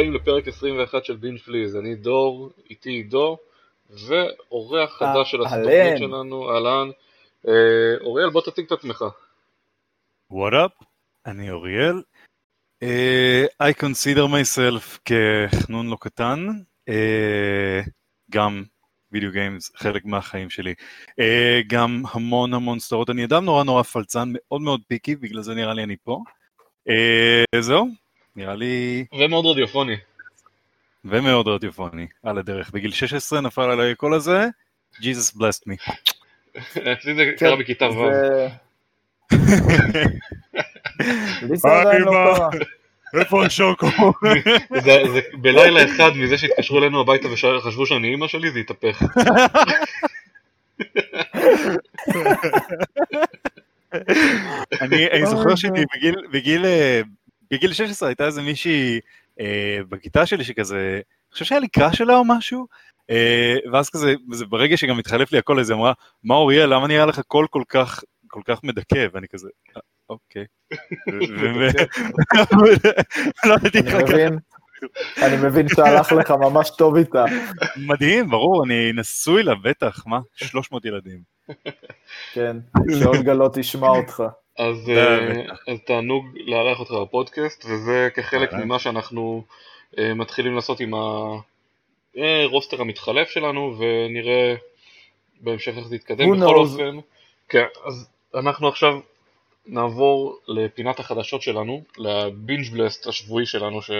הבאים 0.00 0.14
לפרק 0.14 0.48
21 0.48 1.04
של 1.04 1.16
Binge 1.16 1.38
Please, 1.38 1.76
אני 1.76 1.94
דור, 1.94 2.50
איתי 2.70 2.90
עידו, 2.90 3.38
ואורח 3.90 4.98
חדש 4.98 5.30
של 5.30 5.40
התוכנית 5.40 5.98
שלנו, 5.98 6.50
אהלן. 6.50 6.90
אה, 7.48 7.52
אוריאל, 8.00 8.30
בוא 8.30 8.40
תציג 8.40 8.64
את 8.66 8.72
עצמך. 8.72 9.04
What 10.32 10.52
up? 10.52 10.84
אני 11.26 11.50
אוריאל. 11.50 12.02
Uh, 12.84 13.62
I 13.62 13.82
consider 13.82 14.26
myself 14.26 14.98
כ 15.04 15.32
חנון 15.32 15.88
לא 15.88 15.96
קטן, 16.00 16.46
uh, 16.90 16.92
גם 18.30 18.64
video 19.12 19.30
games 19.30 19.72
חלק 19.76 20.04
מהחיים 20.04 20.50
שלי. 20.50 20.74
Uh, 21.10 21.24
גם 21.66 22.02
המון 22.12 22.54
המון 22.54 22.78
סדרות, 22.78 23.10
אני 23.10 23.24
אדם 23.24 23.44
נורא 23.44 23.64
נורא 23.64 23.82
פלצן, 23.82 24.28
מאוד 24.32 24.60
מאוד 24.60 24.80
picky, 24.88 25.16
בגלל 25.16 25.42
זה 25.42 25.54
נראה 25.54 25.74
לי 25.74 25.82
אני 25.82 25.96
פה. 26.04 26.20
Uh, 26.88 27.60
זהו, 27.60 27.86
נראה 28.36 28.54
לי... 28.54 29.04
ומאוד 29.12 29.46
רדיופוני. 29.46 29.96
ומאוד 31.04 31.48
רדיופוני, 31.48 32.06
על 32.22 32.38
הדרך. 32.38 32.70
בגיל 32.70 32.90
16 32.90 33.40
נפל 33.40 33.70
עליי 33.70 33.92
הקול 33.92 34.14
הזה, 34.14 34.46
Jesus 34.94 35.36
blessed 35.36 35.62
me. 35.68 35.92
אצלי 36.92 37.14
זה 37.14 37.32
קרה 37.38 37.56
כן, 37.56 37.62
בכיתה 37.62 37.88
ו'. 37.90 38.10
לא 43.14 43.20
איפה 43.20 43.46
השוקו? 43.46 43.86
זה 44.86 45.02
בלילה 45.40 45.84
אחד 45.84 46.10
מזה 46.16 46.38
שהתקשרו 46.38 46.78
אלינו 46.78 47.00
הביתה 47.00 47.28
וחשבו 47.32 47.86
שאני 47.86 48.08
אימא 48.08 48.28
שלי, 48.28 48.50
זה 48.50 48.58
התהפך. 48.58 49.02
אני 54.80 55.26
זוכר 55.26 55.54
שבגיל 55.54 56.66
בגיל 57.50 57.72
16 57.72 58.08
הייתה 58.08 58.26
איזה 58.26 58.42
מישהי 58.42 59.00
אה, 59.40 59.78
בכיתה 59.88 60.26
שלי 60.26 60.44
שכזה, 60.44 60.94
אני 60.94 61.32
חושב 61.32 61.44
שהיה 61.44 61.60
לי 61.60 61.68
קראש 61.68 61.98
שלה 61.98 62.16
או 62.16 62.24
משהו, 62.24 62.66
אה, 63.10 63.56
ואז 63.72 63.90
כזה, 63.90 64.14
ברגע 64.48 64.76
שגם 64.76 64.98
התחלף 64.98 65.32
לי 65.32 65.38
הקול, 65.38 65.60
אז 65.60 65.70
היא 65.70 65.76
אמרה, 65.76 65.92
מה 66.24 66.34
אוריאל, 66.34 66.74
למה 66.74 66.86
נראה 66.86 67.06
לך 67.06 67.20
קול 67.20 67.46
כל 67.50 67.62
כך, 67.68 68.04
כל 68.28 68.40
כך 68.44 68.64
מדכא? 68.64 69.06
ואני 69.12 69.28
כזה, 69.28 69.48
אה, 69.76 69.80
אוקיי. 70.08 70.44
לא 73.44 73.56
אני 75.22 75.36
מבין 75.36 75.68
שהלך 75.68 76.12
לך 76.12 76.30
ממש 76.30 76.70
טוב 76.70 76.96
איתה. 76.96 77.24
מדהים, 77.76 78.30
ברור, 78.30 78.64
אני 78.64 78.92
נשוי 78.94 79.42
לה, 79.42 79.54
בטח, 79.54 80.06
מה? 80.06 80.20
300 80.34 80.84
ילדים. 80.84 81.22
כן, 82.32 82.56
שאולגה 83.00 83.34
לא 83.34 83.50
תשמע 83.52 83.88
אותך. 83.88 84.22
אז, 84.60 84.90
אה, 84.90 85.42
אז 85.68 85.78
תענוג 85.84 86.24
לארח 86.34 86.80
אותך 86.80 86.90
בפודקאסט, 86.90 87.64
וזה 87.64 88.08
כחלק 88.14 88.52
ממה 88.52 88.78
שאנחנו 88.78 89.42
uh, 89.92 90.00
מתחילים 90.14 90.54
לעשות 90.54 90.80
עם 90.80 90.94
הרוסטר 92.16 92.76
אה, 92.76 92.82
המתחלף 92.82 93.30
שלנו, 93.30 93.74
ונראה 93.78 94.54
בהמשך 95.40 95.72
איך 95.76 95.86
זה 95.86 95.96
יתקדם. 95.96 96.40
בכל 96.40 96.56
אופן, 96.56 96.98
כן, 97.48 97.64
אז 97.84 98.10
אנחנו 98.34 98.68
עכשיו 98.68 99.00
נעבור 99.66 100.38
לפינת 100.48 100.98
החדשות 100.98 101.42
שלנו, 101.42 101.82
לבינג' 101.98 102.72
בלסט 102.72 103.06
השבועי 103.06 103.46
שלנו, 103.46 103.82
ש... 103.82 103.90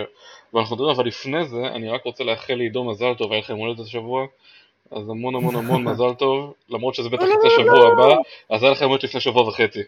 ואנחנו 0.55 0.77
נדבר, 0.77 0.93
אבל 0.93 1.07
לפני 1.07 1.45
זה, 1.45 1.67
אני 1.67 1.89
רק 1.89 2.05
רוצה 2.05 2.25
לאחל 2.25 2.55
לעידו 2.55 2.85
מזל 2.85 3.15
טוב, 3.15 3.33
היה 3.33 3.41
לכם 3.41 3.57
הולדת 3.57 3.81
השבוע. 3.81 4.27
אז 4.91 5.09
המון 5.09 5.35
המון 5.35 5.57
המון 5.57 5.85
מזל 5.89 6.15
טוב, 6.15 6.55
למרות 6.69 6.95
שזה 6.95 7.09
בטח 7.09 7.25
יצא 7.25 7.49
שבוע 7.57 7.93
הבא, 7.93 8.17
אז 8.51 8.63
היה 8.63 8.73
לכם 8.73 8.89
הולדת 8.89 9.05
לפני 9.05 9.21
שבוע 9.21 9.49
וחצי. 9.49 9.81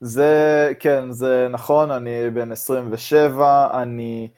זה, 0.00 0.72
כן, 0.80 1.10
זה 1.10 1.48
נכון, 1.50 1.90
אני 1.90 2.30
בן 2.30 2.52
27, 2.52 3.68
אני 3.82 4.28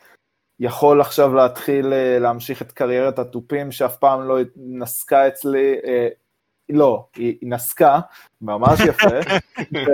יכול 0.60 1.00
עכשיו 1.00 1.34
להתחיל 1.34 1.92
אה, 1.92 2.18
להמשיך 2.18 2.62
את 2.62 2.72
קריירת 2.72 3.18
התופים 3.18 3.72
שאף 3.72 3.96
פעם 3.96 4.28
לא 4.28 4.38
נסקה 4.56 5.28
אצלי, 5.28 5.74
אה, 5.84 6.08
לא, 6.68 7.06
היא, 7.16 7.36
היא 7.40 7.50
נסקה, 7.50 8.00
ממש 8.40 8.80
יפה, 8.80 9.18
ו, 9.74 9.90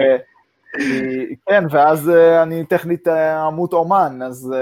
כן, 1.48 1.64
ואז 1.70 2.10
אה, 2.10 2.42
אני 2.42 2.66
טכנית 2.66 3.08
עמות 3.46 3.72
אומן, 3.72 4.18
אז 4.26 4.54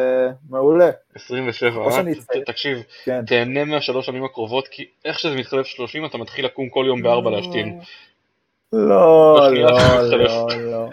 מעולה. 0.51 0.91
27, 1.15 1.83
אה? 1.85 2.45
תקשיב, 2.47 2.79
כן. 3.05 3.25
תהנה 3.27 3.65
מהשלוש 3.65 4.07
שנים 4.07 4.25
הקרובות, 4.25 4.69
כי 4.69 4.87
איך 5.05 5.19
שזה 5.19 5.37
מתחלף 5.37 5.67
30 5.67 6.05
אתה 6.05 6.19
מתחיל 6.19 6.45
לקום 6.45 6.69
כל 6.69 6.85
יום 6.87 7.03
בארבע 7.03 7.31
להשתין. 7.31 7.81
לא, 8.73 9.49
לא, 9.53 9.71
לא, 10.03 10.49
לא. 10.59 10.89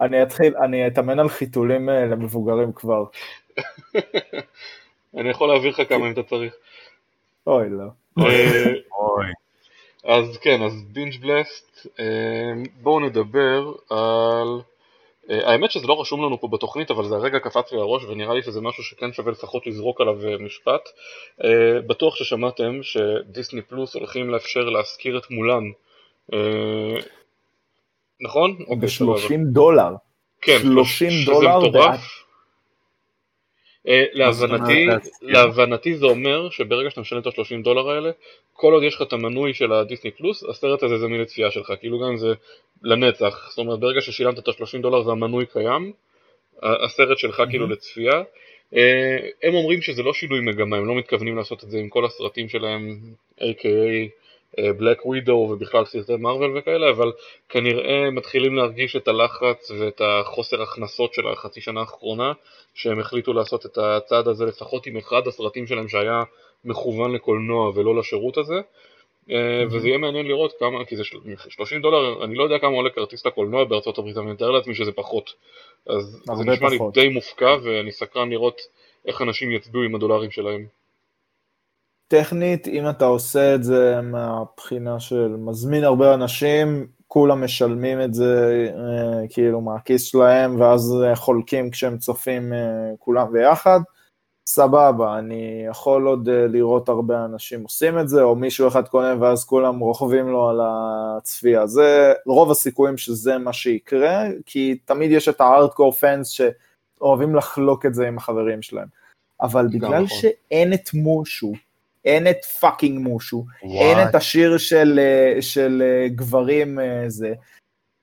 אני 0.00 0.22
אתחיל, 0.22 0.56
אני 0.56 0.86
אתאמן 0.86 1.18
על 1.18 1.28
חיתולים 1.28 1.88
אה, 1.88 2.06
למבוגרים 2.06 2.72
כבר. 2.72 3.04
אני 5.16 5.30
יכול 5.30 5.48
להעביר 5.48 5.70
לך 5.70 5.88
כמה 5.88 6.06
אם 6.06 6.12
אתה 6.12 6.22
צריך. 6.22 6.54
אוי, 7.46 7.66
לא. 7.70 7.84
אה, 8.18 8.72
אז 10.04 10.38
כן, 10.38 10.62
אז 10.62 10.72
בינג' 10.92 11.20
בלסט, 11.20 11.86
אה, 12.00 12.52
בואו 12.82 13.00
נדבר 13.00 13.72
על... 13.90 14.60
האמת 15.28 15.70
שזה 15.70 15.86
לא 15.86 16.00
רשום 16.00 16.24
לנו 16.24 16.40
פה 16.40 16.48
בתוכנית, 16.48 16.90
אבל 16.90 17.08
זה 17.08 17.14
הרגע 17.14 17.38
קפץ 17.38 17.72
לי 17.72 17.78
לראש 17.78 18.04
ונראה 18.04 18.34
לי 18.34 18.42
שזה 18.42 18.60
משהו 18.60 18.82
שכן 18.82 19.12
שווה 19.12 19.32
לפחות 19.32 19.66
לזרוק 19.66 20.00
עליו 20.00 20.16
משפט. 20.40 20.88
בטוח 21.86 22.16
ששמעתם 22.16 22.82
שדיסני 22.82 23.62
פלוס 23.62 23.94
הולכים 23.94 24.30
לאפשר 24.30 24.60
להשכיר 24.60 25.18
את 25.18 25.30
מולן 25.30 25.64
נכון? 28.20 28.56
אוקיי, 28.68 28.88
ב-30 28.88 29.52
דולר. 29.52 29.94
כן, 30.42 30.58
30 30.58 31.10
דולר. 31.26 31.58
אה, 33.88 34.04
להבנתי, 34.12 34.86
להבנתי 35.22 35.96
זה 35.96 36.06
אומר 36.06 36.50
שברגע 36.50 36.90
שאתה 36.90 37.00
משלם 37.00 37.20
את 37.20 37.26
ה-30 37.26 37.62
דולר 37.64 37.90
האלה, 37.90 38.10
כל 38.52 38.72
עוד 38.72 38.82
יש 38.82 38.94
לך 38.94 39.02
את 39.02 39.12
המנוי 39.12 39.54
של 39.54 39.72
הדיסני 39.72 40.10
פלוס, 40.10 40.44
הסרט 40.44 40.82
הזה 40.82 40.98
זמין 40.98 41.20
לצפייה 41.20 41.50
שלך, 41.50 41.72
כאילו 41.80 41.98
גם 41.98 42.16
זה 42.16 42.32
לנצח, 42.82 43.48
זאת 43.48 43.58
אומרת 43.58 43.78
ברגע 43.80 44.00
ששילמת 44.00 44.38
את 44.38 44.48
ה-30 44.48 44.78
דולר 44.82 45.08
והמנוי 45.08 45.46
קיים, 45.46 45.92
הסרט 46.62 47.18
שלך 47.18 47.42
כאילו 47.50 47.66
לצפייה. 47.66 48.22
אה, 48.74 49.16
הם 49.42 49.54
אומרים 49.54 49.82
שזה 49.82 50.02
לא 50.02 50.12
שינוי 50.12 50.40
מגמה, 50.40 50.76
הם 50.76 50.86
לא 50.86 50.94
מתכוונים 50.94 51.36
לעשות 51.36 51.64
את 51.64 51.70
זה 51.70 51.78
עם 51.78 51.88
כל 51.88 52.04
הסרטים 52.04 52.48
שלהם, 52.48 52.98
a.k.a 53.40 54.25
בלק 54.58 55.06
ווידו 55.06 55.32
ובכלל 55.32 55.84
סרטי 55.84 56.16
מרוויל 56.16 56.58
וכאלה, 56.58 56.90
אבל 56.90 57.12
כנראה 57.48 58.10
מתחילים 58.10 58.56
להרגיש 58.56 58.96
את 58.96 59.08
הלחץ 59.08 59.70
ואת 59.70 60.00
החוסר 60.04 60.62
הכנסות 60.62 61.14
של 61.14 61.28
החצי 61.28 61.60
שנה 61.60 61.80
האחרונה, 61.80 62.32
שהם 62.74 63.00
החליטו 63.00 63.32
לעשות 63.32 63.66
את 63.66 63.78
הצעד 63.78 64.28
הזה 64.28 64.44
לפחות 64.44 64.86
עם 64.86 64.96
אחד 64.96 65.26
הסרטים 65.26 65.66
שלהם 65.66 65.88
שהיה 65.88 66.22
מכוון 66.64 67.14
לקולנוע 67.14 67.70
ולא 67.74 67.96
לשירות 67.96 68.38
הזה. 68.38 68.54
Mm-hmm. 69.28 69.32
וזה 69.70 69.88
יהיה 69.88 69.98
מעניין 69.98 70.26
לראות 70.26 70.52
כמה, 70.58 70.84
כי 70.84 70.96
זה 70.96 71.04
30 71.48 71.82
דולר, 71.82 72.24
אני 72.24 72.34
לא 72.34 72.44
יודע 72.44 72.58
כמה 72.58 72.76
עולה 72.76 72.90
כרטיס 72.90 73.26
לקולנוע 73.26 73.64
בארצות 73.64 73.98
הברית, 73.98 74.16
אני 74.16 74.26
מתאר 74.26 74.50
לעצמי 74.50 74.74
שזה 74.74 74.92
פחות. 74.92 75.34
אז 75.86 76.22
זה 76.34 76.44
נשמע 76.44 76.70
פחות. 76.70 76.96
לי 76.96 77.02
די 77.02 77.08
מופקע 77.08 77.56
ואני 77.62 77.92
סקרן 77.92 78.30
לראות 78.30 78.60
איך 79.06 79.22
אנשים 79.22 79.52
יצביעו 79.52 79.84
עם 79.84 79.94
הדולרים 79.94 80.30
שלהם. 80.30 80.66
טכנית, 82.08 82.68
אם 82.68 82.88
אתה 82.90 83.04
עושה 83.04 83.54
את 83.54 83.64
זה 83.64 84.00
מהבחינה 84.02 85.00
של 85.00 85.36
מזמין 85.38 85.84
הרבה 85.84 86.14
אנשים, 86.14 86.86
כולם 87.08 87.44
משלמים 87.44 88.02
את 88.02 88.14
זה 88.14 88.66
אה, 88.74 89.28
כאילו 89.28 89.60
מהכיס 89.60 90.02
שלהם, 90.02 90.60
ואז 90.60 90.94
חולקים 91.14 91.70
כשהם 91.70 91.98
צופים 91.98 92.52
אה, 92.52 92.90
כולם 92.98 93.32
ביחד, 93.32 93.80
סבבה, 94.48 95.18
אני 95.18 95.64
יכול 95.70 96.06
עוד 96.06 96.28
אה, 96.28 96.46
לראות 96.46 96.88
הרבה 96.88 97.24
אנשים 97.24 97.62
עושים 97.62 97.98
את 97.98 98.08
זה, 98.08 98.22
או 98.22 98.36
מישהו 98.36 98.68
אחד 98.68 98.88
קונה 98.88 99.14
ואז 99.20 99.44
כולם 99.44 99.78
רוכבים 99.78 100.28
לו 100.28 100.48
על 100.48 100.60
הצפייה. 100.62 101.66
זה 101.66 102.12
רוב 102.26 102.50
הסיכויים 102.50 102.96
שזה 102.96 103.38
מה 103.38 103.52
שיקרה, 103.52 104.24
כי 104.46 104.78
תמיד 104.84 105.10
יש 105.10 105.28
את 105.28 105.40
ה 105.40 105.46
hardcore 105.46 105.92
fans 105.92 106.28
שאוהבים 106.28 107.34
לחלוק 107.34 107.86
את 107.86 107.94
זה 107.94 108.08
עם 108.08 108.16
החברים 108.16 108.62
שלהם. 108.62 108.88
אבל 109.40 109.66
בגלל 109.66 110.02
נכון. 110.02 110.06
שאין 110.06 110.72
את 110.72 110.94
מושו, 110.94 111.52
אין 112.06 112.26
את 112.26 112.44
fucking 112.44 112.98
מושו, 112.98 113.44
What? 113.62 113.66
אין 113.66 114.08
את 114.08 114.14
השיר 114.14 114.58
של, 114.58 115.00
אה, 115.02 115.42
של 115.42 115.82
אה, 115.84 116.08
גברים 116.08 116.80
אה, 116.80 117.04
זה, 117.06 117.34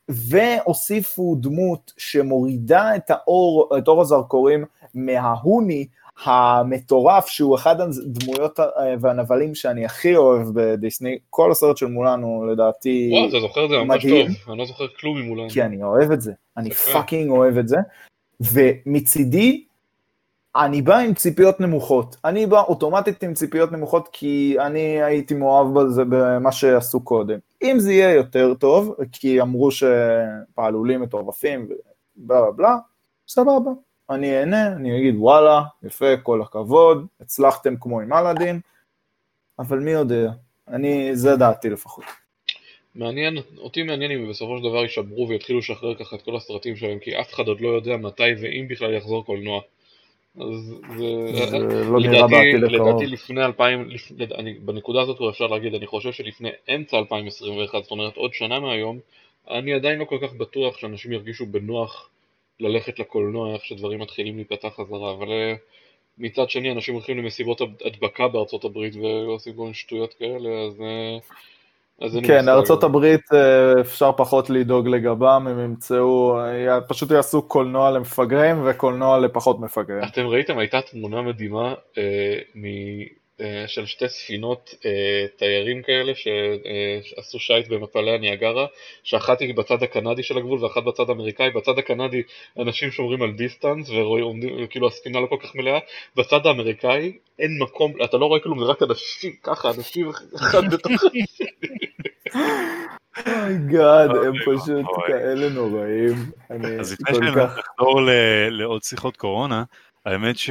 והוסיפו 0.10 1.36
דמות 1.40 1.94
שמורידה 1.98 2.96
את 2.96 3.12
האור, 3.12 3.78
את 3.78 3.88
אור 3.88 4.02
הזרקורים 4.02 4.66
מההוני 4.94 5.88
המטורף, 6.24 7.28
שהוא 7.28 7.56
אחד 7.56 7.76
הדמויות 7.82 8.60
והנבלים 9.00 9.56
שאני 9.56 9.86
הכי 9.86 10.16
אוהב 10.16 10.48
בדיסני, 10.54 11.18
כל 11.30 11.52
הסרט 11.52 11.78
של 11.78 11.86
מולנו 11.86 12.46
לדעתי 12.46 13.10
וואו, 13.14 13.30
אתה 13.30 13.40
זוכר 13.40 13.66
את 13.66 13.70
זה? 13.70 13.78
ממש 13.78 14.06
טוב, 14.06 14.50
אני 14.50 14.58
לא 14.58 14.66
זוכר 14.66 14.88
כלום 15.00 15.22
ממולנו. 15.22 15.50
כי 15.50 15.62
אני 15.62 15.84
אוהב 15.84 16.12
את 16.12 16.22
זה, 16.22 16.32
אני 16.58 16.72
פאקינג 16.72 17.30
אוהב 17.32 17.58
את 17.58 17.68
זה, 17.68 17.78
ומצידי 18.54 19.64
אני 20.56 20.82
בא 20.82 20.98
עם 20.98 21.14
ציפיות 21.14 21.60
נמוכות. 21.60 22.16
אני 22.26 22.46
בא 22.46 22.62
אוטומטית 22.62 23.24
עם 23.24 23.34
ציפיות 23.34 23.72
נמוכות 23.72 24.10
כי 24.12 24.56
אני 24.60 25.04
הייתי 25.04 25.34
מאוהב 25.34 25.80
בזה 25.80 26.04
במה 26.10 26.52
שעשו 26.52 27.00
קודם. 27.00 27.40
אם 27.64 27.80
זה 27.80 27.94
יהיה 27.94 28.14
יותר 28.14 28.54
טוב, 28.54 28.96
כי 29.12 29.42
אמרו 29.42 29.70
שפעלולים 29.72 31.02
מטורפים 31.02 31.66
ובלה 31.66 32.42
בלה 32.42 32.52
בלה, 32.52 32.78
סבבה, 33.28 33.72
אני 34.10 34.40
אהנה, 34.40 34.68
אני 34.68 34.98
אגיד 35.00 35.16
וואלה, 35.18 35.62
יפה, 35.84 36.18
כל 36.24 36.42
הכבוד, 36.42 37.06
הצלחתם 37.22 37.76
כמו 37.80 38.00
עם 38.02 38.14
אלאדין, 38.14 38.60
אבל 39.60 39.80
מי 39.80 39.92
יודע, 39.92 40.32
אני, 40.68 41.16
זה 41.16 41.36
דעתי 41.36 41.70
לפחות. 41.70 42.04
מעניין, 42.96 43.38
אותי 43.58 43.84
מעניין 43.84 44.12
אם 44.12 44.30
בסופו 44.30 44.58
של 44.58 44.64
דבר 44.64 44.84
יישברו 44.84 45.28
ויתחילו 45.30 45.60
לשחרר 45.60 45.96
ככה 45.96 46.16
את 46.16 46.22
כל 46.22 46.36
הסרטים 46.36 46.76
שלהם, 46.76 47.00
כי 47.00 47.20
אף 47.20 47.34
אחד 47.34 47.48
עוד 47.48 47.62
לא 47.62 47.68
יודע 47.70 47.98
מתי 47.98 48.24
ואם 48.42 48.66
בכלל 48.70 48.94
יחזור 48.94 49.26
קולנוע. 49.26 49.62
אז 50.40 50.76
זה, 50.98 51.46
זה 51.46 51.60
לא 51.60 52.00
נראה 52.00 52.28
בעתיד 52.28 52.64
הקרוב. 52.64 52.90
לדעתי 52.90 53.06
לפני 53.06 53.46
2000, 53.46 53.90
לפ, 53.90 54.12
אני, 54.36 54.54
בנקודה 54.54 55.02
הזאת 55.02 55.18
אפשר 55.30 55.48
להגיד, 55.48 55.76
אני 55.76 55.88
חושב 55.88 56.12
שלפני 56.12 56.50
אמצע 56.76 56.98
2021, 56.98 57.84
זאת 57.84 57.92
אומרת 57.92 58.18
עוד 58.18 58.34
שנה 58.34 58.60
מהיום, 58.60 59.00
אני 59.50 59.74
עדיין 59.74 60.00
לא 60.00 60.06
כל 60.06 60.18
כך 60.22 60.34
בטוח 60.34 60.78
שאנשים 60.78 61.12
ירגישו 61.12 61.46
בנוח 61.46 62.10
ללכת 62.60 63.00
לקולנוע 63.00 63.54
איך 63.54 63.66
שדברים 63.66 64.00
מתחילים 64.00 64.36
להיפתח 64.36 64.74
חזרה, 64.76 65.12
אבל 65.12 65.32
אה, 65.32 65.56
מצד 66.18 66.50
שני 66.50 66.72
אנשים 66.72 66.94
הולכים 66.94 67.18
למסיבות 67.18 67.62
הדבקה 67.86 68.28
בארצות 68.28 68.66
הברית 68.66 68.96
ועושים 68.96 69.54
כל 69.54 69.62
מיני 69.62 69.74
שטויות 69.74 70.14
כאלה, 70.14 70.50
אז... 70.50 70.82
אה, 72.02 72.08
כן, 72.28 72.50
ארצות 72.50 72.84
הברית 72.84 73.22
אה, 73.34 73.82
אפשר 73.82 74.12
פחות 74.12 74.50
לדאוג 74.50 74.88
לגבם, 74.88 75.48
הם 75.50 75.60
ימצאו, 75.60 76.38
פשוט 76.88 77.12
יעשו 77.12 77.42
קולנוע 77.42 77.92
למפגרים 77.92 78.62
וקולנוע 78.66 79.20
לפחות 79.20 79.60
מפגרים. 79.60 80.04
אתם 80.04 80.28
ראיתם, 80.28 80.58
הייתה 80.58 80.82
תמונה 80.82 81.22
מדהימה 81.22 81.74
אה, 81.98 82.04
אה, 82.56 83.23
של 83.68 83.86
שתי 83.86 84.10
ספינות 84.10 84.76
אה, 84.86 85.26
תיירים 85.38 85.82
כאלה 85.82 86.14
שעשו 86.16 87.40
שיט 87.40 87.68
במפלי 87.68 88.12
הניאגרה, 88.12 88.66
שאחת 89.04 89.40
היא 89.40 89.56
בצד 89.56 89.84
הקנדי 89.84 90.24
של 90.24 90.38
הגבול 90.38 90.64
ואחת 90.64 90.84
בצד 90.84 91.10
האמריקאי, 91.10 91.50
בצד 91.50 91.78
הקנדי 91.78 92.24
אנשים 92.60 92.92
שומרים 92.92 93.22
על 93.22 93.32
distance 93.32 93.90
ורואים, 93.90 94.68
כאילו 94.70 94.88
הספינה 94.88 95.20
לא 95.20 95.26
כל 95.26 95.38
כך 95.44 95.56
מלאה, 95.56 95.80
בצד 96.16 96.46
האמריקאי 96.46 97.18
אין 97.40 97.60
מקום, 97.62 97.94
אתה 98.04 98.18
לא 98.18 98.26
רואה 98.26 98.40
כלום, 98.40 98.60
זה 98.60 98.66
רק 98.66 98.84
אנשים, 98.84 99.32
ככה, 99.44 99.70
אנשים 99.78 100.10
אחד 100.36 100.74
בתוך. 100.74 100.92
Oh 103.28 103.58
God, 103.68 104.10
הם 104.26 104.34
פשוט 104.40 104.86
כאלה 105.08 105.50
נוראים. 105.50 106.16
אז 106.80 106.94
לפני 106.94 107.16
שנחזור 107.16 108.02
לעוד 108.50 108.84
שיחות 108.84 109.18
קורונה, 109.18 109.64
האמת 110.06 110.38
ש... 110.38 110.50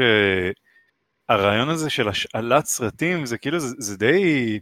הרעיון 1.32 1.69
הזה 1.69 1.90
של 1.90 2.08
השאלת 2.08 2.64
סרטים 2.64 3.26
זה 3.26 3.38
כאילו 3.38 3.58
זה, 3.58 3.75
זה 3.79 3.96
די 3.96 4.61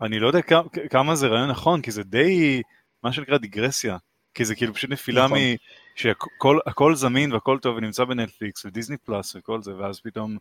אני 0.00 0.18
לא 0.18 0.26
יודע 0.26 0.42
כמה, 0.42 0.62
כמה 0.90 1.14
זה 1.14 1.26
רעיון 1.26 1.50
נכון 1.50 1.82
כי 1.82 1.90
זה 1.90 2.02
די 2.02 2.62
מה 3.02 3.12
שנקרא 3.12 3.38
דיגרסיה 3.38 3.96
כי 4.34 4.44
זה 4.44 4.54
כאילו 4.54 4.74
פשוט 4.74 4.90
נפילה 4.90 5.24
נכון. 5.24 5.38
מ... 5.38 5.56
שהכל 5.94 6.94
זמין 6.94 7.32
והכל 7.32 7.58
טוב 7.58 7.76
ונמצא 7.76 8.04
בנטפליקס 8.04 8.64
ודיסני 8.64 8.96
פלאס 8.96 9.36
וכל 9.36 9.62
זה 9.62 9.76
ואז 9.76 10.00
פתאום 10.00 10.38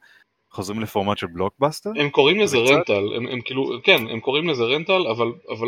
חוזרים 0.52 0.80
לפורמט 0.80 1.18
של 1.18 1.28
בלוקבאסטר? 1.28 1.90
הם 2.00 2.10
קוראים 2.10 2.40
לזה 2.40 2.58
רנטל, 2.58 3.14
הם, 3.16 3.28
הם 3.28 3.42
כאילו, 3.42 3.72
כן, 3.84 4.08
הם 4.10 4.20
קוראים 4.20 4.48
לזה 4.48 4.64
רנטל, 4.64 5.08
אבל, 5.08 5.32
אבל 5.50 5.68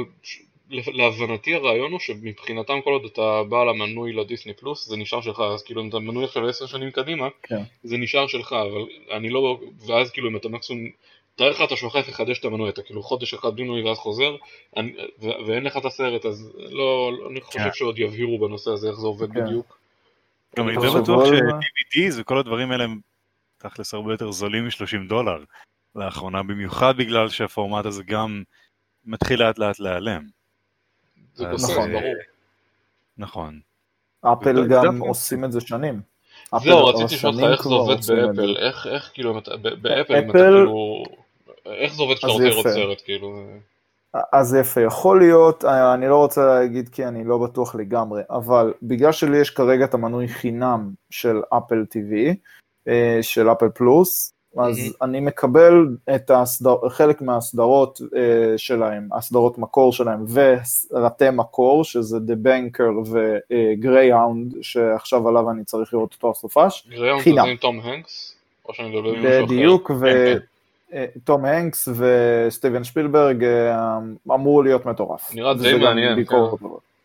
להבנתי 0.70 1.56
הרעיון 1.56 1.92
הוא 1.92 2.00
שמבחינתם 2.00 2.82
כל 2.84 2.94
עוד 2.94 3.06
אתה 3.06 3.42
בעל 3.50 3.70
המנוי 3.70 4.14
לדיסני 4.14 4.54
פלוס 4.54 4.88
זה 4.88 4.98
נשאר 4.98 5.22
שלך 5.22 5.40
אז 5.40 5.64
כאילו 5.64 5.82
אם 5.82 5.90
אתה 5.90 6.00
מנוי 6.00 6.24
עכשיו 6.24 6.48
עשר 6.48 6.66
שנים 6.66 6.92
קדימה 6.92 7.28
כן. 7.44 7.62
זה 7.84 7.98
נשאר 7.98 8.28
שלך 8.28 8.54
אבל 8.54 8.82
אני 9.12 9.30
לא 9.30 9.60
ואז 9.88 10.12
כאילו 10.12 10.30
אם 10.30 10.36
אתה 10.36 10.50
מקסימום 10.50 10.90
תאר 11.36 11.50
לך 11.50 11.62
אתה 11.62 11.76
שוכח 11.76 12.10
לחדש 12.10 12.40
את 12.40 12.46
המנוי 12.46 12.70
אתה 12.70 12.82
כאילו 12.82 13.04
חודש 13.04 13.34
אחד 13.34 13.56
בלי 13.56 13.64
מנוי 13.64 13.84
ואז 13.84 13.98
חוזר 13.98 14.36
אני, 14.78 14.94
ו- 15.22 15.48
ואין 15.48 15.64
לך 15.64 15.78
את 15.78 15.86
הסרט 15.86 16.26
אז 16.26 16.54
לא 16.58 17.12
אני 17.32 17.42
חושב 17.42 17.60
כן. 17.60 17.70
שעוד 17.74 18.00
יבהירו 18.00 18.40
בנושא 18.40 18.72
הזה 18.72 18.90
איך 18.90 18.96
זה 18.96 19.08
עובד 19.08 19.34
כן. 19.34 19.46
בדיוק. 19.46 19.80
גם 20.58 20.70
אני 20.70 20.78
די 20.78 20.88
בטוח 21.02 21.26
ש-DVDs 21.26 22.14
וכל 22.18 22.38
הדברים 22.38 22.72
האלה 22.72 22.84
הם 22.84 23.00
תכלס 23.58 23.94
הרבה 23.94 24.14
יותר 24.14 24.32
זולים 24.32 24.66
מ-30 24.66 25.10
דולר 25.10 25.44
לאחרונה 25.96 26.44
במיוחד 26.44 26.98
בגלל 26.98 27.30
שהפורמט 27.30 27.86
הזה 27.86 28.04
גם 28.04 28.44
מתחיל 29.06 29.44
לאט 29.44 29.60
לאט 29.60 29.80
להיעלם. 29.80 30.39
זה 31.36 31.46
נכון, 31.48 31.92
ברור. 31.92 32.04
נכון. 33.18 33.60
אפל 34.22 34.68
גם 34.68 35.02
עושים 35.02 35.46
את 35.46 35.52
זה 35.52 35.62
שנים. 35.62 36.02
זהו, 36.64 36.86
רציתי 36.86 37.16
לשאול 37.16 37.34
אותך 37.34 37.52
איך 37.52 37.64
זה 37.64 37.74
עובד 37.74 37.96
באפל, 37.96 38.58
איך 38.58 39.12
כאילו, 39.14 39.34
באפל 39.82 40.16
אם 40.16 40.30
אתה 40.30 40.40
כאילו, 40.40 41.04
איך 41.66 41.94
זה 41.94 42.02
עובד 42.02 42.16
כשאתה 42.16 42.34
רוצה 42.34 42.44
לראות 42.44 42.68
סרט, 42.68 43.02
כאילו? 43.06 43.44
אז 44.34 44.56
יפה, 44.56 44.82
יכול 44.82 45.20
להיות, 45.20 45.66
אני 45.66 46.08
לא 46.08 46.18
רוצה 46.18 46.46
להגיד 46.46 46.90
כי 46.90 47.06
אני 47.06 47.24
לא 47.24 47.38
בטוח 47.38 47.76
לגמרי, 47.76 48.22
אבל 48.30 48.74
בגלל 48.84 49.12
שלי 49.12 49.38
יש 49.38 49.50
כרגע 49.50 49.86
את 49.86 49.94
המנוי 49.94 50.28
חינם 50.28 50.92
של 51.10 51.42
Apple 51.58 51.86
TV, 51.94 52.36
אה, 52.88 53.20
של 53.22 53.52
Apple 53.52 53.70
Plus, 53.70 54.34
אז 54.60 54.78
mm-hmm. 54.78 55.06
אני 55.06 55.20
מקבל 55.20 55.88
את 56.16 56.32
הסדר, 56.32 56.90
חלק 56.90 57.22
מהסדרות 57.22 58.02
uh, 58.02 58.08
שלהם, 58.58 59.10
הסדרות 59.14 59.58
מקור 59.58 59.94
שלהם, 59.94 60.26
וסרטי 60.34 61.26
מקור, 61.34 61.84
שזה 61.84 62.18
The 62.18 62.48
Banker 62.48 63.10
ו-Greyhound, 63.10 64.54
uh, 64.54 64.58
שעכשיו 64.62 65.30
עליו 65.30 65.52
אני 65.52 65.64
צריך 65.64 65.94
לראות 65.94 66.14
אותו 66.14 66.32
הסופש, 66.32 66.88
חינם. 66.90 66.98
Greyhound 66.98 67.24
זה 67.24 67.52
עם 67.52 67.56
תום 67.56 67.80
הנקס? 67.84 68.36
או 68.66 68.74
שאני 68.74 68.90
מדבר 68.90 69.10
עם 69.10 69.20
משהו 69.20 69.30
אחר? 69.30 69.46
בדיוק, 69.46 69.92
ותום 70.92 71.46
הנקס 71.46 71.88
וסטיבן 71.96 72.84
שפילברג 72.84 73.46
אמור 74.34 74.64
להיות 74.64 74.86
מטורף. 74.86 75.36
נראה 75.36 75.54
די 75.54 75.78
מעניין, 75.78 76.26
כן. 76.26 76.36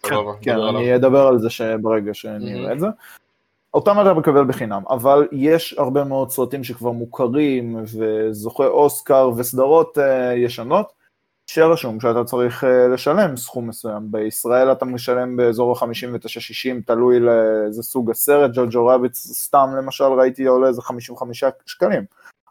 כן, 0.03 0.15
כן 0.41 0.59
אני 0.59 0.97
אדבר 0.97 1.27
על 1.27 1.39
זה 1.39 1.77
ברגע 1.83 2.15
שנראה 2.15 2.73
את 2.73 2.81
זה. 2.81 2.87
אותם 3.75 4.01
אתה 4.01 4.15
מקבל 4.15 4.45
בחינם, 4.45 4.83
אבל 4.91 5.29
יש 5.33 5.75
הרבה 5.79 6.05
מאוד 6.05 6.31
סרטים 6.31 6.65
שכבר 6.65 6.91
מוכרים 6.91 7.77
וזוכי 7.99 8.65
אוסקר 8.65 9.31
וסדרות 9.37 9.99
uh, 9.99 10.01
ישנות, 10.37 10.93
שרשום 11.47 12.01
שאתה 12.01 12.25
צריך 12.25 12.65
uh, 12.65 12.67
לשלם 12.95 13.37
סכום 13.37 13.69
מסוים. 13.69 14.03
בישראל 14.11 14.73
אתה 14.73 14.85
משלם 14.85 15.37
באזור 15.37 15.73
ה-59-60, 15.73 16.83
תלוי 16.87 17.21
לאיזה 17.21 17.83
סוג 17.83 18.11
הסרט, 18.11 18.51
ג'וג'ו 18.55 18.87
רביץ 18.87 19.27
סתם 19.27 19.71
למשל 19.79 20.05
ראיתי 20.05 20.45
עולה 20.45 20.69
איזה 20.69 20.83
55 20.83 21.45
שקלים. 21.67 22.05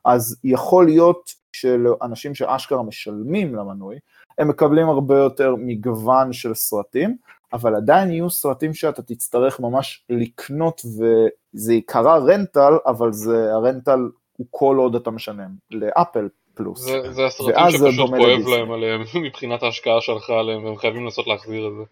אז 0.05 0.37
יכול 0.43 0.85
להיות 0.85 1.31
שלאנשים 1.51 2.35
שאשכרה 2.35 2.83
משלמים 2.83 3.55
למנוי, 3.55 3.99
הם 4.37 4.47
מקבלים 4.47 4.89
הרבה 4.89 5.17
יותר 5.17 5.55
מגוון 5.57 6.33
של 6.33 6.53
סרטים, 6.53 7.17
אבל 7.53 7.75
עדיין 7.75 8.11
יהיו 8.11 8.29
סרטים 8.29 8.73
שאתה 8.73 9.01
תצטרך 9.01 9.59
ממש 9.59 10.03
לקנות 10.09 10.81
וזה 10.85 11.73
יקרה 11.73 12.17
רנטל, 12.17 12.73
אבל 12.85 13.11
זה, 13.11 13.53
הרנטל 13.53 13.99
הוא 14.37 14.47
כל 14.51 14.77
עוד 14.79 14.95
אתה 14.95 15.11
משלם, 15.11 15.49
לאפל 15.71 16.27
פלוס. 16.53 16.81
זה, 16.81 17.11
זה 17.11 17.25
הסרטים 17.25 17.69
שפשוט 17.69 18.09
כואב 18.09 18.47
להם 18.47 18.71
עליהם 18.71 19.01
מבחינת 19.25 19.63
ההשקעה 19.63 20.01
שלך 20.01 20.29
עליהם, 20.29 20.65
והם 20.65 20.75
חייבים 20.77 21.03
לנסות 21.03 21.27
להחזיר 21.27 21.67
את 21.67 21.71
זה. 21.77 21.83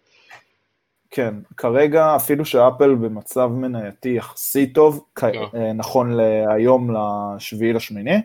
כן, 1.10 1.34
כרגע 1.56 2.16
אפילו 2.16 2.44
שאפל 2.44 2.94
במצב 2.94 3.50
מנייתי 3.52 4.08
יחסית 4.08 4.74
טוב, 4.74 5.04
כן. 5.16 5.32
אה, 5.54 5.72
נכון 5.72 6.12
להיום 6.12 6.96
לשביעי 6.96 7.72
לשמיני, 7.72 8.20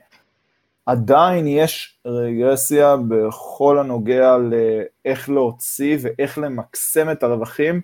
עדיין 0.88 1.48
יש 1.48 2.00
רגרסיה 2.06 2.96
בכל 3.08 3.80
הנוגע 3.80 4.38
לאיך 4.38 5.30
להוציא 5.30 5.98
ואיך 6.02 6.38
למקסם 6.38 7.12
את 7.12 7.24
הרווחים 7.24 7.82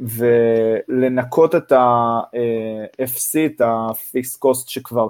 ולנקות 0.00 1.54
את 1.54 1.72
ה-FC, 1.72 3.38
את 3.46 3.60
ה-Fixed 3.60 4.44
Cost 4.44 4.68
שכבר, 4.70 5.08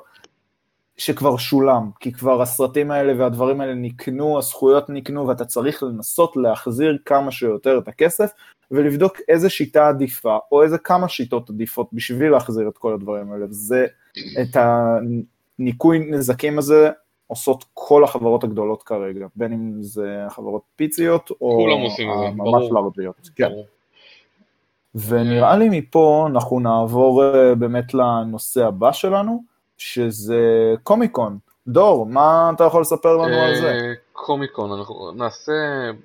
שכבר 0.96 1.37
שולם, 1.37 1.90
כי 2.00 2.12
כבר 2.12 2.42
הסרטים 2.42 2.90
האלה 2.90 3.12
והדברים 3.18 3.61
האלה 3.61 3.75
נקנו, 3.75 4.38
הזכויות 4.38 4.90
נקנו 4.90 5.28
ואתה 5.28 5.44
צריך 5.44 5.82
לנסות 5.82 6.37
להחזיר 6.37 6.99
כמה 7.04 7.30
שיותר 7.30 7.78
את 7.78 7.88
הכסף 7.88 8.30
ולבדוק 8.70 9.16
איזה 9.28 9.50
שיטה 9.50 9.88
עדיפה 9.88 10.38
או 10.52 10.62
איזה 10.62 10.78
כמה 10.78 11.08
שיטות 11.08 11.50
עדיפות 11.50 11.88
בשביל 11.92 12.30
להחזיר 12.32 12.68
את 12.68 12.78
כל 12.78 12.94
הדברים 12.94 13.32
האלה, 13.32 13.44
וזה 13.44 13.87
את 14.42 14.56
הניקוי 15.58 15.99
נזקים 15.99 16.58
הזה 16.58 16.90
עושות 17.26 17.64
כל 17.75 18.04
החברות 18.04 18.45
הגדולות 18.45 18.83
כרגע, 18.83 19.26
בין 19.37 19.52
אם 19.52 19.83
זה 19.83 20.25
חברות 20.28 20.62
פיציות 20.76 21.30
או 21.40 21.66
ממש 22.37 22.64
לארג'יות. 22.71 23.30
כן. 23.37 23.50
ונראה 24.95 25.56
לי 25.56 25.68
מפה 25.71 26.26
אנחנו 26.30 26.61
נעבור 26.61 27.25
אה, 27.25 27.54
באמת 27.54 27.95
לנושא 27.95 28.66
הבא 28.66 28.92
שלנו, 28.92 29.42
שזה 29.78 30.75
קומיקון. 30.83 31.38
דור, 31.68 32.06
מה 32.06 32.50
אתה 32.54 32.64
יכול 32.64 32.80
לספר 32.80 33.16
לנו 33.16 33.37
על 33.37 33.56
זה? 33.56 33.71
אה, 33.71 33.92
קומיקון, 34.12 34.73
אנחנו 34.73 35.12
נעשה 35.12 35.52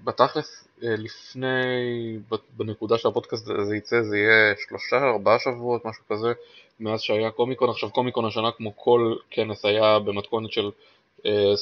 בתכלס 0.04 0.68
אה, 0.84 0.96
לפני, 0.98 2.18
בנקודה 2.58 2.98
של 2.98 3.08
הפודקאסט 3.08 3.50
הזה 3.50 3.76
יצא, 3.76 4.02
זה 4.02 4.18
יהיה 4.18 4.54
שלושה, 4.68 4.98
ארבעה 4.98 5.40
שבועות, 5.40 5.86
משהו 5.86 6.04
כזה, 6.10 6.32
מאז 6.80 7.02
שהיה 7.02 7.32
קומיקון. 7.32 7.70
עכשיו 7.70 7.90
קומיקון 7.90 8.26
השנה 8.26 8.52
כמו 8.58 8.78
כל 8.78 9.16
כנס 9.30 9.66
היה 9.66 10.00
במתכונת 10.00 10.52
של 10.52 10.70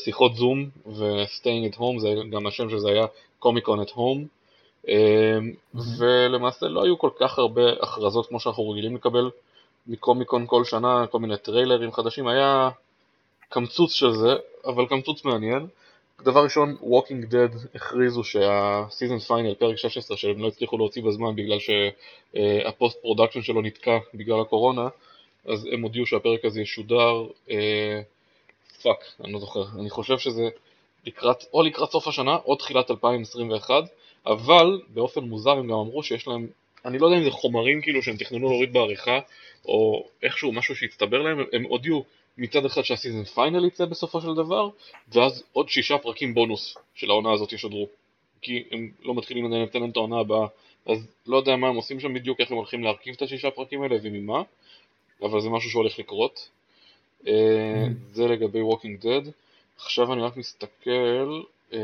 שיחות 0.04 0.36
זום 0.36 0.70
ו-staying 0.86 1.74
at 1.74 1.78
home, 1.78 2.00
זה 2.00 2.13
גם 2.32 2.48
השם 2.48 2.70
שזה 2.70 2.89
היה 2.89 3.06
קומיקון 3.39 3.82
at 3.82 3.89
home, 3.89 4.25
mm-hmm. 4.86 4.89
ולמעשה 5.98 6.68
לא 6.68 6.84
היו 6.84 7.00
כל 7.00 7.10
כך 7.20 7.39
הרבה 7.39 7.62
הכרזות 7.82 8.28
כמו 8.28 8.39
שאנחנו 8.39 8.70
רגילים 8.70 8.96
לקבל 8.96 9.30
מקומיקון 9.88 10.46
כל 10.48 10.63
שנה, 10.66 11.06
כל 11.12 11.20
מיני 11.20 11.38
טריילרים 11.38 11.92
חדשים, 11.92 12.28
היה 12.28 12.70
קמצוץ 13.50 13.94
של 13.94 14.12
זה, 14.12 14.36
אבל 14.66 14.86
קמצוץ 14.86 15.25
מעניין. 15.25 15.68
דבר 16.24 16.44
ראשון, 16.44 16.75
Walking 16.82 17.32
Dead 17.32 17.75
הכריזו 17.75 18.24
שה 18.24 18.56
season 18.56 19.20
finale, 19.20 19.54
פרק 19.54 19.75
16, 19.75 20.18
שהם 20.18 20.42
לא 20.42 20.48
הצליחו 20.48 20.78
להוציא 20.78 21.04
בזמן 21.04 21.36
בגלל 21.36 21.58
שה 21.60 22.20
post 22.20 23.01
production 23.01 23.42
שלו 23.42 23.62
נתקע 23.62 23.98
בגלל 24.13 24.42
הקורונה, 24.42 24.88
אז 25.46 25.68
הם 25.72 25.82
הודיעו 25.82 26.06
שהפרק 26.06 26.46
הזה 26.46 26.62
ישודר, 26.62 27.25
fuck, 28.82 28.98
אני 29.24 29.34
לא 29.34 29.40
זוכר, 29.40 29.64
אני 29.80 29.90
חושב 29.90 30.18
שזה 30.18 30.50
לקראת, 31.06 31.44
או 31.54 31.64
לקראת 31.64 31.92
סוף 31.92 32.08
השנה 32.08 32.36
או 32.46 32.56
תחילת 32.56 32.92
2021, 32.92 33.84
אבל 34.26 34.82
באופן 34.88 35.24
מוזר 35.24 35.52
הם 35.52 35.68
גם 35.68 35.74
אמרו 35.74 36.04
שיש 36.04 36.28
להם, 36.28 36.48
אני 36.86 36.98
לא 36.98 37.08
יודע 37.08 37.18
אם 37.18 37.24
זה 37.24 37.32
חומרים 37.32 37.82
כאילו 37.82 38.02
שהם 38.02 38.18
תכננו 38.18 38.50
להוריד 38.50 38.74
בעריכה, 38.74 39.20
או 39.66 40.08
איכשהו 40.24 40.52
משהו 40.52 40.76
שהצטבר 40.76 41.22
להם, 41.22 41.46
הם 41.54 41.64
הודיעו 41.64 42.06
מצד 42.38 42.66
אחד 42.66 42.82
שה 42.82 42.96
season 42.96 43.24
finale 43.24 43.66
יצא 43.66 43.86
בסופו 43.86 44.22
של 44.22 44.34
דבר, 44.36 44.70
ואז 45.14 45.44
עוד 45.54 45.70
שישה 45.70 45.98
פרקים 45.98 46.34
בונוס 46.34 46.78
של 46.96 47.10
העונה 47.10 47.32
הזאת 47.32 47.54
ישדרו. 47.54 47.88
כי 48.42 48.64
הם 48.72 48.92
לא 49.02 49.16
מתחילים 49.16 49.46
עדיין 49.46 49.62
לתת 49.62 49.80
את 49.92 49.98
העונה 49.98 50.20
הבאה, 50.20 50.48
אז 50.86 51.08
לא 51.28 51.38
יודע 51.38 51.56
מה 51.56 51.68
הם 51.68 51.76
עושים 51.76 52.00
שם 52.00 52.14
בדיוק, 52.14 52.40
איך 52.40 52.52
הם 52.52 52.58
הולכים 52.58 52.84
להרכיב 52.84 53.16
את 53.16 53.22
השישה 53.22 53.52
פרקים 53.52 53.82
האלה 53.82 53.96
וממה, 54.04 54.42
אבל 55.22 55.42
זה 55.42 55.50
משהו 55.50 55.70
שהולך 55.70 56.00
לקרות. 56.00 56.50
אה, 57.28 57.86
mm. 57.88 58.14
זה 58.14 58.28
לגבי 58.28 58.60
Walking 58.62 59.04
Dead. 59.04 59.30
עכשיו 59.78 60.14
אני 60.14 60.22
רק 60.22 60.38
מסתכל 60.38 61.42
אה, 61.74 61.80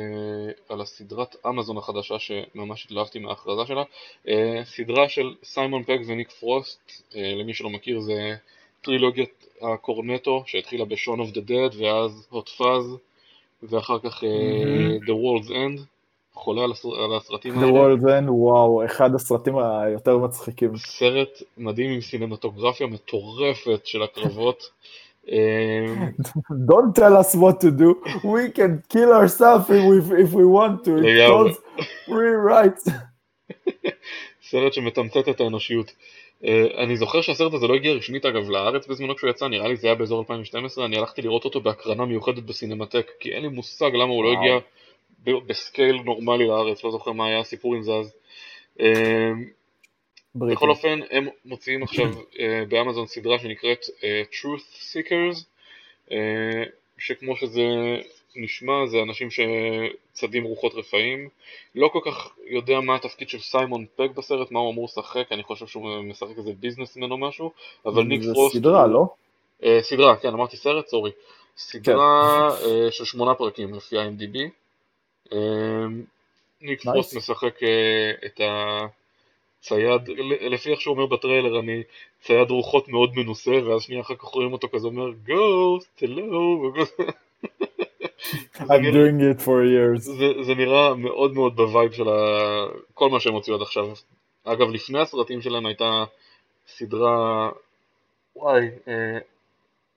על 0.70 0.82
הסדרת 0.82 1.36
אמזון 1.48 1.77
החדשה 1.77 2.20
שממש 2.20 2.86
התלהבתי 2.86 3.20
מההכרזה 3.20 3.65
שלה. 3.65 3.84
אה, 4.27 4.62
סדרה 4.63 5.10
של 5.10 5.36
סיימון 5.44 5.84
פג 5.84 6.00
וניק 6.08 6.32
פרוסט, 6.32 6.92
למי 7.15 7.54
שלא 7.54 7.70
מכיר 7.70 8.00
זה 8.00 8.36
טרילוגיית 8.82 9.46
הקורנטו 9.62 10.44
שהתחילה 10.46 10.86
ב 10.86 10.91
Shaun 10.91 11.20
of 11.20 11.29
the 11.32 11.41
Dead 11.41 11.75
ואז 11.82 12.27
Hot 12.29 12.50
Fuzz 12.50 12.98
ואחר 13.63 14.00
כך 14.00 14.24
mm-hmm. 14.24 15.06
The 15.06 15.12
World's 15.12 15.50
End. 15.50 15.82
חולה. 16.36 16.63
על 16.63 17.15
הסרטים 17.18 17.60
האלה. 17.60 17.68
The 17.68 17.74
World's 17.74 18.04
End, 18.04 18.30
וואו, 18.32 18.86
אחד 18.86 19.15
הסרטים 19.15 19.58
היותר 19.58 20.18
מצחיקים. 20.18 20.77
סרט 20.77 21.42
מדהים 21.58 21.92
עם 21.92 22.01
סינמטוגרפיה 22.01 22.88
מטורפת 22.88 23.86
של 23.86 24.04
הקרבות. 24.04 24.63
Don't 26.72 26.96
tell 26.96 27.17
us 27.17 27.36
what 27.36 27.60
to 27.62 27.72
do, 27.72 28.01
we 28.24 28.51
can 28.51 28.84
kill 28.89 29.12
ourselves 29.12 29.70
if 29.70 29.84
we, 29.84 29.98
if 30.24 30.32
we 30.34 30.46
want 30.46 30.86
to, 30.86 30.98
it's 30.98 31.58
free 32.05 32.36
rights. 32.53 32.89
סרט 34.50 34.74
שמתמצת 34.74 35.29
את 35.29 35.41
האנושיות. 35.41 35.91
Uh, 36.41 36.46
אני 36.77 36.98
זוכר 36.98 37.22
שהסרט 37.22 37.53
הזה 37.53 37.67
לא 37.67 37.75
הגיע 37.75 37.94
רשמית 37.94 38.25
אגב 38.25 38.50
לארץ 38.50 38.88
בזמנו 38.88 39.15
כשהוא 39.15 39.29
יצא, 39.29 39.48
נראה 39.48 39.67
לי 39.67 39.75
זה 39.75 39.88
היה 39.88 39.96
באזור 39.96 40.20
2012, 40.20 40.86
אני 40.86 40.98
הלכתי 40.98 41.22
לראות 41.22 41.46
אותו 41.46 41.62
בהקרנה 41.62 42.05
מיוחדת 42.05 42.44
בסינמטק, 42.44 43.12
כי 43.20 43.32
אין 43.34 43.41
לי 43.41 43.48
מושג 43.48 43.91
למה 43.94 44.13
הוא 44.13 44.24
לא 44.24 44.32
הגיע 44.32 44.60
ב 45.48 45.55
scale 45.55 45.96
נורמלי 46.05 46.48
לארץ, 46.48 46.84
לא 46.84 46.91
זוכר 46.91 47.12
מה 47.12 47.25
היה 47.25 47.39
הסיפור 47.39 47.75
עם 47.75 47.84
זה 47.84 47.91
אז. 47.91 48.13
אה, 50.36 50.46
בכל 50.51 50.70
אופן, 50.70 51.00
הם 51.12 51.27
מוציאים 51.46 51.84
עכשיו 51.84 52.06
אה, 52.12 52.38
באמזון 52.70 53.08
סדרה 53.08 53.39
שנקראת 53.39 53.84
אה, 53.84 54.03
Truth 54.34 54.94
Seekers, 54.94 55.44
אה, 56.10 56.13
שכמו 56.98 57.36
שזה 57.36 57.63
נשמע, 58.36 58.86
זה 58.86 58.98
אנשים 59.01 59.27
שצדים 59.32 60.44
רוחות 60.44 60.74
רפאים. 60.75 61.30
לא 61.75 61.88
כל 61.88 62.00
כך 62.06 62.30
יודע 62.48 62.80
מה 62.80 62.96
התפקיד 62.96 63.30
של 63.30 63.39
סיימון 63.39 63.86
פג 63.96 64.08
בסרט, 64.15 64.51
מה 64.51 64.60
הוא 64.60 64.72
אמור 64.72 64.86
לשחק, 64.86 65.32
אני 65.32 65.44
חושב 65.44 65.68
שהוא 65.68 66.01
משחק 66.04 66.38
איזה 66.38 66.51
businessman 66.60 67.12
או 67.12 67.18
משהו, 67.18 67.51
אבל 67.86 68.04
ניק 68.04 68.22
פרוסט... 68.34 68.54
זה 68.54 68.60
סדרה, 68.60 68.88
לא? 68.88 69.06
סדרה, 69.82 70.18
כן, 70.18 70.27
אמרתי 70.27 70.58
סרט, 70.58 70.88
sorry. 70.88 71.12
סדרה 71.58 72.50
כן. 72.60 72.92
של 72.92 73.06
שמונה 73.06 73.36
פרקים 73.36 73.74
לפי 73.74 73.98
ה-IMDb. 73.98 74.38
אה, 75.29 75.36
ניק 76.62 76.82
פרוסט 76.84 77.15
משחק 77.15 77.60
את 78.25 78.42
ה... 78.42 78.80
צייד, 79.67 80.01
לפי 80.41 80.72
איך 80.72 80.81
שהוא 80.81 80.95
אומר 80.95 81.05
בטריילר, 81.05 81.60
אני 81.60 81.84
צייד 82.22 82.50
רוחות 82.50 82.88
מאוד 82.88 83.15
מנוסה, 83.15 83.51
ואז 83.51 83.81
שנייה 83.81 84.01
אחר 84.01 84.15
כך 84.15 84.24
רואים 84.24 84.53
אותו 84.53 84.67
כזה 84.74 84.88
אומר, 84.88 85.12
ghost, 85.12 86.03
hello, 86.03 86.74
I'm 88.55 88.84
doing 88.93 89.19
it 89.22 89.39
for 89.45 89.62
years. 89.75 90.00
זה, 90.00 90.25
זה 90.41 90.55
נראה 90.55 90.95
מאוד 90.95 91.34
מאוד 91.34 91.55
ב 91.55 91.63
vibe 91.63 91.91
של 91.91 92.10
ה... 92.10 92.65
כל 92.93 93.10
מה 93.10 93.19
שהם 93.19 93.34
הוציאו 93.34 93.55
עד 93.55 93.62
עכשיו. 93.62 93.88
אגב, 94.43 94.69
לפני 94.69 95.00
הסרטים 95.00 95.41
שלהם 95.41 95.65
הייתה 95.65 96.03
סדרה, 96.67 97.50
וואי, 98.36 98.69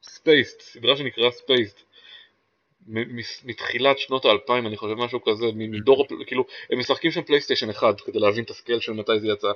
Spaced, 0.02 0.60
אה, 0.60 0.64
סדרה 0.64 0.96
שנקראה 0.96 1.30
Spaced. 1.30 1.82
מתחילת 3.44 3.98
שנות 3.98 4.24
האלפיים 4.24 4.66
אני 4.66 4.76
חושב 4.76 4.94
משהו 4.94 5.24
כזה, 5.24 5.46
מדור, 5.54 6.06
כאילו, 6.26 6.44
הם 6.70 6.78
משחקים 6.78 7.10
שם 7.10 7.22
פלייסטיישן 7.22 7.70
אחד 7.70 8.00
כדי 8.00 8.18
להבין 8.18 8.44
את 8.44 8.50
ה 8.50 8.55
scale 8.55 8.80
של 8.80 8.92
מתי 8.92 9.20
זה 9.20 9.28
יצא. 9.28 9.52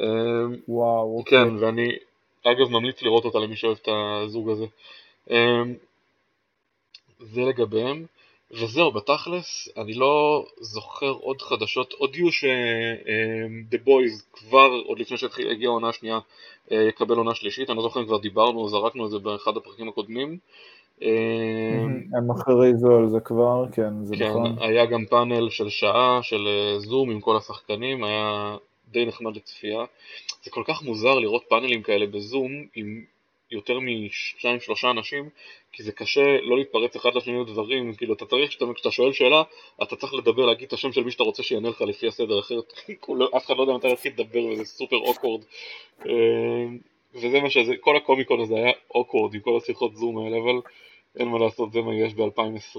אמ, 0.00 0.06
וואו, 0.68 1.18
אוקיי. 1.18 1.44
כן, 1.44 1.56
ואני 1.56 1.96
אגב 2.44 2.70
ממליץ 2.70 3.02
לראות 3.02 3.24
אותה 3.24 3.38
למי 3.38 3.56
שאוהב 3.56 3.78
את 3.82 3.88
הזוג 3.88 4.50
הזה. 4.50 4.66
אמ, 5.30 5.74
זה 7.20 7.40
לגביהם, 7.40 8.06
וזהו, 8.50 8.92
בתכלס, 8.92 9.68
אני 9.76 9.94
לא 9.94 10.46
זוכר 10.60 11.10
עוד 11.10 11.42
חדשות, 11.42 11.94
הודיעו 11.98 12.32
ש-The 12.32 13.76
אמ, 13.76 13.84
Boys 13.86 14.22
כבר, 14.32 14.70
עוד 14.86 14.98
לפני 14.98 15.16
שהגיעה 15.16 15.70
העונה 15.70 15.88
השנייה, 15.88 16.18
אה, 16.72 16.82
יקבל 16.82 17.16
עונה 17.16 17.34
שלישית, 17.34 17.70
אני 17.70 17.76
לא 17.76 17.82
זוכר 17.82 18.00
אם 18.00 18.06
כבר 18.06 18.18
דיברנו, 18.18 18.68
זרקנו 18.68 19.06
את 19.06 19.10
זה 19.10 19.18
באחד 19.18 19.56
הפרקים 19.56 19.88
הקודמים. 19.88 20.38
אמ, 21.02 22.02
הם 22.16 22.30
הכריזו 22.30 22.96
על 22.96 23.08
זה 23.08 23.20
כבר, 23.20 23.64
כן, 23.72 24.04
זה 24.04 24.16
כן, 24.16 24.28
נכון. 24.28 24.56
היה 24.60 24.86
גם 24.86 25.04
פאנל 25.06 25.50
של 25.50 25.68
שעה 25.68 26.18
של 26.22 26.46
אה, 26.46 26.78
זום 26.78 27.10
עם 27.10 27.20
כל 27.20 27.36
השחקנים, 27.36 28.04
היה 28.04 28.56
די 28.88 29.06
נחמד 29.06 29.36
לצפייה. 29.36 29.84
זה 30.44 30.50
כל 30.50 30.62
כך 30.66 30.82
מוזר 30.82 31.18
לראות 31.18 31.44
פאנלים 31.48 31.82
כאלה 31.82 32.06
בזום 32.06 32.52
עם 32.74 33.04
יותר 33.50 33.78
משניים 33.80 34.60
שלושה 34.60 34.90
אנשים, 34.90 35.28
כי 35.72 35.82
זה 35.82 35.92
קשה 35.92 36.40
לא 36.42 36.58
להתפרץ 36.58 36.96
אחד 36.96 37.14
לשני 37.14 37.40
לדברים, 37.40 37.94
כאילו 37.94 38.14
אתה 38.14 38.26
צריך, 38.26 38.50
כשאתה 38.74 38.90
שואל 38.90 39.12
שאלה, 39.12 39.42
אתה 39.82 39.96
צריך 39.96 40.14
לדבר, 40.14 40.46
להגיד 40.46 40.66
את 40.66 40.72
השם 40.72 40.92
של 40.92 41.04
מי 41.04 41.10
שאתה 41.10 41.22
רוצה 41.22 41.42
שיענה 41.42 41.68
לך 41.68 41.80
לפי 41.80 42.08
הסדר, 42.08 42.40
אחרת 42.40 42.72
אף 43.36 43.46
אחד 43.46 43.56
לא 43.56 43.62
יודע 43.62 43.74
מתי 43.74 43.88
להתחיל 43.88 44.12
לדבר 44.12 44.44
וזה 44.44 44.64
סופר 44.64 44.96
awkward. 44.96 45.40
אמ, 46.06 46.78
וזה 47.14 47.40
מה 47.40 47.50
שזה, 47.50 47.74
כל 47.80 47.96
הקומיקון 47.96 48.40
הזה 48.40 48.54
היה 48.54 48.72
awkward 48.94 49.34
עם 49.34 49.40
כל 49.40 49.56
השיחות 49.56 49.96
זום 49.96 50.18
האלה, 50.18 50.36
אבל 50.38 50.60
אין 51.18 51.28
מה 51.28 51.38
לעשות, 51.38 51.72
זה 51.72 51.80
מה 51.80 51.94
יש 51.94 52.14
ב-2020. 52.14 52.78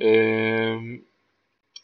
אמ, 0.00 0.98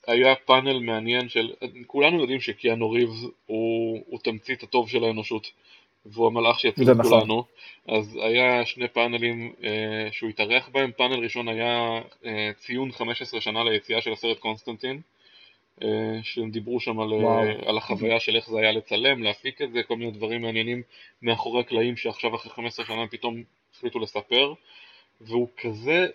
היה 0.07 0.35
פאנל 0.35 0.79
מעניין 0.79 1.29
של, 1.29 1.53
כולנו 1.87 2.21
יודעים 2.21 2.41
שקיאנו 2.41 2.91
ריבס 2.91 3.25
הוא, 3.47 4.03
הוא 4.07 4.21
תמצית 4.23 4.63
הטוב 4.63 4.89
של 4.89 5.05
האנושות 5.05 5.51
והוא 6.07 6.27
המלאך 6.27 6.61
שיציל 6.61 6.91
את 6.91 6.97
נכון. 6.97 7.11
כולנו 7.13 7.45
אז 7.89 8.19
היה 8.23 8.67
שני 8.67 8.89
פאנלים 8.89 9.53
אה, 9.65 10.09
שהוא 10.13 10.31
התארח 10.31 10.69
בהם, 10.69 10.91
פאנל 10.97 11.25
ראשון 11.25 11.49
היה 11.49 12.01
אה, 12.25 12.51
ציון 12.57 12.93
15 12.93 13.41
שנה 13.41 13.65
ליציאה 13.65 14.01
של 14.01 14.13
הסרט 14.13 14.39
קונסטנטין 14.39 15.01
אה, 15.83 16.19
שהם 16.23 16.51
דיברו 16.51 16.81
שם 16.81 17.01
על, 17.01 17.13
אה, 17.13 17.69
על 17.69 17.79
החוויה 17.79 18.21
של 18.21 18.37
איך 18.37 18.51
זה 18.51 18.59
היה 18.59 18.73
לצלם, 18.73 19.23
להפיק 19.23 19.63
את 19.63 19.73
זה, 19.73 19.83
כל 19.83 19.97
מיני 19.97 20.11
דברים 20.11 20.43
מעניינים 20.43 20.83
מאחורי 21.23 21.61
הקלעים 21.61 21.97
שעכשיו 21.97 22.35
אחרי 22.35 22.53
15 22.53 22.87
שנה 22.87 23.07
פתאום 23.11 23.43
החליטו 23.75 23.99
לספר 23.99 24.55
והוא 25.21 25.49
כזה 25.57 26.07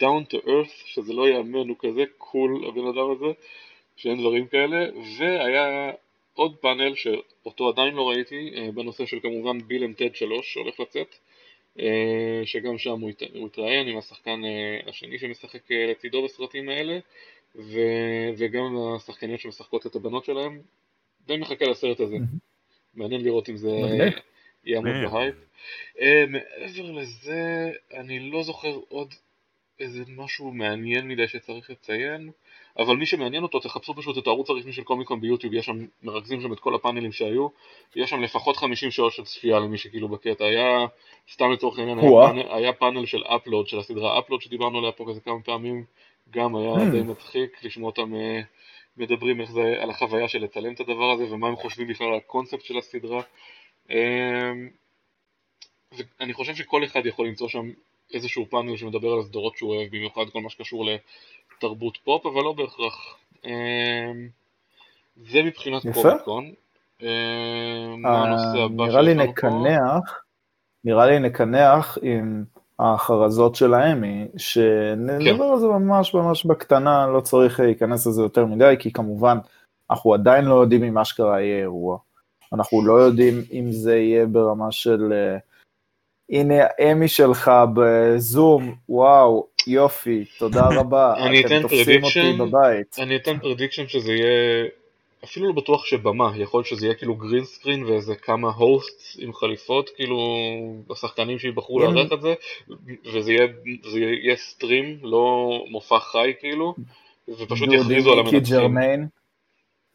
down 0.00 0.32
to 0.32 0.46
earth, 0.46 0.86
שזה 0.86 1.12
לא 1.12 1.28
ייאמן, 1.28 1.68
הוא 1.68 1.76
כזה 1.78 2.04
קול 2.18 2.64
הבן 2.68 2.86
אדם 2.86 3.10
הזה, 3.10 3.32
שאין 3.96 4.20
דברים 4.20 4.46
כאלה, 4.46 4.86
והיה 5.18 5.92
עוד 6.34 6.56
פאנל 6.56 6.94
שאותו 6.94 7.68
עדיין 7.68 7.94
לא 7.94 8.08
ראיתי, 8.08 8.52
אה, 8.56 8.70
בנושא 8.74 9.06
של 9.06 9.20
כמובן 9.20 9.58
ביל 9.58 9.84
אם 9.84 9.92
טד 9.92 10.14
3 10.14 10.52
שהולך 10.52 10.80
לצאת, 10.80 11.14
אה, 11.80 12.42
שגם 12.44 12.78
שם 12.78 13.00
הוא 13.34 13.46
התראיין 13.46 13.88
עם 13.88 13.98
השחקן 13.98 14.44
אה, 14.44 14.80
השני 14.86 15.18
שמשחק 15.18 15.70
לצידו 15.70 16.22
בסרטים 16.22 16.68
האלה, 16.68 16.98
ו... 17.56 17.80
וגם 18.36 18.76
השחקניות 18.96 19.40
שמשחקות 19.40 19.86
את 19.86 19.96
הבנות 19.96 20.24
שלהם, 20.24 20.60
די 21.26 21.36
מחכה 21.36 21.64
לסרט 21.64 22.00
הזה. 22.00 22.16
מעניין 22.94 23.24
לראות 23.24 23.48
אם 23.48 23.56
זה 23.56 23.70
יעמוד 24.64 25.12
ב 25.12 25.16
hype. 25.16 25.34
אה, 25.96 26.00
מעבר 26.28 26.90
לזה, 26.92 27.70
אני 27.94 28.30
לא 28.30 28.42
זוכר 28.42 28.78
עוד 28.88 29.14
איזה 29.80 30.02
משהו 30.08 30.52
מעניין 30.52 31.08
מדי 31.08 31.28
שצריך 31.28 31.70
לציין, 31.70 32.30
אבל 32.78 32.96
מי 32.96 33.06
שמעניין 33.06 33.42
אותו, 33.42 33.60
תחפשו 33.60 33.94
פשוט 33.94 34.18
את 34.18 34.26
הערוץ 34.26 34.50
הרשמי 34.50 34.72
של 34.72 34.82
קומיקון 34.82 35.20
ביוטיוב, 35.20 35.54
יש 35.54 35.66
שם, 35.66 35.86
מרכזים 36.02 36.40
שם 36.40 36.52
את 36.52 36.60
כל 36.60 36.74
הפאנלים 36.74 37.12
שהיו, 37.12 37.48
יש 37.96 38.10
שם 38.10 38.20
לפחות 38.20 38.56
50 38.56 38.90
שעות 38.90 39.12
של 39.12 39.24
צפייה 39.24 39.58
למי 39.58 39.78
שכאילו 39.78 40.08
בקטע, 40.08 40.44
היה, 40.44 40.86
סתם 41.32 41.50
לצורך 41.52 41.78
העניין, 41.78 41.98
היה, 41.98 42.10
פאנל, 42.10 42.42
היה 42.50 42.72
פאנל 42.72 43.06
של 43.06 43.22
Upload, 43.24 43.68
של 43.68 43.78
הסדרה 43.78 44.18
Upload 44.18 44.42
שדיברנו 44.42 44.78
עליה 44.78 44.92
פה 44.92 45.04
כזה 45.08 45.20
כמה 45.20 45.42
פעמים, 45.44 45.84
גם 46.30 46.56
היה 46.56 46.74
hmm. 46.74 46.90
די 46.90 47.02
מצחיק 47.02 47.64
לשמוע 47.64 47.90
אותם 47.90 48.14
אה, 48.14 48.40
מדברים 48.96 49.40
איך 49.40 49.50
זה, 49.50 49.76
על 49.80 49.90
החוויה 49.90 50.28
של 50.28 50.42
לצלם 50.42 50.72
את 50.72 50.80
הדבר 50.80 51.10
הזה, 51.10 51.34
ומה 51.34 51.48
הם 51.48 51.56
חושבים 51.56 51.88
בכלל 51.88 52.06
על 52.06 52.14
הקונספט 52.14 52.64
של 52.64 52.78
הסדרה. 52.78 53.22
אמ, 53.90 54.68
ואני 56.20 56.32
חושב 56.32 56.54
שכל 56.54 56.84
אחד 56.84 57.06
יכול 57.06 57.26
למצוא 57.26 57.48
שם 57.48 57.70
איזשהו 58.14 58.46
פאנל 58.50 58.76
שמדבר 58.76 59.12
על 59.12 59.20
הסדרות 59.20 59.56
שהוא 59.56 59.74
אוהב, 59.74 59.88
במיוחד 59.88 60.30
כל 60.32 60.40
מה 60.40 60.50
שקשור 60.50 60.84
לתרבות 61.56 61.98
פופ, 62.04 62.26
אבל 62.26 62.42
לא 62.42 62.52
בהכרח. 62.52 63.16
אמ, 63.44 64.28
זה 65.16 65.42
מבחינת 65.42 65.82
קומיקון. 65.94 66.52
אמ, 67.02 68.06
הבא 68.06 68.86
נראה 68.86 69.02
לי 69.02 69.14
נקנח, 69.14 70.24
נראה 70.84 71.06
לי 71.06 71.18
נקנח 71.18 71.98
עם 72.02 72.44
ההכרזות 72.78 73.54
של 73.54 73.74
האמי, 73.74 74.28
שנדבר 74.36 75.46
כן. 75.46 75.52
על 75.52 75.58
זה 75.58 75.66
ממש 75.66 76.14
ממש 76.14 76.46
בקטנה, 76.46 77.06
לא 77.06 77.20
צריך 77.20 77.60
להיכנס 77.60 78.06
לזה 78.06 78.22
יותר 78.22 78.46
מדי, 78.46 78.74
כי 78.78 78.92
כמובן, 78.92 79.38
אנחנו 79.90 80.14
עדיין 80.14 80.44
לא 80.44 80.54
יודעים 80.54 80.84
אם 80.84 80.98
אשכרה 80.98 81.40
יהיה 81.40 81.58
אירוע. 81.58 81.98
אנחנו 82.52 82.86
לא 82.86 82.94
יודעים 82.94 83.34
אם 83.52 83.72
זה 83.72 83.96
יהיה 83.96 84.26
ברמה 84.26 84.72
של... 84.72 85.12
אה, 85.12 85.50
הנה 86.30 86.54
האמי 86.78 87.08
שלך 87.08 87.50
בזום, 87.74 88.74
וואו, 88.88 89.46
יופי, 89.66 90.24
תודה 90.38 90.62
רבה, 90.78 91.14
אתם 91.46 91.62
תופסים 91.62 92.04
אותי 92.04 92.32
בבית. 92.38 92.96
אני 92.98 93.16
אתן 93.16 93.38
prediction 93.38 93.88
שזה 93.88 94.12
יהיה, 94.12 94.66
אפילו 95.24 95.46
לא 95.46 95.52
בטוח 95.52 95.86
שבמה, 95.86 96.32
יכול 96.36 96.58
להיות 96.58 96.66
שזה 96.66 96.86
יהיה 96.86 96.94
כאילו 96.94 97.14
green 97.14 97.44
screen 97.44 97.84
ואיזה 97.84 98.14
כמה 98.14 98.50
host 98.50 99.18
עם 99.18 99.32
חליפות, 99.32 99.90
כאילו 99.96 100.18
השחקנים 100.90 101.38
שיבחרו 101.38 101.80
לארח 101.80 102.12
את 102.12 102.20
זה, 102.20 102.34
וזה 103.14 103.32
יהיה, 103.32 103.46
זה 103.90 104.00
יהיה 104.00 104.36
stream, 104.36 104.98
לא 105.02 105.50
מופע 105.70 105.98
חי 106.00 106.32
כאילו, 106.40 106.74
ופשוט 107.28 107.68
יכריזו 107.72 108.12
על 108.12 108.18
המנצחים. 108.18 109.10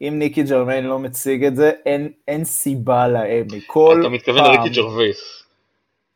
אם 0.00 0.14
ניקי 0.18 0.42
ג'רמיין 0.42 0.84
לא 0.84 0.98
מציג 0.98 1.44
את 1.44 1.56
זה, 1.56 1.72
אין, 1.86 2.12
אין 2.28 2.44
סיבה 2.44 3.08
לאמי. 3.08 3.60
כל 3.66 3.98
אתה 4.00 4.08
מתכוון 4.08 4.44
לריקי 4.44 4.68
ג'רווייס. 4.68 5.42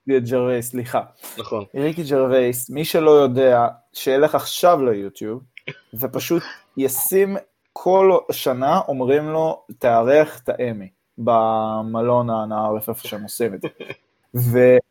ג'רווייס, 0.09 0.71
סליחה. 0.71 1.03
נכון. 1.39 1.65
ריקי 1.75 2.03
ג'רווייס, 2.03 2.71
מי 2.71 2.85
שלא 2.85 3.11
יודע, 3.11 3.67
שילך 3.93 4.35
עכשיו 4.35 4.85
ליוטיוב, 4.85 5.43
ופשוט 5.95 6.43
ישים 6.77 7.37
כל 7.73 8.19
שנה, 8.33 8.81
אומרים 8.89 9.29
לו, 9.29 9.63
תארח 9.79 10.41
את 10.41 10.49
האמי, 10.49 10.89
במלון 11.19 12.31
הנערף 12.31 12.89
איפה 12.89 13.09
שהם 13.09 13.23
עושים 13.23 13.55
את 13.55 13.61
זה. 14.33 14.79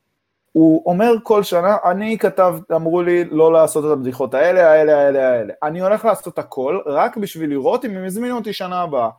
והוא 0.60 0.84
אומר 0.86 1.14
כל 1.24 1.44
שנה, 1.44 1.78
אני 1.86 2.18
כתב, 2.18 2.56
אמרו 2.76 3.02
לי 3.02 3.26
לא 3.26 3.54
לעשות 3.54 3.86
את 3.86 3.90
הבדיחות 3.90 4.34
האלה, 4.34 4.72
האלה, 4.72 4.98
האלה, 4.98 5.30
האלה. 5.30 5.54
אני 5.64 5.82
הולך 5.82 6.06
לעשות 6.06 6.40
הכל, 6.40 6.80
רק 6.86 7.18
בשביל 7.18 7.50
לראות 7.50 7.86
אם 7.86 7.98
הם 7.98 8.06
יזמינו 8.06 8.36
אותי 8.36 8.54
שנה 8.54 8.82
הבאה. 8.82 9.10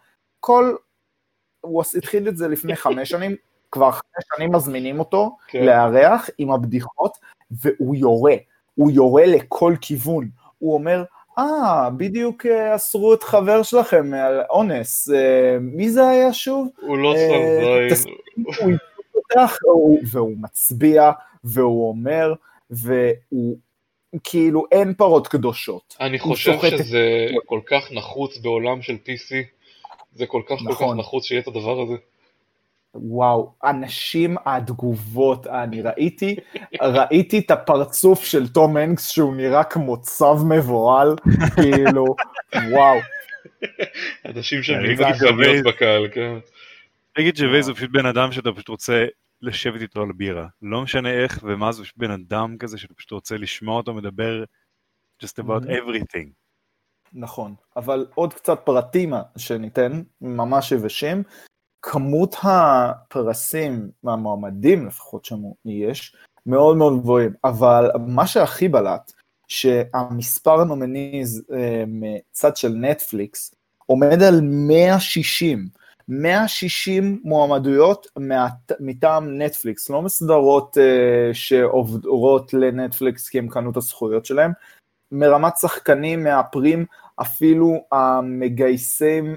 כל... 0.41 0.75
הוא 1.61 1.83
התחיל 1.99 2.29
את 2.29 2.37
זה 2.37 2.49
לפני 2.49 2.77
חמש 2.85 3.09
שנים, 3.09 3.37
כבר 3.73 3.91
חמש 3.91 4.25
שנים 4.37 4.53
מזמינים 4.55 4.99
אותו 4.99 5.37
כן. 5.49 5.65
לארח 5.65 6.31
עם 6.39 6.51
הבדיחות, 6.51 7.19
והוא 7.51 7.95
יורה, 7.95 8.35
הוא 8.75 8.91
יורה 8.91 9.27
לכל 9.27 9.75
כיוון. 9.81 10.29
הוא 10.59 10.75
אומר, 10.75 11.05
אה, 11.39 11.87
ah, 11.87 11.91
בדיוק 11.91 12.47
אה, 12.47 12.75
אסרו 12.75 13.15
את 13.15 13.23
חבר 13.23 13.63
שלכם 13.63 14.15
על 14.15 14.41
אונס, 14.51 15.11
אה, 15.11 15.59
מי 15.61 15.91
זה 15.91 16.09
היה 16.09 16.33
שוב? 16.33 16.69
הוא 16.81 16.99
לא 16.99 17.15
שם 17.17 17.95
זין. 17.95 18.77
והוא 20.11 20.37
מצביע, 20.41 21.11
והוא 21.45 21.89
אומר, 21.89 22.35
והוא 22.71 23.57
כאילו 24.25 24.65
אין 24.73 24.95
פרות 24.95 25.29
קדושות. 25.29 25.97
אני 26.01 26.19
חושב 26.19 26.59
שזה 26.61 27.27
כל 27.47 27.61
כך 27.67 27.93
נחוץ 27.93 28.39
בעולם 28.39 28.83
של 28.83 28.95
PC, 28.95 29.35
זה 30.15 30.27
כל 30.27 30.43
כך 30.47 30.55
נכון. 30.55 30.67
כל 30.67 30.75
כך 30.75 30.83
נכון. 30.83 30.99
נחוץ 30.99 31.25
שיהיה 31.25 31.41
את 31.41 31.49
הדבר 31.49 31.81
הזה. 31.83 31.95
וואו, 32.95 33.53
אנשים, 33.65 34.37
התגובות, 34.47 35.47
אני 35.47 35.83
ראיתי, 35.83 36.37
ראיתי 36.83 37.39
את 37.39 37.51
הפרצוף 37.51 38.25
של 38.25 38.49
תום 38.49 38.77
הנקס 38.77 39.09
שהוא 39.09 39.37
נראה 39.37 39.65
כמו 39.65 40.01
צב 40.01 40.37
מבוהל, 40.49 41.15
כאילו, 41.55 42.05
וואו. 42.71 42.99
אנשים 44.25 44.63
שם 44.63 44.75
עם 44.75 44.95
גזעניות 44.95 45.65
בקהל, 45.65 46.09
כן. 46.09 46.35
נגיד 47.19 47.37
שווייז 47.37 47.69
הוא 47.69 47.77
פשוט 47.77 47.91
בן 47.91 48.07
אדם 48.07 48.33
שאתה 48.33 48.53
פשוט 48.53 48.69
רוצה 48.69 49.05
לשבת 49.43 49.81
איתו 49.81 50.03
על 50.03 50.13
בירה. 50.13 50.47
לא 50.63 50.83
משנה 50.83 51.11
איך 51.11 51.41
ומה 51.43 51.73
זה 51.73 51.83
פשוט 51.83 51.97
בן 51.97 52.11
אדם 52.11 52.59
כזה 52.59 52.79
שאתה 52.79 52.95
פשוט 52.95 53.11
רוצה 53.11 53.37
לשמוע 53.37 53.77
אותו 53.77 53.95
מדבר 53.95 54.45
just 55.25 55.43
about 55.45 55.65
everything. 55.65 56.29
נכון, 57.13 57.55
אבל 57.77 58.07
עוד 58.15 58.35
קצת 58.35 58.61
פרטים 58.65 59.13
שניתן, 59.37 60.03
ממש 60.21 60.73
יבשים. 60.73 61.23
כמות 61.83 62.37
הפרסים 62.43 63.91
מהמועמדים 64.03 64.87
לפחות 64.87 65.25
שיש, 65.25 66.17
מאוד 66.47 66.77
מאוד 66.77 67.01
גבוהים, 67.01 67.33
אבל 67.45 67.91
מה 68.07 68.27
שהכי 68.27 68.69
בלט, 68.69 69.13
שהמספר 69.49 70.61
הנומניז 70.61 71.45
אה, 71.53 71.85
מצד 71.87 72.57
של 72.57 72.69
נטפליקס 72.69 73.55
עומד 73.87 74.23
על 74.23 74.41
160, 74.41 75.69
160 76.11 77.21
מועמדויות 77.25 78.07
מטעם 78.81 79.43
נטפליקס, 79.43 79.91
לא 79.91 80.03
מסדרות 80.03 80.77
uh, 80.77 81.35
שעוברות 81.35 82.55
לנטפליקס 82.55 83.29
כי 83.29 83.39
הם 83.39 83.49
קנו 83.49 83.71
את 83.71 83.77
הזכויות 83.77 84.25
שלהם, 84.25 84.53
מרמת 85.13 85.57
שחקנים 85.57 86.25
מאפרים 86.25 86.85
אפילו 87.21 87.85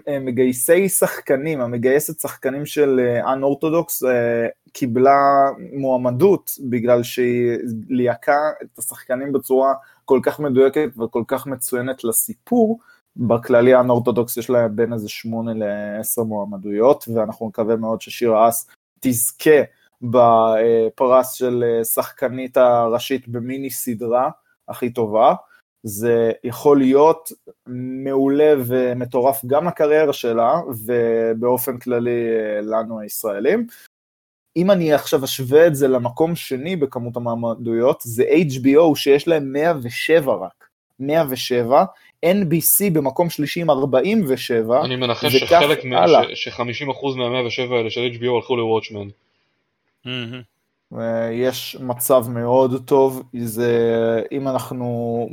המגייסי 0.07 0.89
שחקנים, 0.89 1.61
המגייסת 1.61 2.19
שחקנים 2.19 2.65
של 2.65 2.99
אנ-אורתודוקס 3.33 4.03
אה, 4.03 4.47
קיבלה 4.73 5.49
מועמדות 5.73 6.51
בגלל 6.69 7.03
שהיא 7.03 7.57
ליהקה 7.89 8.39
את 8.61 8.79
השחקנים 8.79 9.31
בצורה 9.33 9.73
כל 10.05 10.19
כך 10.23 10.39
מדויקת 10.39 10.89
וכל 11.03 11.23
כך 11.27 11.47
מצוינת 11.47 12.03
לסיפור. 12.03 12.79
בכללי 13.17 13.73
האנ-אורתודוקס 13.73 14.37
יש 14.37 14.49
לה 14.49 14.67
בין 14.67 14.93
איזה 14.93 15.09
שמונה 15.09 15.51
לעשר 15.53 16.23
מועמדויות, 16.23 17.05
ואנחנו 17.15 17.47
נקווה 17.47 17.75
מאוד 17.75 18.01
ששירה 18.01 18.49
אס 18.49 18.69
תזכה 18.99 19.61
בפרס 20.01 21.33
של 21.33 21.63
שחקנית 21.83 22.57
הראשית 22.57 23.27
במיני 23.27 23.69
סדרה 23.69 24.29
הכי 24.67 24.89
טובה. 24.89 25.33
זה 25.83 26.31
יכול 26.43 26.77
להיות 26.77 27.31
מעולה 28.03 28.53
ומטורף 28.65 29.45
גם 29.45 29.67
לקריירה 29.67 30.13
שלה 30.13 30.61
ובאופן 30.85 31.77
כללי 31.77 32.29
אה, 32.29 32.61
לנו 32.61 32.99
הישראלים. 32.99 33.67
אם 34.57 34.71
אני 34.71 34.93
עכשיו 34.93 35.23
אשווה 35.23 35.67
את 35.67 35.75
זה 35.75 35.87
למקום 35.87 36.35
שני 36.35 36.75
בכמות 36.75 37.15
המעמדויות, 37.17 38.01
זה 38.05 38.23
HBO 38.23 38.95
שיש 38.95 39.27
להם 39.27 39.53
107 39.53 40.33
רק, 40.33 40.69
107, 40.99 41.85
NBC 42.23 42.89
במקום 42.93 43.29
שלישי 43.29 43.61
עם 43.61 43.69
47, 43.69 44.85
אני 44.85 44.95
מנחש 44.95 45.35
שחלק, 45.35 45.85
מה, 45.85 46.05
ש-50% 46.33 47.17
מה-107 47.17 47.73
האלה 47.73 47.89
של 47.89 48.01
HBO 48.19 48.29
הלכו 48.35 48.57
ל 48.57 48.62
Watchmen. 48.62 49.07
יש 51.31 51.77
מצב 51.79 52.25
מאוד 52.29 52.81
טוב, 52.85 53.23
זה, 53.39 54.21
אם 54.31 54.47
אנחנו 54.47 55.29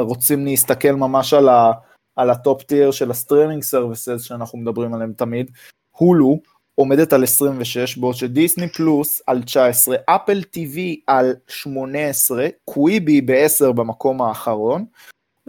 רוצים 0.00 0.44
להסתכל 0.44 0.92
ממש 0.92 1.34
על, 1.34 1.48
ה, 1.48 1.72
על 2.16 2.30
ה 2.30 2.38
top 2.38 2.62
tier 2.62 2.90
של 2.90 3.10
ה 3.10 3.15
streaming 3.15 3.62
services 3.62 4.22
שאנחנו 4.22 4.58
מדברים 4.58 4.94
עליהם 4.94 5.12
תמיד, 5.12 5.50
הולו 5.90 6.38
עומדת 6.74 7.12
על 7.12 7.22
26, 7.22 7.98
בעוד 7.98 8.14
שדיסני 8.14 8.68
פלוס 8.68 9.22
על 9.26 9.42
19, 9.42 9.96
אפל 10.06 10.42
טיווי 10.42 11.00
על 11.06 11.34
18, 11.48 12.46
קוויבי 12.64 13.20
ב-10 13.20 13.72
במקום 13.72 14.22
האחרון, 14.22 14.84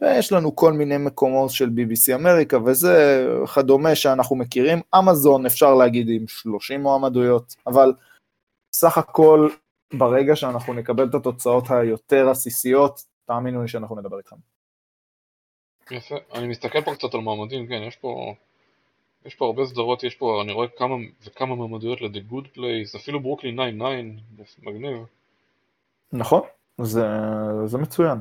ויש 0.01 0.31
לנו 0.31 0.55
כל 0.55 0.73
מיני 0.73 0.97
מקומות 0.97 1.51
של 1.51 1.69
BBC 1.69 2.15
אמריקה 2.15 2.57
וזה 2.65 3.25
כדומה 3.55 3.95
שאנחנו 3.95 4.35
מכירים, 4.35 4.81
אמזון 4.99 5.45
אפשר 5.45 5.73
להגיד 5.73 6.07
עם 6.09 6.27
30 6.27 6.81
מועמדויות, 6.81 7.55
אבל 7.67 7.93
סך 8.73 8.97
הכל, 8.97 9.49
ברגע 9.93 10.35
שאנחנו 10.35 10.73
נקבל 10.73 11.07
את 11.09 11.15
התוצאות 11.15 11.71
היותר 11.71 12.29
עסיסיות, 12.29 13.03
תאמינו 13.25 13.62
לי 13.62 13.67
שאנחנו 13.67 13.95
נדבר 13.95 14.17
איתכם. 14.17 14.35
יפה, 15.91 16.15
אני 16.33 16.47
מסתכל 16.47 16.81
פה 16.81 16.95
קצת 16.95 17.13
על 17.13 17.19
מועמדים, 17.19 17.67
כן, 17.67 17.81
יש 17.88 17.95
פה, 17.95 18.33
יש 19.25 19.35
פה 19.35 19.45
הרבה 19.45 19.65
סדרות, 19.65 20.03
יש 20.03 20.15
פה, 20.15 20.41
אני 20.43 20.53
רואה 20.53 20.67
כמה 20.77 20.95
וכמה 21.25 21.55
מועמדויות 21.55 22.01
ל-The 22.01 22.33
Good 22.33 22.57
Place, 22.57 22.97
אפילו 22.97 23.19
ברוקלין 23.19 23.55
99, 23.55 24.69
מגניב. 24.69 24.97
נכון, 26.13 26.41
זה, 26.77 27.07
זה 27.65 27.77
מצוין. 27.77 28.17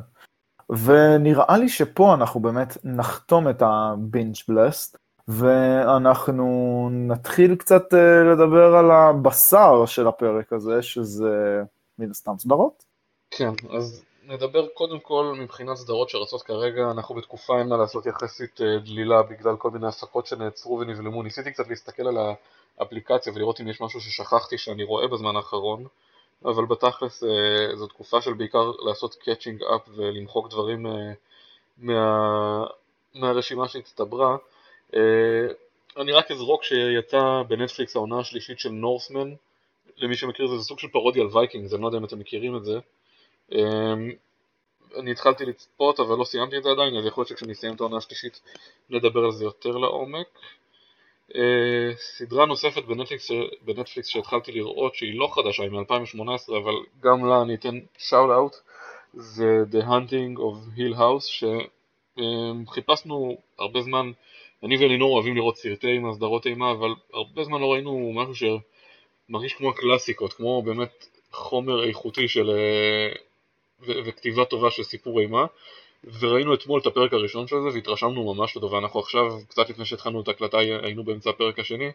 ונראה 0.71 1.59
לי 1.59 1.69
שפה 1.69 2.15
אנחנו 2.15 2.41
באמת 2.41 2.79
נחתום 2.85 3.49
את 3.49 3.63
הבינג' 3.63 4.37
בלסט. 4.49 4.97
ואנחנו 5.29 6.89
נתחיל 6.93 7.55
קצת 7.55 7.95
אה, 7.95 8.33
לדבר 8.33 8.75
על 8.75 8.91
הבשר 8.91 9.87
של 9.87 10.07
הפרק 10.07 10.53
הזה, 10.53 10.83
שזה 10.83 11.63
מן 11.99 12.11
הסתם 12.11 12.33
סדרות. 12.39 12.85
כן, 13.31 13.53
אז 13.71 14.05
נדבר 14.27 14.67
קודם 14.75 15.01
כל 15.01 15.35
מבחינת 15.41 15.77
סדרות 15.77 16.09
שרצות 16.09 16.43
כרגע, 16.43 16.91
אנחנו 16.91 17.15
בתקופה 17.15 17.59
אין 17.59 17.69
מה 17.69 17.77
לעשות 17.77 18.07
יחסית 18.07 18.61
אה, 18.61 18.79
דלילה 18.79 19.23
בגלל 19.23 19.57
כל 19.57 19.71
מיני 19.71 19.87
הפקות 19.87 20.27
שנעצרו 20.27 20.79
ונבלמו, 20.79 21.23
ניסיתי 21.23 21.53
קצת 21.53 21.69
להסתכל 21.69 22.07
על 22.07 22.19
האפליקציה 22.79 23.33
ולראות 23.37 23.61
אם 23.61 23.69
יש 23.69 23.81
משהו 23.81 24.01
ששכחתי 24.01 24.59
שאני 24.59 24.85
רואה 24.85 25.09
בזמן 25.09 25.37
האחרון, 25.37 25.85
אבל 26.44 26.64
בתכלס 26.64 27.24
אה, 27.24 27.77
זו 27.77 27.87
תקופה 27.87 28.20
של 28.22 28.33
בעיקר 28.33 28.70
לעשות 28.87 29.14
catching 29.14 29.62
up 29.62 29.88
ולמחוק 29.88 30.51
דברים 30.51 30.87
אה, 30.87 31.12
מה, 31.79 32.64
מהרשימה 33.14 33.68
שהצטברה. 33.68 34.37
אה, 34.94 35.46
אני 35.96 36.12
רק 36.12 36.31
אזרוק 36.31 36.64
שיצא 36.64 37.42
בנטפליקס 37.48 37.96
העונה 37.96 38.18
השלישית 38.20 38.59
של 38.59 38.70
Norsemen, 38.71 39.35
למי 39.96 40.16
שמכיר 40.16 40.46
זה, 40.46 40.57
זה 40.57 40.62
סוג 40.62 40.79
של 40.79 40.88
פרודיה 40.88 41.22
על 41.22 41.29
וייקינגס, 41.33 41.74
אני 41.74 41.83
לא 41.83 41.87
יודע 41.87 41.98
אם 41.98 42.05
אתם 42.05 42.18
מכירים 42.18 42.57
את 42.57 42.64
זה. 42.64 42.79
אני 44.96 45.11
התחלתי 45.11 45.44
לצפות 45.44 46.01
אבל 46.01 46.16
לא 46.18 46.24
סיימתי 46.24 46.59
את 46.59 46.62
זה 46.62 46.70
עדיין, 46.70 46.96
אז 46.96 47.07
יכול 47.07 47.20
להיות 47.22 47.29
שכשאני 47.29 47.53
אסיים 47.53 47.74
את 47.74 47.81
העונה 47.81 47.96
השלישית 47.96 48.40
נדבר 48.90 49.24
על 49.24 49.33
זה 49.33 49.44
יותר 49.44 49.70
לעומק. 49.70 50.27
אה, 51.33 51.37
סדרה 51.97 52.47
נוספת 52.47 52.85
בנטפליקס, 52.85 53.31
בנטפליקס 53.62 54.09
שהתחלתי 54.09 54.53
לראות 54.53 54.95
שהיא 54.95 55.19
לא 55.19 55.29
חדשה, 55.33 55.62
היא 55.62 55.71
מ-2018, 55.71 56.53
אבל 56.57 56.75
גם 57.01 57.27
לה 57.27 57.43
אני 57.43 57.55
אתן 57.55 57.79
שאוט 57.99 58.31
אאוט, 58.31 58.57
זה 59.14 59.64
The 59.73 59.83
Hunting 59.85 60.38
of 60.38 60.79
Hill 60.79 60.95
House, 60.99 61.49
שחיפשנו 62.71 63.37
uh, 63.38 63.62
הרבה 63.62 63.81
זמן, 63.83 64.12
אני 64.62 64.77
ואלינור 64.77 65.14
אוהבים 65.14 65.37
לראות 65.37 65.57
סרטי 65.57 65.87
אימה, 65.87 66.14
סדרות 66.14 66.47
אימה, 66.47 66.71
אבל 66.71 66.91
הרבה 67.12 67.45
זמן 67.45 67.61
לא 67.61 67.73
ראינו 67.73 68.12
משהו 68.14 68.59
שמרגיש 69.29 69.55
כמו 69.55 69.71
הקלאסיקות, 69.71 70.33
כמו 70.33 70.62
באמת 70.62 71.07
חומר 71.33 71.88
איכותי 71.88 72.29
של, 72.29 72.51
uh, 72.51 73.88
וכתיבה 73.88 74.45
טובה 74.45 74.71
של 74.71 74.83
סיפור 74.83 75.21
אימה. 75.21 75.47
וראינו 76.21 76.55
אתמול 76.55 76.81
את 76.81 76.87
הפרק 76.87 77.13
הראשון 77.13 77.47
של 77.47 77.57
זה 77.63 77.69
והתרשמנו 77.75 78.35
ממש 78.35 78.57
לטובה, 78.57 78.79
אנחנו 78.79 79.01
עכשיו, 79.01 79.39
קצת 79.49 79.71
לפני 79.71 79.85
שהתחלנו 79.85 80.21
את 80.21 80.29
ההקלטה 80.29 80.59
היינו 80.59 81.05
באמצע 81.05 81.31
הפרק 81.31 81.59
השני 81.59 81.91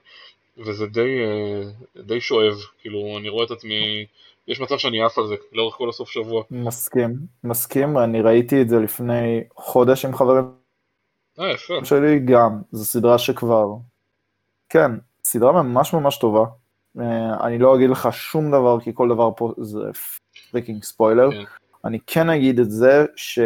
וזה 0.58 0.88
די, 0.88 1.24
אה, 1.24 1.62
די 2.04 2.22
שואב, 2.22 2.54
כאילו 2.82 3.18
אני 3.18 3.30
רואה 3.30 3.46
את 3.46 3.52
עצמי, 3.52 4.06
יש 4.48 4.60
מצב 4.60 4.78
שאני 4.78 5.02
עף 5.02 5.18
על 5.18 5.28
זה 5.28 5.36
לאורך 5.52 5.76
כל 5.76 5.90
הסוף 5.90 6.10
שבוע. 6.10 6.44
מסכים, 6.52 7.16
מסכים, 7.44 7.98
אני 7.98 8.22
ראיתי 8.22 8.62
את 8.62 8.70
זה 8.70 8.80
לפני 8.80 9.44
חודש 9.56 10.06
עם 10.06 10.16
חברים 10.16 10.44
אה, 11.40 11.52
יפה. 11.52 11.74
שלי 11.84 12.20
גם, 12.20 12.62
זו 12.72 12.86
סדרה 12.86 13.18
שכבר, 13.18 13.68
כן, 14.70 14.92
סדרה 15.24 15.52
ממש 15.52 15.94
ממש 15.94 16.18
טובה, 16.18 16.46
אה, 17.00 17.48
אני 17.48 17.58
לא 17.58 17.76
אגיד 17.76 17.90
לך 17.90 18.10
שום 18.12 18.52
דבר 18.52 18.80
כי 18.80 18.92
כל 18.94 19.10
דבר 19.10 19.30
פה 19.38 19.54
זה 19.58 19.80
freaking 20.52 20.84
ספוילר, 20.84 21.32
כן. 21.32 21.44
אני 21.86 22.00
כן 22.08 22.30
אגיד 22.30 22.60
את 22.60 22.72
זה 22.72 23.06
ש... 23.16 23.40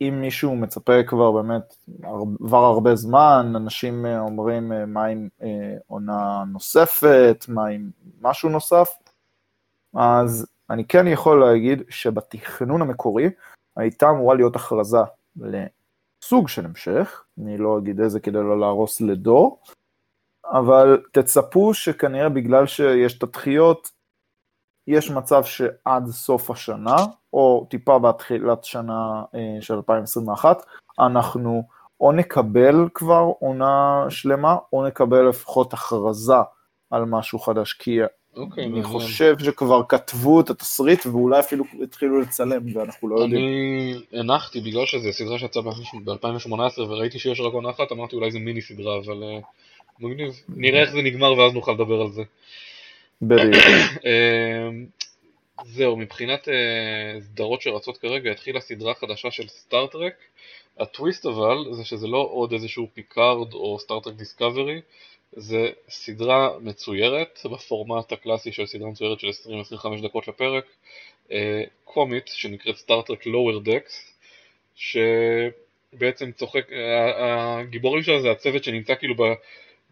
אם 0.00 0.18
מישהו 0.20 0.56
מצפה 0.56 1.02
כבר 1.06 1.32
באמת, 1.32 1.76
עבר 2.40 2.64
הרבה 2.64 2.96
זמן, 2.96 3.52
אנשים 3.56 4.06
אה, 4.06 4.20
אומרים 4.20 4.72
אה, 4.72 4.86
מה 4.86 5.04
עם 5.04 5.28
אה, 5.42 5.76
עונה 5.86 6.44
נוספת, 6.52 7.44
מה 7.48 7.66
עם 7.66 7.90
משהו 8.20 8.48
נוסף, 8.48 8.90
אז 9.94 10.46
אני 10.70 10.84
כן 10.84 11.06
יכול 11.06 11.40
להגיד 11.40 11.82
שבתכנון 11.88 12.82
המקורי 12.82 13.30
הייתה 13.76 14.10
אמורה 14.10 14.34
להיות 14.34 14.56
הכרזה 14.56 14.98
לסוג 15.36 16.48
של 16.48 16.64
המשך, 16.64 17.24
אני 17.42 17.58
לא 17.58 17.78
אגיד 17.78 18.00
איזה 18.00 18.20
כדי 18.20 18.38
לא 18.38 18.60
להרוס 18.60 19.00
לדור, 19.00 19.60
אבל 20.44 21.02
תצפו 21.12 21.74
שכנראה 21.74 22.28
בגלל 22.28 22.66
שיש 22.66 23.18
את 23.18 23.22
הדחיות, 23.22 23.90
יש 24.88 25.10
מצב 25.10 25.44
שעד 25.44 26.06
סוף 26.10 26.50
השנה, 26.50 26.96
או 27.32 27.66
טיפה 27.70 27.98
בתחילת 27.98 28.64
שנה 28.64 29.22
אה, 29.34 29.56
של 29.60 29.74
2021, 29.74 30.62
אנחנו 31.00 31.62
או 32.00 32.12
נקבל 32.12 32.88
כבר 32.94 33.32
עונה 33.38 34.06
שלמה, 34.10 34.56
או 34.72 34.86
נקבל 34.86 35.28
לפחות 35.28 35.72
הכרזה 35.72 36.34
על 36.90 37.04
משהו 37.04 37.38
חדש, 37.38 37.72
כי 37.72 37.98
אוקיי, 38.36 38.64
אני 38.64 38.82
חושב 38.82 39.38
שכבר 39.38 39.82
כתבו 39.88 40.40
את 40.40 40.50
התסריט 40.50 41.06
ואולי 41.06 41.40
אפילו 41.40 41.64
התחילו 41.82 42.20
לצלם 42.20 42.76
ואנחנו 42.76 43.08
לא 43.08 43.20
יודעים. 43.20 43.44
אני 43.44 43.94
הנחתי 44.12 44.60
בגלל 44.60 44.86
שזו 44.86 45.12
סדרה 45.12 45.38
שיצאה 45.38 45.62
ב-2018 45.62 46.80
וראיתי 46.80 47.18
שיש 47.18 47.40
רק 47.40 47.52
עונה 47.52 47.70
אחת, 47.70 47.92
אמרתי 47.92 48.16
אולי 48.16 48.30
זה 48.30 48.38
מיני 48.38 48.62
סדרה, 48.62 48.98
אבל 48.98 49.22
uh, 49.22 49.44
מגניב. 50.00 50.32
נראה 50.48 50.80
איך 50.80 50.90
זה 50.90 51.02
נגמר 51.02 51.38
ואז 51.38 51.52
נוכל 51.52 51.72
לדבר 51.72 52.00
על 52.00 52.10
זה. 52.10 52.22
בדיוק. 53.28 53.64
אה, 54.06 54.68
זהו, 55.64 55.96
מבחינת 55.96 56.48
uh, 56.48 57.22
סדרות 57.22 57.62
שרצות 57.62 57.98
כרגע, 57.98 58.30
התחילה 58.30 58.60
סדרה 58.60 58.94
חדשה 58.94 59.30
של 59.30 59.48
סטארט-טרק. 59.48 60.14
הטוויסט 60.78 61.26
אבל, 61.26 61.64
זה 61.72 61.84
שזה 61.84 62.06
לא 62.06 62.28
עוד 62.30 62.52
איזשהו 62.52 62.88
פיקארד 62.94 63.52
או 63.52 63.78
Star 63.78 63.96
Trek 63.96 64.14
Discovery, 64.14 64.80
זה 65.32 65.70
סדרה 65.88 66.50
מצוירת, 66.60 67.38
בפורמט 67.52 68.12
הקלאסי 68.12 68.52
של 68.52 68.66
סדרה 68.66 68.90
מצוירת 68.90 69.20
של 69.20 69.28
20-25 69.28 70.02
דקות 70.02 70.28
לפרק, 70.28 70.64
אה, 71.28 71.32
קומית 71.84 72.28
שנקראת 72.28 72.76
Star 72.76 73.01
Trek 73.01 73.26
Lower 73.26 73.60
Decks, 73.60 74.12
שבעצם 74.76 76.32
צוחק, 76.32 76.68
הגיבורים 77.16 78.02
שלה 78.02 78.20
זה 78.20 78.30
הצוות 78.30 78.64
שנמצא 78.64 78.94
כאילו 78.94 79.14
ב... 79.14 79.22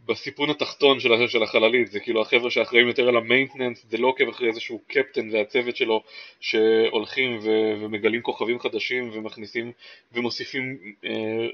בסיפון 0.07 0.51
התחתון 0.51 1.01
של, 1.01 1.43
החללית, 1.43 1.91
זה 1.91 2.01
כאילו 2.01 2.21
החבר'ה 2.21 2.51
שאחראים 2.51 2.89
יותר 2.89 3.09
על 3.09 3.17
ה 3.17 3.22
maintenance, 3.22 3.87
זה 3.89 3.99
לא 3.99 4.07
עוקב 4.07 4.29
אחרי 4.29 4.49
איזשהו 4.49 4.81
קפטן 4.87 5.29
והצוות 5.33 5.77
שלו 5.77 6.03
שהולכים 6.41 7.39
ו, 7.43 7.49
ומגלים 7.81 8.23
כוכבים 8.23 8.59
חדשים 8.59 9.11
ומכניסים 9.13 9.73
ומוסיפים 10.13 10.79
אה, 11.05 11.47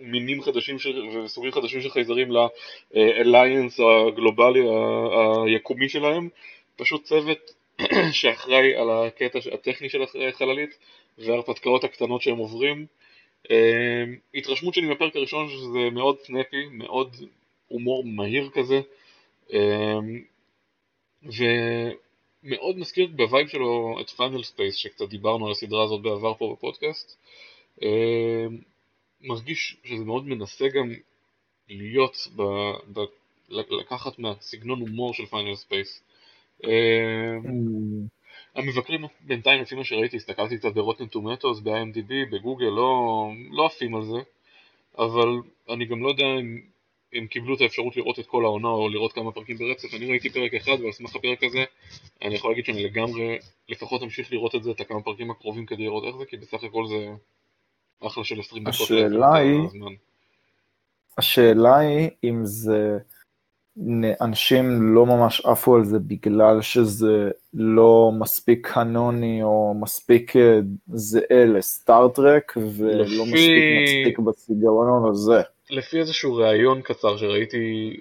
מינים 0.00 0.42
חדשים 0.42 0.78
של, 0.78 1.08
וסוגים 1.08 1.52
חדשים 1.52 1.80
של 1.80 1.90
חייזרים 1.90 2.28
לאליינס 3.24 3.80
הגלובלי 3.80 4.62
היקומי 5.46 5.88
שלהם, 5.88 6.28
פשוט 6.76 7.04
צוות 7.04 7.50
שאחראי 8.12 8.74
על 8.74 8.90
הקטע 8.90 9.38
הטכני 9.52 9.88
של 9.88 10.02
החללית 10.28 10.78
וההרפתקאות 11.18 11.84
הקטנות 11.84 12.22
שהם 12.22 12.36
עוברים. 12.36 12.86
Uh, 13.46 13.50
התרשמות 14.34 14.74
שלי 14.74 14.86
מהפרק 14.86 15.16
הראשון 15.16 15.48
שזה 15.48 15.90
מאוד 15.92 16.16
סנפי, 16.20 16.66
מאוד 16.70 17.16
הומור 17.68 18.04
מהיר 18.04 18.50
כזה, 18.54 18.80
אמ, 19.52 20.22
ומאוד 21.22 22.78
מזכיר 22.78 23.06
ב 23.16 23.22
vibe 23.22 23.48
שלו 23.48 23.98
את 24.00 24.10
Final 24.10 24.42
Space, 24.42 24.74
שקצת 24.74 25.08
דיברנו 25.08 25.46
על 25.46 25.52
הסדרה 25.52 25.84
הזאת 25.84 26.02
בעבר 26.02 26.34
פה 26.34 26.54
בפודקאסט. 26.56 27.18
אמ, 27.82 28.58
מרגיש 29.20 29.76
שזה 29.84 30.04
מאוד 30.04 30.28
מנסה 30.28 30.68
גם 30.68 30.92
להיות, 31.68 32.16
ב, 32.36 32.42
ב, 32.92 33.00
לקחת 33.50 34.18
מהסגנון 34.18 34.80
הומור 34.80 35.14
של 35.14 35.26
Final 35.26 35.54
Space. 35.54 36.02
אמ. 36.64 38.08
המבקרים 38.54 39.04
בינתיים 39.20 39.62
לפי 39.62 39.74
מה 39.74 39.84
שראיתי, 39.84 40.16
הסתכלתי 40.16 40.58
קצת 40.58 40.72
ב 40.74 40.79
Rotten 40.79 41.06
Tomatoes, 41.06 41.60
ב-IMDb, 41.60 42.12
בגוגל, 42.30 42.66
לא, 42.66 43.28
לא 43.50 43.68
על 43.96 44.02
זה, 44.02 44.18
אבל 44.98 45.28
אני 45.70 45.84
גם 45.84 46.02
לא 46.02 46.08
יודע 46.08 46.24
אם 46.40 46.60
הם 47.12 47.26
קיבלו 47.26 47.54
את 47.54 47.60
האפשרות 47.60 47.96
לראות 47.96 48.18
את 48.18 48.26
כל 48.26 48.44
העונה 48.44 48.68
או 48.68 48.88
לראות 48.88 49.12
כמה 49.12 49.32
פרקים 49.32 49.58
ברצף, 49.58 49.94
אני 49.94 50.06
ראיתי 50.06 50.30
פרק 50.30 50.54
אחד 50.54 50.80
ועל 50.82 50.92
סמך 50.92 51.16
הפרק 51.16 51.44
הזה 51.44 51.64
אני 52.22 52.34
יכול 52.34 52.50
להגיד 52.50 52.64
שאני 52.64 52.84
לגמרי 52.84 53.38
לפחות 53.68 54.02
אמשיך 54.02 54.32
לראות 54.32 54.54
את 54.54 54.62
זה, 54.62 54.70
את 54.70 54.80
הכמה 54.80 55.02
פרקים 55.02 55.30
הקרובים 55.30 55.66
כדי 55.66 55.82
לראות 55.82 56.04
איך 56.04 56.16
זה, 56.16 56.24
כי 56.24 56.36
בסך 56.36 56.64
הכל 56.64 56.86
זה 56.86 57.08
אחלה 58.06 58.24
של 58.24 58.40
20 58.40 58.64
דקות. 58.64 58.74
השאלה 58.80 59.34
היא, 59.34 59.60
השאלה 61.18 61.76
היא 61.76 62.10
אם 62.24 62.40
זה, 62.44 62.98
אנשים 64.20 64.94
לא 64.94 65.06
ממש 65.06 65.40
עפו 65.40 65.76
על 65.76 65.84
זה 65.84 65.98
בגלל 65.98 66.62
שזה 66.62 67.30
לא 67.54 68.10
מספיק 68.18 68.68
קנוני 68.72 69.42
או 69.42 69.74
מספיק 69.80 70.36
אה, 70.36 70.60
זהה 70.86 71.44
ל 71.44 71.56
Star 71.56 72.04
Trek 72.04 72.52
ולא 72.56 73.02
לפי... 73.02 73.22
מספיק 73.22 74.18
מצחיק 74.18 74.18
בסגנון 74.18 75.10
הזה. 75.10 75.42
לפי 75.70 75.98
איזשהו 75.98 76.36
ראיון 76.36 76.82
קצר 76.82 77.16
שראיתי 77.16 77.96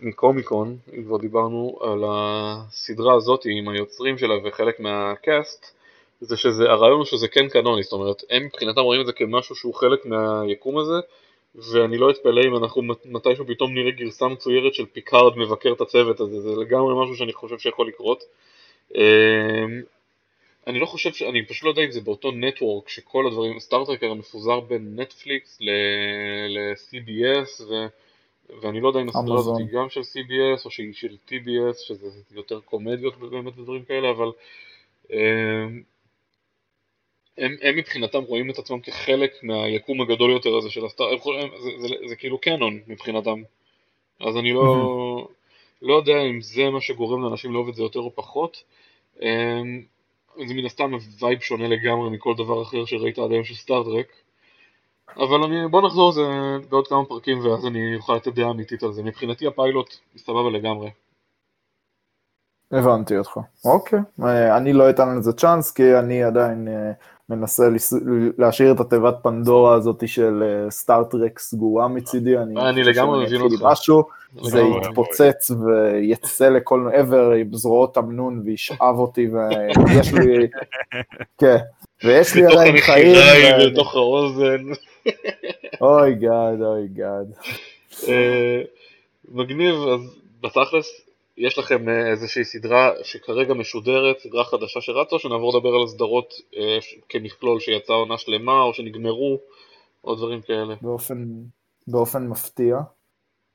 מ 0.00 0.07
Comic-Con, 0.07 0.76
כבר 1.04 1.16
דיברנו 1.16 1.78
על 1.80 2.04
הסדרה 2.06 3.14
הזאת 3.14 3.46
עם 3.50 3.68
היוצרים 3.68 4.18
שלה 4.18 4.34
וחלק 4.44 4.80
מה 4.80 5.07
cast, 5.07 5.76
זה 6.20 6.36
שזה, 6.36 6.70
הרעיון 6.70 6.96
הוא 6.96 7.04
שזה 7.04 7.28
כן 7.28 7.48
קנוני, 7.48 7.82
זאת 7.82 7.92
אומרת, 7.92 8.22
הם 8.30 8.44
מבחינתם 8.44 8.80
רואים 8.80 9.00
את 9.00 9.06
זה 9.06 9.12
כמשהו 9.12 9.54
שהוא 9.54 9.74
חלק 9.74 10.06
מהיקום 10.06 10.78
הזה, 10.78 10.94
ואני 11.54 11.98
לא 11.98 12.10
אתפלא 12.10 12.42
אם 12.44 12.56
אנחנו 12.56 12.82
מתישהו 13.04 13.46
פתאום 13.46 13.74
נראה 13.74 13.90
גרסה 13.90 14.28
מצוירת 14.28 14.74
של 14.74 14.86
פיקארד 14.86 15.38
מבקר 15.38 15.72
את 15.72 15.80
הצוות 15.80 16.20
הזה, 16.20 16.40
זה 16.40 16.50
לגמרי 16.60 17.02
משהו 17.02 17.16
שאני 17.16 17.32
חושב 17.32 17.58
שיכול 17.58 17.88
לקרות. 17.88 18.24
אמ, 20.66 20.70
אני 20.70 20.78
לא 20.78 20.86
חושב, 20.86 21.12
ש... 21.12 21.22
אני 21.22 21.46
פשוט 21.46 21.64
לא 21.64 21.70
יודע 21.70 21.82
אם 21.82 21.90
זה 21.90 22.00
באותו 22.00 22.30
נטוורק 22.30 22.88
שכל 22.88 23.26
הדברים, 23.26 23.60
סטארט-טרק 23.60 24.02
הרי 24.02 24.14
מפוזר 24.14 24.60
בין 24.60 25.00
נטפליקס 25.00 25.58
ל-CBS 25.60 27.62
ו... 27.62 27.86
ואני 28.62 28.80
לא 28.80 28.88
יודע 28.88 29.00
אם 29.00 29.08
הסדרה 29.08 29.38
הזאת 29.38 29.58
היא 29.58 29.66
גם 29.72 29.90
של 29.90 30.00
CBS 30.00 30.64
או 30.64 30.70
שהיא 30.70 30.92
של 30.92 31.16
TBS 31.28 31.78
שזה 31.86 32.08
יותר 32.30 32.60
קומדיות 32.60 33.18
באמת 33.18 33.58
ודברים 33.58 33.84
כאלה 33.84 34.10
אבל 34.10 34.32
אמ, 35.12 35.82
הם, 37.38 37.56
הם 37.62 37.76
מבחינתם 37.76 38.22
רואים 38.22 38.50
את 38.50 38.58
עצמם 38.58 38.80
כחלק 38.80 39.32
מהיקום 39.42 40.00
הגדול 40.00 40.30
יותר 40.30 40.56
הזה 40.56 40.70
של 40.70 40.84
הסטארט, 40.84 41.22
זה, 41.22 41.30
זה, 41.58 41.88
זה, 41.88 41.94
זה 42.08 42.16
כאילו 42.16 42.38
קנון 42.38 42.80
מבחינתם. 42.86 43.42
אז 44.20 44.36
אני 44.36 44.52
לא, 44.52 45.28
לא 45.82 45.94
יודע 45.94 46.22
אם 46.22 46.40
זה 46.40 46.70
מה 46.70 46.80
שגורם 46.80 47.22
לאנשים 47.22 47.52
לאהוב 47.52 47.68
את 47.68 47.74
זה 47.74 47.82
יותר 47.82 48.00
או 48.00 48.14
פחות 48.14 48.62
זה 50.48 50.54
מן 50.54 50.64
הסתם 50.64 50.90
vibe 51.20 51.40
שונה 51.40 51.68
לגמרי 51.68 52.10
מכל 52.10 52.34
דבר 52.38 52.62
אחר 52.62 52.84
שראית 52.84 53.18
עד 53.18 53.30
היום 53.32 53.44
של 53.44 53.54
Star 53.54 53.77
Trek. 53.77 54.06
אבל 55.16 55.42
אני, 55.42 55.68
בוא 55.68 55.86
נחזור 55.86 56.10
לזה 56.10 56.22
בעוד 56.68 56.88
כמה 56.88 57.04
פרקים 57.04 57.38
ואז 57.38 57.66
אני 57.66 57.96
אוכל 57.96 58.16
לתת 58.16 58.34
דעה 58.34 58.50
אמיתית 58.50 58.82
על 58.82 58.92
זה. 58.92 59.02
מבחינתי 59.02 59.46
הפיילוט 59.46 59.94
סבבה 60.16 60.50
לגמרי. 60.50 60.90
הבנתי 62.72 63.18
אותך. 63.18 63.38
אוקיי. 63.64 63.98
אני 64.56 64.72
לא 64.72 64.90
אתן 64.90 65.18
לזה 65.18 65.32
צ'אנס 65.32 65.72
כי 65.72 65.98
אני 65.98 66.22
עדיין 66.22 66.68
אה, 66.68 66.92
מנסה 67.30 67.64
להשאיר 68.38 68.72
את 68.72 68.80
התיבת 68.80 69.14
פנדורה 69.22 69.74
הזאת 69.74 70.08
של 70.08 70.66
Star 70.70 71.04
Trek 71.04 71.38
אה, 71.38 71.42
סגורה 71.42 71.88
מצידי. 71.88 72.38
אני 72.38 72.82
לגמרי 72.82 73.24
מבין 73.24 73.40
אותך. 73.40 73.62
משהו, 73.62 74.02
זה 74.42 74.60
יתפוצץ 74.60 75.50
ויצא 75.50 76.48
לכל 76.48 76.88
עבר 76.92 77.30
עם 77.30 77.54
זרועות 77.54 77.94
תמנון 77.94 78.42
וישאב 78.44 78.98
אותי 78.98 79.28
ויש 79.28 80.12
לי, 80.12 80.46
כן, 81.38 81.56
ויש 82.04 82.34
לי 82.34 82.46
עדיין 82.46 82.76
חיים. 82.80 83.16
בתוך 83.72 83.94
האוזן. 83.94 84.62
אוי 85.80 86.14
גאד, 86.14 86.62
אוי 86.62 86.88
גאד. 86.88 87.32
אה, 88.08 88.62
מגניב, 89.32 89.74
אז 89.74 90.00
בתכלס 90.42 91.05
יש 91.38 91.58
לכם 91.58 91.88
אה, 91.88 92.10
איזושהי 92.10 92.44
סדרה 92.44 92.90
שכרגע 93.02 93.54
משודרת, 93.54 94.18
סדרה 94.18 94.44
חדשה 94.44 94.80
שרצה, 94.80 95.16
או 95.16 95.20
שנעבור 95.20 95.56
לדבר 95.56 95.68
על 95.68 95.86
סדרות 95.86 96.34
אה, 96.56 96.78
כמכלול 97.08 97.60
שיצאה 97.60 97.96
עונה 97.96 98.18
שלמה, 98.18 98.62
או 98.62 98.74
שנגמרו, 98.74 99.38
או 100.04 100.14
דברים 100.14 100.40
כאלה? 100.40 100.74
באופן, 100.82 101.24
באופן 101.88 102.26
מפתיע, 102.26 102.78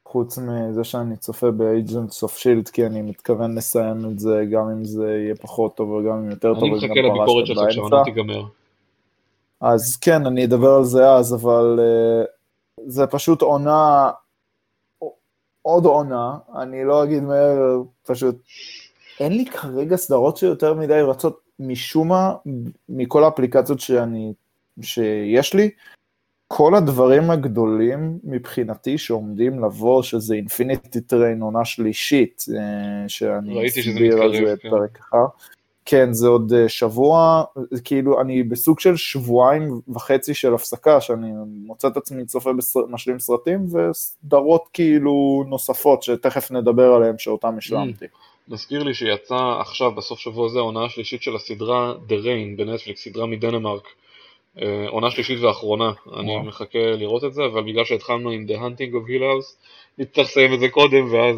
חוץ 0.06 0.38
מזה 0.38 0.84
שאני 0.84 1.17
צופה 1.17 1.52
ב-Agents 1.52 2.28
of 2.28 2.41
Shield, 2.44 2.72
כי 2.74 2.86
אני 2.86 3.02
מתכוון 3.02 3.58
לסיים 3.58 4.06
את 4.06 4.20
זה, 4.20 4.44
גם 4.52 4.70
אם 4.70 4.86
זה 4.86 5.17
יהיה 5.24 5.36
פחות 5.36 5.76
טוב 5.76 5.89
וגם 5.89 6.13
אם 6.13 6.30
יותר 6.30 6.54
טוב, 6.54 6.63
אני 6.63 6.72
מחכה 6.72 7.02
לביקורת 7.02 7.48
שלך 7.48 7.60
כשהעונה 7.70 8.04
תיגמר. 8.04 8.44
אז 9.62 9.98
כן, 9.98 10.26
אני 10.26 10.46
אדבר 10.46 10.74
על 10.74 10.84
זה 10.84 11.10
אז, 11.10 11.36
אבל 11.36 11.80
uh, 11.80 12.28
זה 12.88 13.08
פשוט 13.08 13.41
עונה 13.41 14.12
עוד 15.62 15.86
עונה, 15.86 16.38
אני 16.62 16.84
לא 16.84 17.04
אגיד 17.04 17.24
מהר, 17.24 17.82
פשוט 18.04 18.36
אין 19.19 19.32
לי 19.32 19.45
כרגע 19.45 19.95
סדרות 19.95 20.38
שיותר 20.38 20.74
מדי 20.74 21.02
רצות 21.02 21.41
משום 21.60 22.08
מה, 22.08 22.34
מכל 22.89 23.24
האפליקציות 23.24 23.80
שאני, 23.80 24.34
שיש 24.82 25.54
לי, 25.54 25.69
כל 26.47 26.76
הדברים 26.76 27.32
הגדולים 27.32 28.19
מבחינתי 28.24 28.97
שעומדים 28.97 29.63
לבוא, 29.63 30.04
שזה 30.04 30.36
Infinity 30.36 31.01
Train 31.01 31.41
עונה 31.41 31.65
שלישית, 31.65 32.45
אה, 32.58 33.10
שאני 33.10 33.67
אסביר 33.67 34.21
על 34.21 34.45
זה 34.45 34.54
כן. 34.62 34.69
פרק 34.69 35.00
אחר. 35.00 35.26
כן, 35.86 36.13
זה 36.13 36.28
עוד 36.28 36.54
אה, 36.54 36.70
שבוע, 36.70 37.44
כאילו, 37.84 38.22
אני 38.22 38.44
בסוג 38.44 38.80
של 38.80 38.96
שבועיים 38.96 39.82
וחצי 39.94 40.34
של 40.34 40.54
הפסקה, 40.54 41.02
שאני 41.02 41.28
מוצא 41.46 41.88
את 41.88 41.98
עצמי 41.98 42.26
צופה 42.26 42.50
במשלים 42.88 43.20
סרטים, 43.20 43.65
וסדרות 43.65 44.70
כאילו 44.74 45.44
נוספות, 45.48 46.04
שתכף 46.04 46.52
נדבר 46.52 46.94
עליהן, 46.94 47.17
שאותן 47.17 47.58
השלמתי. 47.58 48.06
נזכיר 48.48 48.84
לי 48.84 48.94
שיצא 48.94 49.58
עכשיו, 49.60 49.91
בסוף 49.91 50.20
שבוע 50.20 50.50
זה, 50.50 50.60
העונה 50.60 50.86
השלישית 50.86 51.22
של 51.22 51.36
הסדרה 51.36 51.94
The 52.08 52.12
Rain 52.12 52.58
בנטפליקס, 52.58 53.04
סדרה 53.04 53.26
מדנמרק. 53.26 53.88
אה, 54.62 54.86
עונה 54.89 55.12
שלישית 55.12 55.39
ואחרונה, 55.39 55.91
אני 56.20 56.38
מחכה 56.38 56.80
לראות 56.80 57.24
את 57.24 57.34
זה, 57.34 57.46
אבל 57.46 57.63
בגלל 57.63 57.86
שהתחלנו 57.86 58.30
עם 58.30 58.46
The 58.50 58.54
Haunting 58.54 58.93
of 58.94 59.10
Hill 59.10 59.22
House, 59.22 59.56
נצטרך 59.98 60.26
לסיים 60.26 60.54
את 60.54 60.60
זה 60.60 60.70
קודם, 60.70 61.13
ואז... 61.13 61.36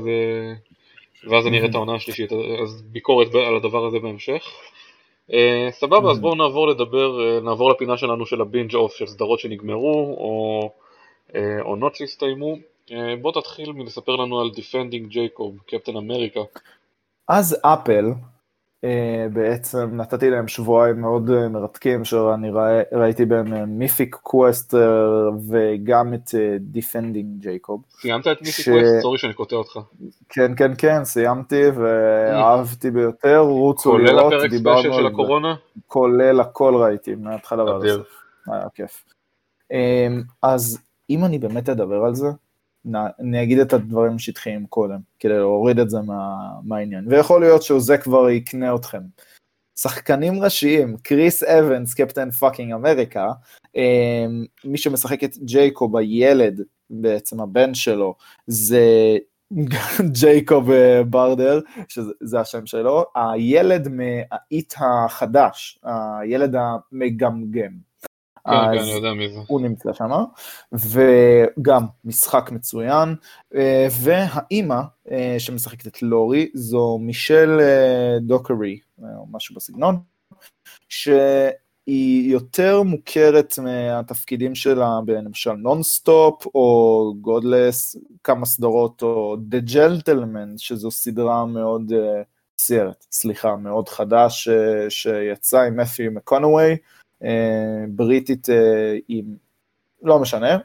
אה, 1.26 1.32
ואז 1.32 1.48
אני 1.48 1.58
אראה 1.58 1.70
את 1.70 1.76
העונה 1.76 1.96
השלישית, 1.96 2.32
אז 2.64 2.82
ביקורת 2.82 3.36
על 3.36 3.56
הדבר 3.56 3.86
הזה 3.86 4.00
בהמשך. 4.00 4.44
אה, 5.32 5.34
סבבה, 5.72 6.12
אז 6.12 6.20
בואו 6.20 6.36
נעבור 6.36 6.68
לדבר, 6.68 7.20
אה, 7.20 7.44
נעבור 7.44 7.72
לפינה 7.72 7.98
שלנו 7.98 8.26
של 8.26 8.42
ה 8.42 8.47
binge 8.47 8.76
off 8.76 8.96
של 8.96 9.08
סדרות 9.08 9.40
שנגמרו, 9.40 10.16
או 10.18 10.70
עונות 11.62 11.96
שהסתיימו. 11.96 12.56
אה, 12.90 12.94
בוא 13.22 13.32
תתחיל 13.32 13.72
מלספר 13.72 14.16
לנו 14.16 14.42
על 14.42 14.52
Defending 14.56 15.14
Jacob, 15.14 15.64
Captain 15.68 15.96
America. 15.98 16.40
אז 17.28 17.60
Apple 17.62 18.06
אה, 18.06 18.33
בעצם 19.34 19.90
נתתי 19.94 20.30
להם 20.30 20.48
שבועיים 20.48 21.02
מאוד 21.02 21.30
אה, 21.30 21.50
מרתקים, 21.50 22.06
שאני 22.06 22.50
ראיתי 22.92 23.26
בהם 23.26 23.80
Mythic 23.80 24.16
Quest 24.16 25.30
וגם 25.50 26.14
את 26.14 26.30
Defending 26.60 27.28
אה, 27.28 27.52
Jacob. 27.52 27.84
סיימת 28.02 28.28
את 28.28 28.42
Mythic 28.42 28.66
Quest? 28.66 29.02
סורי 29.02 29.18
שאני 29.18 29.34
קוטע 29.34 29.56
אותך. 29.56 29.80
כן, 30.30 30.52
כן, 30.58 30.72
כן, 30.78 31.06
סיימתי 31.06 31.64
ואהבתי 31.76 32.92
ביותר, 32.92 33.40
רוצו 33.40 33.98
לראות, 33.98 34.24
כולל 34.24 34.38
הפרק 34.38 34.52
special 34.60 34.94
של 34.94 35.08
הקורונה? 35.08 35.56
כולל 35.88 36.40
הכל 36.40 36.76
ראיתי, 36.76 37.16
מההתחלה 37.16 37.64
ועד 37.64 37.86
הסוף. 37.86 38.08
היה 38.48 38.68
כיף. 38.76 39.04
אז 40.42 40.80
אם 41.10 41.26
אני 41.26 41.40
באמת 41.40 41.70
אדבר 41.70 42.04
על 42.06 42.16
זה, 42.16 42.28
אני 43.20 43.44
אגיד 43.44 43.60
את 43.60 43.74
הדברים 43.74 44.16
השטחיים 44.16 44.66
קודם, 44.68 45.00
כדי 45.20 45.34
להוריד 45.34 45.80
את 45.80 45.90
זה 45.90 46.02
מה, 46.02 46.50
מהעניין. 46.64 47.08
ויכול 47.08 47.42
להיות 47.42 47.64
שזה 47.64 47.98
כבר 47.98 48.30
יקנה 48.30 48.76
אתכם. 48.76 49.02
שחקנים 49.80 50.44
ראשיים, 50.44 50.98
קריס 51.04 51.44
אבנס, 51.44 51.94
Captain 51.94 52.32
fucking 52.32 52.74
America, 52.74 53.32
מי 54.66 54.78
שמשחק 54.78 55.24
את 55.24 55.38
ג'ייקוב, 55.38 55.98
הילד, 55.98 56.62
בעצם 56.90 57.42
הבן 57.42 57.74
שלו, 57.74 58.16
זה 58.48 59.18
ג'ייקוב 60.22 60.72
אה, 60.72 61.04
ברדר, 61.04 61.60
שזה 61.88 62.40
השם 62.40 62.66
שלו, 62.66 63.06
הילד 63.16 63.88
מה 63.88 64.31
It 64.31 64.74
החדש, 64.78 65.80
הילד 65.84 66.56
המגמגם. 66.56 67.93
כן, 68.48 68.52
כן, 68.52 68.80
אני 68.80 68.92
יודע 68.92 69.14
מי 69.14 69.30
זה. 69.30 69.40
הוא 69.48 69.62
נמצא 69.62 69.94
שם, 69.94 70.12
וגם 70.74 71.86
משחק 72.06 72.52
מצוין, 72.52 73.16
אה, 73.56 73.88
והאימא 74.02 74.82
אה, 75.12 75.36
שמשחקת 75.40 75.88
את 75.88 76.02
לורי 76.02 76.50
זו 76.54 76.98
מישל 76.98 77.58
אה, 77.62 78.20
דוקרי, 78.22 78.80
או 79.00 79.26
משהו 79.32 79.56
בסגנון, 79.56 80.00
שהיא 80.90 82.32
יותר 82.32 82.84
מוכרת 82.84 83.60
מהתפקידים 83.60 84.56
שלה 84.56 85.00
בלמשל 85.06 85.54
נונסטופ 85.54 86.46
או 86.56 87.14
Godless, 87.22 87.96
כמה 88.24 88.46
סדרות, 88.46 89.02
או 89.02 89.38
The 89.52 89.70
Gentlemen, 89.74 90.58
שזו 90.58 90.92
סדרה 90.92 91.46
מאוד, 91.46 91.92
סרט, 92.58 93.06
סליחה, 93.12 93.56
מאוד 93.56 93.90
חדש 93.90 94.50
שיצא 94.90 95.62
עם 95.62 95.80
מת'יו 95.80 96.12
מקונווי. 96.12 96.76
אה, 97.24 97.86
בריטית 97.90 98.50
אה, 98.50 98.98
עם, 99.08 99.26
לא 100.02 100.20
משנה, 100.20 100.58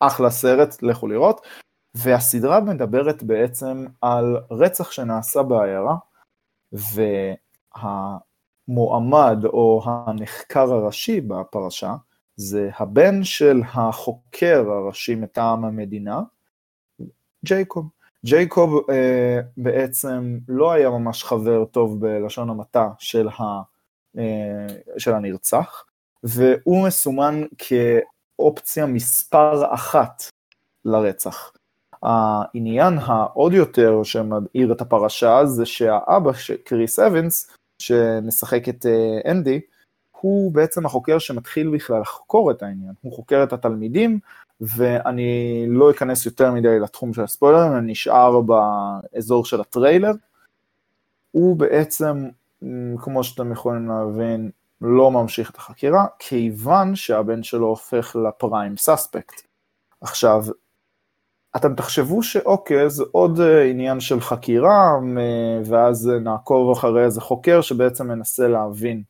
אחלה 0.00 0.30
סרט, 0.30 0.82
לכו 0.82 1.06
לראות. 1.06 1.46
והסדרה 1.94 2.60
מדברת 2.60 3.22
בעצם 3.22 3.86
על 4.00 4.36
רצח 4.50 4.90
שנעשה 4.90 5.42
בעיירה, 5.42 5.96
והמועמד 8.68 9.44
או 9.44 9.82
הנחקר 9.86 10.72
הראשי 10.72 11.20
בפרשה 11.20 11.94
זה 12.36 12.70
הבן 12.78 13.24
של 13.24 13.60
החוקר 13.74 14.64
הראשי 14.70 15.14
מטעם 15.14 15.64
המדינה, 15.64 16.20
ג'ייקוב. 17.44 17.88
ג'ייקוב 18.24 18.90
אה, 18.90 19.40
בעצם 19.56 20.38
לא 20.48 20.72
היה 20.72 20.90
ממש 20.90 21.24
חבר 21.24 21.64
טוב 21.64 22.00
בלשון 22.00 22.50
המעטה 22.50 22.88
של 22.98 23.28
ה... 23.28 23.42
אה, 24.18 24.66
של 24.98 25.14
הנרצח, 25.14 25.84
והוא 26.24 26.86
מסומן 26.86 27.42
כאופציה 27.58 28.86
מספר 28.86 29.74
אחת 29.74 30.22
לרצח. 30.84 31.52
העניין 32.02 32.98
העוד 33.02 33.52
יותר 33.52 34.02
שמדאיר 34.02 34.72
את 34.72 34.80
הפרשה 34.80 35.46
זה 35.46 35.66
שהאבא 35.66 36.30
קריס 36.64 36.98
אבנס, 36.98 37.50
שמשחק 37.78 38.68
את 38.68 38.86
אה, 38.86 39.30
אנדי, 39.30 39.60
הוא 40.20 40.52
בעצם 40.52 40.86
החוקר 40.86 41.18
שמתחיל 41.18 41.70
בכלל 41.74 42.00
לחקור 42.00 42.50
את 42.50 42.62
העניין. 42.62 42.92
הוא 43.00 43.12
חוקר 43.12 43.42
את 43.42 43.52
התלמידים, 43.52 44.18
ואני 44.60 45.64
לא 45.68 45.90
אכנס 45.90 46.26
יותר 46.26 46.52
מדי 46.52 46.80
לתחום 46.80 47.14
של 47.14 47.22
הספוילרים, 47.22 47.72
אני 47.72 47.92
נשאר 47.92 48.40
באזור 48.40 49.44
של 49.44 49.60
הטריילר. 49.60 50.12
הוא 51.30 51.56
בעצם 51.56 52.28
כמו 52.98 53.24
שאתם 53.24 53.52
יכולים 53.52 53.88
להבין, 53.88 54.50
לא 54.80 55.10
ממשיך 55.10 55.50
את 55.50 55.56
החקירה, 55.56 56.06
כיוון 56.18 56.94
שהבן 56.96 57.42
שלו 57.42 57.66
הופך 57.66 58.16
לפריים 58.16 58.76
סאספקט. 58.76 59.42
עכשיו, 60.00 60.44
אתם 61.56 61.74
תחשבו 61.74 62.22
שאוקיי, 62.22 62.90
זה 62.90 63.04
עוד 63.12 63.40
אה, 63.40 63.64
עניין 63.64 64.00
של 64.00 64.20
חקירה, 64.20 64.92
ואז 65.64 66.08
נעקוב 66.08 66.70
אחרי 66.70 67.04
איזה 67.04 67.20
חוקר 67.20 67.60
שבעצם 67.60 68.08
מנסה 68.08 68.48
להבין. 68.48 69.02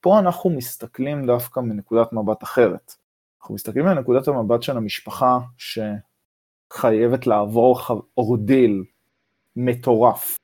פה 0.00 0.18
אנחנו 0.18 0.50
מסתכלים 0.50 1.26
דווקא 1.26 1.60
מנקודת 1.60 2.12
מבט 2.12 2.42
אחרת. 2.42 2.94
אנחנו 3.40 3.54
מסתכלים 3.54 3.84
מנקודת 3.84 4.28
המבט 4.28 4.62
של 4.62 4.76
המשפחה 4.76 5.38
שחייבת 6.70 7.26
לעבור 7.26 7.80
אורדיל 8.16 8.84
מטורף 9.56 10.39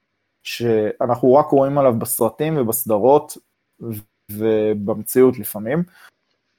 שאנחנו 0.46 1.34
רק 1.34 1.46
רואים 1.46 1.78
עליו 1.78 1.98
בסרטים 1.98 2.56
ובסדרות 2.56 3.36
ובמציאות 4.30 5.38
לפעמים. 5.38 5.82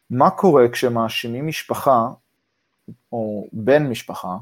מה 0.09 0.29
קורה 0.29 0.69
כשמאשימים 0.69 1.47
משפחה, 1.47 2.09
או 3.11 3.47
בן 3.53 3.87
משפחה, 3.87 4.37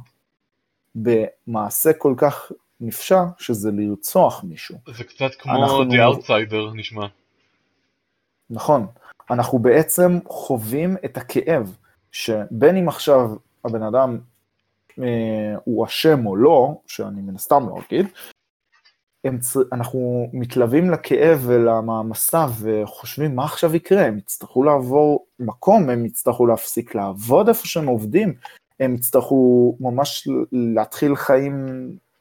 במעשה 0.95 1.93
כל 1.93 2.13
כך 2.17 2.51
נפשע, 2.79 3.23
שזה 3.37 3.71
לרצוח 3.71 4.43
מישהו. 4.43 4.77
זה 4.97 5.03
קצת 5.03 5.31
כמו 5.39 5.63
אנחנו... 5.63 5.83
The 5.83 6.17
Outsider 6.17 6.75
נשמע. 6.75 7.05
נכון. 8.49 8.87
אנחנו 9.29 9.59
בעצם 9.59 10.19
חווים 10.27 10.97
את 11.05 11.17
הכאב, 11.17 11.77
שבין 12.11 12.77
אם 12.77 12.87
עכשיו 12.89 13.29
הבן 13.65 13.83
אדם 13.83 14.19
אה, 14.99 15.55
הוא 15.63 15.85
אשם 15.85 16.25
או 16.25 16.35
לא, 16.35 16.81
שאני 16.87 17.21
מן 17.21 17.35
הסתם 17.35 17.69
לא 17.69 17.79
אגיד. 17.87 18.07
אנחנו 19.71 20.29
מתלווים 20.33 20.91
לכאב 20.91 21.41
ולמעמסה 21.45 22.45
וחושבים 22.59 23.35
מה 23.35 23.43
עכשיו 23.43 23.75
יקרה, 23.75 24.05
הם 24.05 24.17
יצטרכו 24.17 24.63
לעבור 24.63 25.25
מקום, 25.39 25.89
הם 25.89 26.05
יצטרכו 26.05 26.45
להפסיק 26.45 26.95
לעבוד 26.95 27.47
איפה 27.47 27.67
שהם 27.67 27.87
עובדים, 27.87 28.33
הם 28.79 28.95
יצטרכו 28.95 29.75
ממש 29.79 30.27
להתחיל 30.51 31.15
חיים 31.15 31.65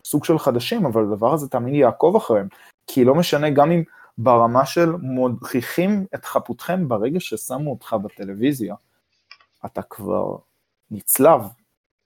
סוג 0.04 0.24
של 0.24 0.38
חדשים, 0.38 0.86
אבל 0.86 1.02
הדבר 1.02 1.34
הזה 1.34 1.48
תמיד 1.48 1.74
יעקוב 1.74 2.16
אחריהם, 2.16 2.48
כי 2.86 3.04
לא 3.04 3.14
משנה 3.14 3.50
גם 3.50 3.70
אם 3.70 3.82
ברמה 4.18 4.66
של 4.66 4.92
מוכיחים 5.02 6.06
את 6.14 6.24
חפותכם 6.24 6.88
ברגע 6.88 7.20
ששמו 7.20 7.70
אותך 7.70 7.96
בטלוויזיה, 8.02 8.74
אתה 9.66 9.82
כבר 9.82 10.36
נצלב, 10.90 11.40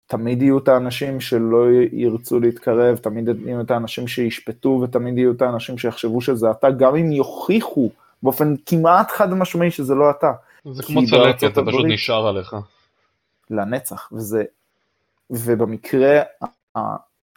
תמיד 0.09 0.43
יהיו 0.43 0.59
את 0.59 0.69
האנשים 0.69 1.21
שלא 1.21 1.67
ירצו 1.93 2.41
להתקרב, 2.41 2.97
תמיד 2.97 3.29
יהיו 3.29 3.61
את 3.61 3.71
האנשים 3.71 4.09
שישפטו 4.09 4.81
ותמיד 4.83 5.19
יהיו 5.19 5.33
את 5.33 5.43
האנשים 5.43 5.79
שיחשבו 5.79 6.21
שזה 6.21 6.51
אתה, 6.51 6.71
גם 6.71 6.97
אם 6.97 7.13
יוכיחו 7.13 7.91
באופן 8.23 8.55
כמעט 8.67 9.11
חד 9.11 9.35
משמעי 9.35 9.71
שזה 9.71 9.95
לא 9.95 10.11
אתה. 10.11 10.33
זה 10.73 10.83
כמו 10.83 11.01
צלקת, 11.07 11.55
זה 11.55 11.63
פשוט 11.67 11.85
נשאר 11.89 12.29
עליך. 12.29 12.57
לנצח, 13.51 14.09
וזה, 14.13 14.45
ובמקרה 15.31 16.21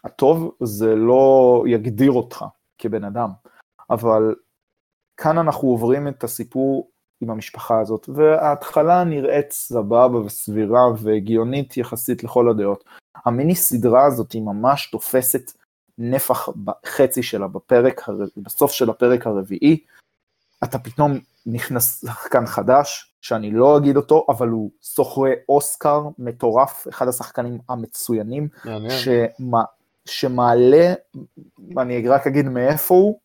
הטוב 0.04 0.56
זה 0.60 0.96
לא 0.96 1.64
יגדיר 1.68 2.12
אותך 2.12 2.46
כבן 2.78 3.04
אדם, 3.04 3.30
אבל 3.90 4.36
כאן 5.18 5.38
אנחנו 5.38 5.68
עוברים 5.68 6.08
את 6.08 6.24
הסיפור 6.24 6.90
עם 7.22 7.30
המשפחה 7.30 7.80
הזאת, 7.80 8.10
וההתחלה 8.16 9.04
נראית 9.04 9.52
סבבה 9.52 10.18
וסבירה 10.18 10.82
והגיונית 10.98 11.78
יחסית 11.78 12.24
לכל 12.24 12.50
הדעות. 12.50 12.84
המיני 13.26 13.56
סדרה 13.56 14.06
הזאת 14.06 14.32
היא 14.32 14.42
ממש 14.42 14.90
תופסת 14.92 15.52
נפח 15.98 16.50
בחצי 16.50 17.24
שלה 17.24 17.48
בפרק, 17.48 18.02
בסוף 18.38 18.72
של 18.72 18.90
הפרק 18.90 19.28
הרביעי, 19.28 19.84
אתה 20.64 20.80
פתאום 20.80 21.12
נכנס 21.46 22.06
שחקן 22.06 22.46
חדש, 22.46 23.14
שאני 23.22 23.52
לא 23.52 23.78
אגיד 23.78 23.98
אותו, 23.98 24.26
אבל 24.30 24.48
הוא 24.48 24.72
סוחרי 24.82 25.32
אוסקר 25.50 26.04
מטורף, 26.20 26.88
אחד 26.90 27.08
השחקנים 27.08 27.60
המצוינים, 27.70 28.48
שמה, 28.90 29.64
שמעלה, 30.06 30.94
אני 31.78 32.08
רק 32.08 32.28
אגיד 32.28 32.46
מאיפה 32.46 32.96
הוא, 32.96 33.20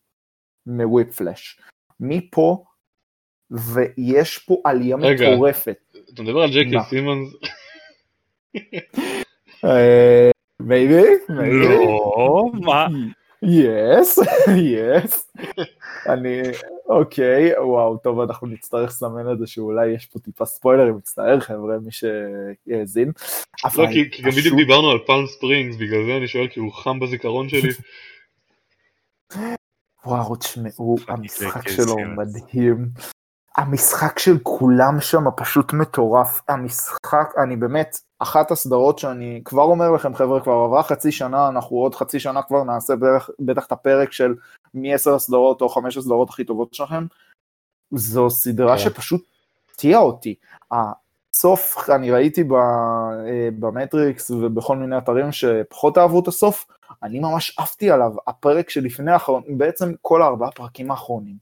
מ 0.67 1.15
Whiplash. 1.15 1.61
מפה 1.99 2.63
ויש 3.51 4.37
פה 4.37 4.61
עלייה 4.63 4.97
מטורפת. 4.97 5.77
אתה 6.13 6.23
מדבר 6.23 6.39
על 6.39 6.49
ג'קי 6.49 6.75
סימונס? 6.89 7.33
Maybe? 10.59 11.03
לא, 11.29 12.43
מה? 12.53 12.87
Yes, 13.43 14.19
yes. 14.57 15.31
אני, 16.13 16.41
אוקיי, 16.89 17.59
וואו, 17.59 17.97
טוב, 17.97 18.19
אנחנו 18.19 18.47
נצטרך 18.47 18.89
לסמן 18.89 19.31
את 19.31 19.39
זה 19.39 19.47
שאולי 19.47 19.87
יש 19.87 20.05
פה 20.05 20.19
טיפה 20.19 20.45
ספוילר, 20.45 20.89
אם 20.89 20.95
מצטער 20.95 21.39
חבר'ה, 21.39 21.77
מי 21.79 21.91
שיאזין. 21.91 23.11
לא, 23.77 23.87
כי 23.91 24.21
גם 24.21 24.31
בדיוק 24.31 24.55
דיברנו 24.55 24.91
על 24.91 24.97
Palm 25.07 25.27
Springs, 25.27 25.75
בגלל 25.75 26.05
זה 26.05 26.17
אני 26.17 26.27
שואל, 26.27 26.47
כי 26.47 26.59
הוא 26.59 26.73
חם 26.73 26.99
בזיכרון 26.99 27.49
שלי. 27.49 27.69
וואו, 30.05 30.35
תשמעו, 30.35 30.95
המשחק 31.07 31.69
שלו 31.69 31.95
מדהים. 31.97 32.89
המשחק 33.57 34.19
של 34.19 34.37
כולם 34.43 34.99
שם 34.99 35.23
פשוט 35.35 35.73
מטורף. 35.73 36.41
המשחק, 36.47 37.33
אני 37.43 37.55
באמת, 37.55 37.97
אחת 38.19 38.51
הסדרות 38.51 38.99
שאני 38.99 39.41
כבר 39.45 39.63
אומר 39.63 39.91
לכם, 39.91 40.15
חבר'ה, 40.15 40.41
כבר 40.41 40.53
עברה 40.53 40.83
חצי 40.83 41.11
שנה, 41.11 41.47
אנחנו 41.47 41.77
עוד 41.77 41.95
חצי 41.95 42.19
שנה 42.19 42.41
כבר 42.41 42.63
נעשה 42.63 42.95
בערך, 42.95 43.29
בטח 43.39 43.65
את 43.65 43.71
הפרק 43.71 44.11
של 44.11 44.35
מי 44.73 44.93
עשר 44.93 45.15
הסדרות 45.15 45.61
או 45.61 45.69
חמש 45.69 45.97
הסדרות 45.97 46.29
הכי 46.29 46.43
טובות 46.43 46.73
שלכם. 46.73 47.05
זו 47.91 48.29
סדרה 48.29 48.75
okay. 48.75 48.77
כן. 48.77 48.83
שפשוט 48.83 49.25
הפתיעה 49.71 50.01
אותי. 50.01 50.35
הסוף, 50.71 51.89
אני 51.89 52.11
ראיתי 52.11 52.41
אה, 52.41 53.49
במטריקס 53.59 54.31
ובכל 54.31 54.77
מיני 54.77 54.97
אתרים 54.97 55.31
שפחות 55.31 55.97
אהבו 55.97 56.19
את 56.19 56.27
הסוף, 56.27 56.67
אני 57.03 57.19
ממש 57.19 57.59
עפתי 57.59 57.91
עליו. 57.91 58.13
הפרק 58.27 58.69
שלפני 58.69 59.11
האחרון, 59.11 59.43
בעצם 59.57 59.93
כל 60.01 60.21
הארבעה 60.21 60.51
פרקים 60.51 60.91
האחרונים. 60.91 61.35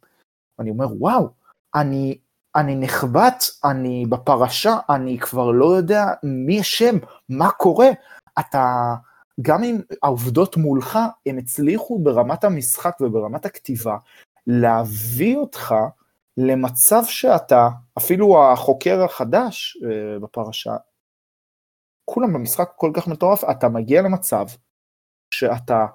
אני 0.60 0.70
אומר, 0.70 0.88
וואו, 1.00 1.30
אני, 1.76 2.18
אני 2.56 2.76
נחבט, 2.76 3.44
אני 3.64 4.06
בפרשה, 4.10 4.78
אני 4.90 5.20
כבר 5.20 5.52
לא 5.52 5.66
יודע 5.66 6.06
מי 6.24 6.62
אשם, 6.62 6.96
מה 7.30 7.52
קורה. 7.52 7.90
אתה, 8.40 8.94
גם 9.42 9.64
אם 9.64 9.78
העובדות 10.04 10.58
מולך, 10.58 11.00
הם 11.26 11.38
הצליחו 11.38 12.00
ברמת 12.00 12.44
המשחק 12.44 13.02
וברמת 13.02 13.46
הכתיבה 13.46 13.98
להביא 14.48 15.38
אותך 15.38 15.76
למצב 16.38 17.04
שאתה, 17.06 17.70
אפילו 17.98 18.52
החוקר 18.52 19.04
החדש 19.04 19.78
uh, 19.78 20.24
בפרשה, 20.24 20.76
כולם 22.06 22.34
במשחק 22.34 22.72
כל 22.76 22.92
כך 22.94 23.08
מטורף, 23.08 23.44
אתה 23.44 23.70
מגיע 23.70 24.02
למצב 24.02 24.46
שאתה 25.32 25.86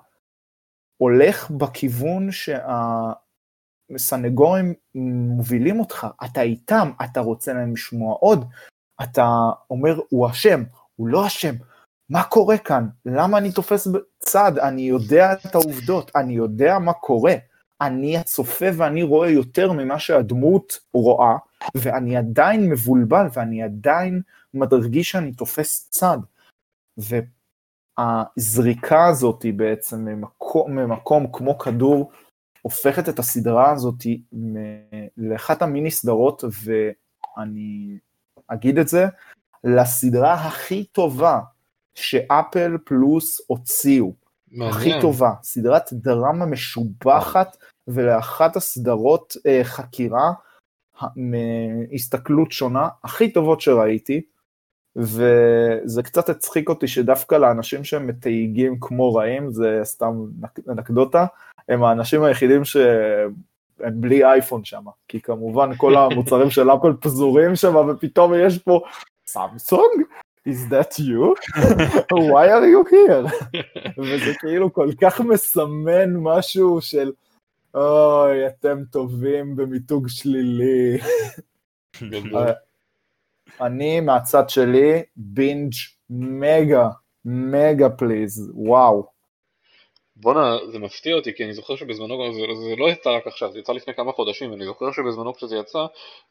הולך 0.97 1.51
בכיוון 1.51 2.33
שה... 2.33 3.13
סנגורים 3.99 4.75
מובילים 4.95 5.81
אותך, 5.81 6.07
אתה 6.25 6.43
איתם, 6.43 6.91
אתה 7.05 7.21
רוצה 7.21 7.53
להם 7.53 7.73
לשמוע 7.73 8.15
עוד, 8.15 8.45
אתה 9.03 9.51
אומר, 9.71 10.01
הוא 10.09 10.31
אשם, 10.31 10.63
הוא 10.97 11.09
לא 11.09 11.27
אשם, 11.27 11.55
מה 12.11 12.23
קורה 12.23 12.59
כאן? 12.59 12.89
למה 13.07 13.39
אני 13.39 13.53
תופס 13.53 13.89
צד? 14.19 14.59
אני 14.59 14.83
יודע 14.83 15.33
את 15.33 15.55
העובדות, 15.55 16.11
אני 16.17 16.33
יודע 16.33 16.79
מה 16.79 16.93
קורה. 16.93 17.35
אני 17.81 18.19
הצופה 18.19 18.67
ואני 18.77 19.03
רואה 19.03 19.31
יותר 19.31 19.73
ממה 19.73 19.99
שהדמות 19.99 20.79
רואה, 20.95 21.37
ואני 21.75 22.17
עדיין 22.17 22.71
מבולבל 22.71 23.27
ואני 23.33 23.63
עדיין 23.63 24.23
מרגיש 24.55 25.11
שאני 25.11 25.33
תופס 25.33 25.89
צד. 25.91 26.19
והזריקה 27.99 29.07
הזאת 29.07 29.43
היא 29.43 29.55
בעצם 29.55 30.05
ממקום, 30.05 30.75
ממקום 30.75 31.27
כמו 31.33 31.59
כדור 31.59 32.13
הופכת 32.63 33.09
את 33.09 33.19
הסדרה 33.19 33.73
הזאת 33.73 34.03
לאחת 35.17 35.63
המיני 35.63 35.91
סדרות, 35.91 36.45
ואני 36.65 37.99
אגיד 38.49 38.79
את 38.79 38.89
זה, 38.89 39.07
לסדרה 39.65 40.35
הכי 40.35 40.85
טובה 40.85 41.41
שאפל 41.95 42.79
פלוס 42.85 43.41
הוציאו. 43.47 44.13
מעניין. 44.51 44.77
הכי 44.77 44.91
טובה, 45.01 45.31
סדרת 45.43 45.93
דרמה 45.93 46.47
משובחת, 46.47 47.57
ולאחת 47.89 48.57
הסדרות 48.57 49.37
אה, 49.47 49.61
חקירה 49.65 50.33
מהסתכלות 51.17 52.53
שונה 52.53 52.89
הכי 53.05 53.33
טובות 53.33 53.61
שראיתי, 53.61 54.23
וזה 54.97 56.03
קצת 56.03 56.29
הצחיק 56.29 56.69
אותי 56.69 56.89
שדווקא 56.89 57.35
לאנשים 57.35 57.85
שהם 57.85 58.07
מתייגים 58.07 58.77
כמו 58.81 59.15
רעים, 59.15 59.53
זה 59.53 59.81
סתם 59.83 60.13
אנקדוטה, 60.69 61.27
הם 61.71 61.85
האנשים 61.85 62.23
היחידים 62.23 62.65
שהם 62.65 63.31
בלי 63.93 64.25
אייפון 64.25 64.65
שם, 64.65 64.85
כי 65.09 65.21
כמובן 65.21 65.71
כל 65.77 65.97
המוצרים 65.97 66.51
של 66.51 66.71
אפל 66.71 66.93
פזורים 67.01 67.57
שם, 67.57 67.77
ופתאום 67.77 68.33
יש 68.37 68.59
פה 68.59 68.81
סמסונג? 69.27 70.03
is 70.49 70.71
that 70.71 70.99
you? 70.99 71.35
why 72.13 72.47
are 72.49 72.67
you 72.75 72.83
here? 72.91 73.25
וזה 73.99 74.35
כאילו 74.39 74.73
כל 74.73 74.89
כך 75.01 75.21
מסמן 75.21 76.17
משהו 76.17 76.81
של 76.81 77.13
אוי, 77.75 78.47
אתם 78.47 78.83
טובים 78.91 79.57
במיתוג 79.57 80.09
שלילי. 80.09 80.99
אני 83.61 84.01
מהצד 84.01 84.51
שלי, 84.51 85.03
בינג' 85.17 85.73
מגה, 86.11 86.89
מגה 87.25 87.91
פליז, 87.91 88.51
וואו. 88.55 89.10
בואנה, 90.21 90.57
זה 90.73 90.79
מפתיע 90.79 91.15
אותי, 91.15 91.35
כי 91.35 91.45
אני 91.45 91.55
זוכר 91.55 91.77
שבזמנו, 91.77 92.33
זה, 92.33 92.41
זה 92.69 92.77
לא 92.77 92.91
יצא 92.91 93.11
רק 93.11 93.27
עכשיו, 93.27 93.53
זה 93.53 93.59
יצא 93.59 93.73
לפני 93.73 93.95
כמה 93.95 94.13
חודשים, 94.13 94.53
אני 94.53 94.65
זוכר 94.65 94.93
שבזמנו 94.93 95.35
כשזה 95.35 95.57
יצא, 95.57 95.87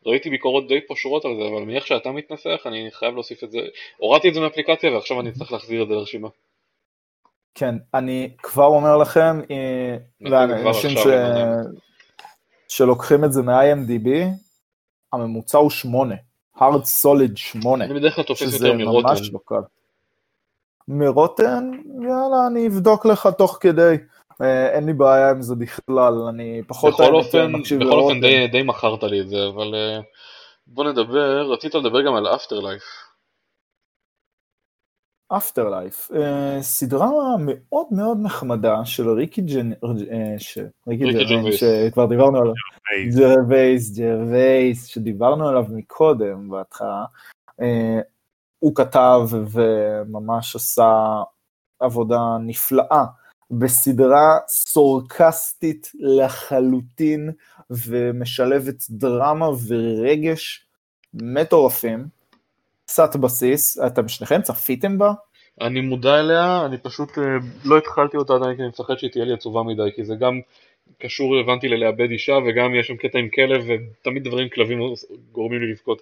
ראיתי 0.06 0.30
ביקורות 0.30 0.68
די 0.68 0.88
פושרות 0.88 1.26
על 1.26 1.36
זה, 1.36 1.42
אבל 1.42 1.62
מאיך 1.62 1.88
שאתה 1.88 2.12
מתנסח, 2.12 2.62
אני 2.66 2.90
חייב 2.92 3.14
להוסיף 3.14 3.44
את 3.44 3.52
זה, 3.52 3.60
הורדתי 3.98 4.30
את 4.30 4.34
זה 4.34 4.40
מאפליקציה 4.40 4.92
ועכשיו 4.92 5.20
אני 5.20 5.32
צריך 5.32 5.52
להחזיר 5.52 5.84
את 5.84 5.88
זה 5.88 5.94
לרשימה. 5.94 6.28
כן, 7.56 7.76
אני 7.94 8.30
כבר 8.38 8.66
אומר 8.66 8.98
לכם, 8.98 9.42
אה, 9.52 9.98
לאנשים 10.22 10.90
ש... 10.90 11.08
שלוקחים 12.70 13.24
את 13.24 13.34
זה 13.34 13.42
מ-IMDb, 13.42 14.10
הממוצע 15.14 15.58
הוא 15.58 15.70
8, 15.70 16.16
hard 16.58 16.62
solid 17.04 17.36
8, 17.36 17.86
אני 17.86 17.94
בדרך 17.94 18.16
כלל 18.16 18.24
תופס 18.24 18.54
יותר 18.54 18.74
מרוטן. 18.74 19.16
שזה 19.16 19.22
ממש 19.22 19.34
לא 19.34 19.40
קל. 19.46 19.79
מרוטן, 20.90 21.72
יאללה, 22.02 22.48
אני 22.48 22.68
אבדוק 22.68 23.06
לך 23.06 23.30
תוך 23.38 23.58
כדי. 23.62 23.96
אה, 24.42 24.70
אין 24.70 24.86
לי 24.86 24.94
בעיה 24.94 25.30
עם 25.30 25.42
זה 25.42 25.56
בכלל, 25.56 26.14
אני 26.30 26.62
פחות... 26.68 26.94
בכל 26.94 27.16
אופן, 27.16 27.52
בכל 27.62 28.00
אופן 28.00 28.22
די, 28.22 28.48
די 28.48 28.64
מכרת 28.64 29.04
לי 29.04 29.22
את 29.22 29.30
זה, 29.30 29.48
אבל 29.48 29.76
אה, 29.76 30.00
בוא 30.68 30.84
נדבר, 30.84 31.52
רצית 31.52 31.76
לדבר 31.76 32.02
גם 32.02 32.16
על 32.16 32.28
After 32.28 32.60
Life. 32.60 32.84
After 35.38 35.70
Life, 35.70 36.12
סדרה 36.62 37.08
מאוד 37.40 37.88
מאוד 37.92 38.18
נחמדה 38.22 38.86
של 38.86 39.10
ריקי 39.10 39.42
ג'ן... 39.42 39.72
אה, 39.74 40.36
ריקי 40.88 41.04
ג'רווייס, 41.14 41.60
שכבר 41.60 42.06
דיברנו 42.06 42.38
עליו. 42.38 42.54
ג'רווייס, 43.18 44.00
ג'רווייס, 44.00 44.86
שדיברנו 44.86 45.50
עליו 45.50 45.66
מקודם 45.70 46.50
בהתחלה. 46.50 47.06
הוא 48.60 48.76
כתב 48.76 49.20
וממש 49.32 50.56
עשה 50.56 51.22
עבודה 51.80 52.20
נפלאה 52.42 53.06
בסדרה 53.52 54.38
סרקסטית 54.48 55.92
לחלוטין 56.00 57.32
ומשלבת 57.70 58.86
דרמה 58.90 59.50
ורגש 59.68 60.66
מטורפים. 61.14 62.08
קצת 62.86 63.16
בסיס, 63.16 63.80
אתם 63.80 64.08
שניכם 64.08 64.42
צפיתם 64.42 64.98
בה? 64.98 65.14
אני 65.62 65.82
מודע 65.82 66.20
אליה, 66.20 66.66
אני 66.66 66.78
פשוט 66.78 67.18
אה, 67.18 67.24
לא 67.66 67.78
התחלתי 67.78 68.18
אותה 68.18 68.34
עדיין 68.34 68.56
כי 68.56 68.62
אני 68.62 68.70
מפחד 68.70 68.98
שהיא 68.98 69.12
תהיה 69.12 69.26
לי 69.26 69.34
עצובה 69.34 69.64
מדי, 69.64 69.90
כי 69.96 70.04
זה 70.04 70.16
גם 70.16 70.42
קשור, 70.98 71.36
הבנתי, 71.40 71.68
ללאבד 71.68 72.10
אישה, 72.12 72.34
וגם 72.34 72.76
יש 72.76 72.88
שם 72.88 72.96
קטע 72.96 73.20
עם 73.20 73.30
כלב, 73.30 73.66
ותמיד 73.68 74.24
דברים 74.24 74.50
כלבים 74.50 74.80
גורמים 75.32 75.62
לי 75.62 75.72
לבכות. 75.72 76.02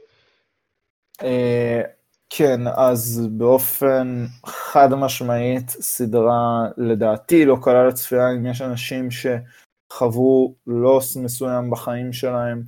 כן, 2.30 2.61
אז 2.75 3.28
באופן 3.32 4.25
חד 4.45 4.89
משמעית, 4.93 5.69
סדרה 5.69 6.67
לדעתי 6.78 7.45
לא 7.45 7.57
קלה 7.61 7.88
לצפייה, 7.88 8.32
אם 8.32 8.45
יש 8.45 8.61
אנשים 8.61 9.09
שחוו 9.11 10.55
לוס 10.67 11.17
מסוים 11.17 11.71
בחיים 11.71 12.13
שלהם, 12.13 12.63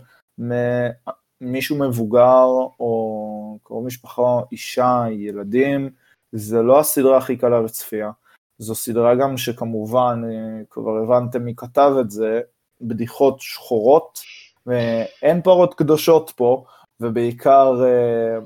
מישהו 1.41 1.77
מבוגר 1.79 2.45
או 2.79 3.59
קרוב 3.63 3.85
משפחה, 3.85 4.39
אישה, 4.51 5.03
ילדים, 5.11 5.89
זה 6.31 6.61
לא 6.61 6.79
הסדרה 6.79 7.17
הכי 7.17 7.37
קלה 7.37 7.61
לצפייה. 7.61 8.11
זו 8.57 8.75
סדרה 8.75 9.15
גם 9.15 9.37
שכמובן, 9.37 10.21
אה, 10.25 10.63
כבר 10.69 10.97
הבנתם 10.97 11.43
מי 11.43 11.53
כתב 11.57 11.91
את 12.01 12.11
זה, 12.11 12.41
בדיחות 12.81 13.39
שחורות, 13.39 14.19
ואין 14.65 15.41
פרות 15.41 15.73
קדושות 15.73 16.33
פה, 16.35 16.65
ובעיקר 16.99 17.73
אה, 17.85 18.39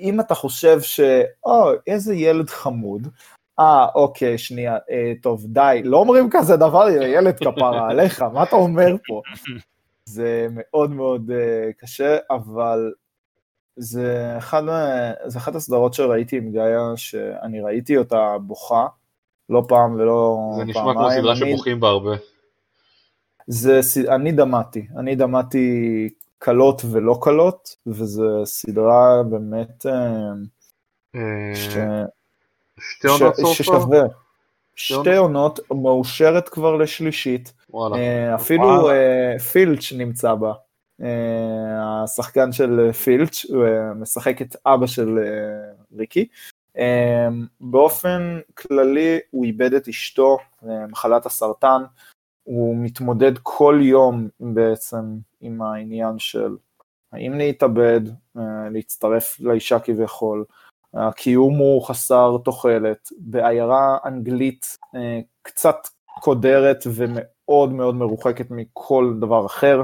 אם 0.00 0.20
אתה 0.20 0.34
חושב 0.34 0.80
ש... 0.80 1.00
או, 1.44 1.70
איזה 1.86 2.14
ילד 2.14 2.50
חמוד, 2.50 3.08
אה, 3.60 3.86
אוקיי, 3.94 4.38
שנייה, 4.38 4.76
אה, 4.90 5.12
טוב, 5.22 5.46
די, 5.46 5.80
לא 5.84 5.96
אומרים 5.96 6.28
כזה 6.30 6.56
דבר 6.56 6.88
ילד 6.90 7.36
כפרה 7.36 7.90
עליך, 7.90 8.22
מה 8.22 8.42
אתה 8.42 8.56
אומר 8.56 8.96
פה? 9.06 9.22
זה 10.08 10.46
מאוד 10.50 10.90
מאוד 10.90 11.30
uh, 11.30 11.72
קשה, 11.80 12.16
אבל 12.30 12.92
זה 13.76 14.34
אחד, 14.38 14.62
זה 15.26 15.38
אחת 15.38 15.54
הסדרות 15.54 15.94
שראיתי 15.94 16.36
עם 16.36 16.52
גאיה, 16.52 16.92
שאני 16.96 17.60
ראיתי 17.60 17.96
אותה 17.96 18.36
בוכה, 18.40 18.86
לא 19.48 19.64
פעם 19.68 19.94
ולא 19.94 20.38
פעמיים. 20.38 20.66
זה 20.66 20.80
נשמע 20.80 20.92
כמו 20.94 21.10
סדרה. 21.10 21.36
שבוכים 21.36 21.80
בה 21.80 21.88
הרבה. 21.88 22.16
זה, 23.46 23.80
אני 24.08 24.32
דמעתי, 24.32 24.86
אני 24.98 25.14
דמעתי 25.14 26.08
קלות 26.38 26.82
ולא 26.90 27.18
קלות, 27.22 27.76
וזו 27.86 28.46
סדרה 28.46 29.22
באמת... 29.30 29.86
אה, 29.86 30.32
אה, 31.14 31.54
ש... 31.54 31.76
שתי 32.80 33.08
עונות? 33.08 33.34
ששווה. 33.54 34.02
שתי 34.74 35.16
עונות, 35.16 35.60
מאושרת 35.70 36.48
כבר 36.48 36.76
לשלישית. 36.76 37.52
וואלה. 37.70 38.34
אפילו 38.34 38.90
פילץ' 39.52 39.92
נמצא 39.92 40.34
בה. 40.34 40.52
השחקן 41.80 42.52
של 42.52 42.92
פילץ', 42.92 43.44
משחק 43.96 44.42
את 44.42 44.56
אבא 44.66 44.86
של 44.86 45.18
ריקי. 45.96 46.28
באופן 47.60 48.40
כללי 48.54 49.18
הוא 49.30 49.44
איבד 49.44 49.74
את 49.74 49.88
אשתו, 49.88 50.38
מחלת 50.62 51.26
הסרטן, 51.26 51.82
הוא 52.46 52.76
מתמודד 52.76 53.32
כל 53.42 53.78
יום 53.82 54.28
בעצם 54.40 55.18
עם 55.40 55.62
העניין 55.62 56.18
של 56.18 56.56
האם 57.12 57.32
להתאבד, 57.38 58.00
להצטרף 58.70 59.40
לאישה 59.40 59.78
כביכול, 59.78 60.44
הקיום 60.94 61.58
הוא 61.58 61.82
חסר 61.82 62.36
תוחלת, 62.44 63.08
בעיירה 63.18 63.98
אנגלית 64.04 64.76
קצת 65.42 65.76
קודרת 66.20 66.84
ומאוד 66.94 67.72
מאוד 67.72 67.94
מרוחקת 67.94 68.46
מכל 68.50 69.14
דבר 69.20 69.46
אחר. 69.46 69.82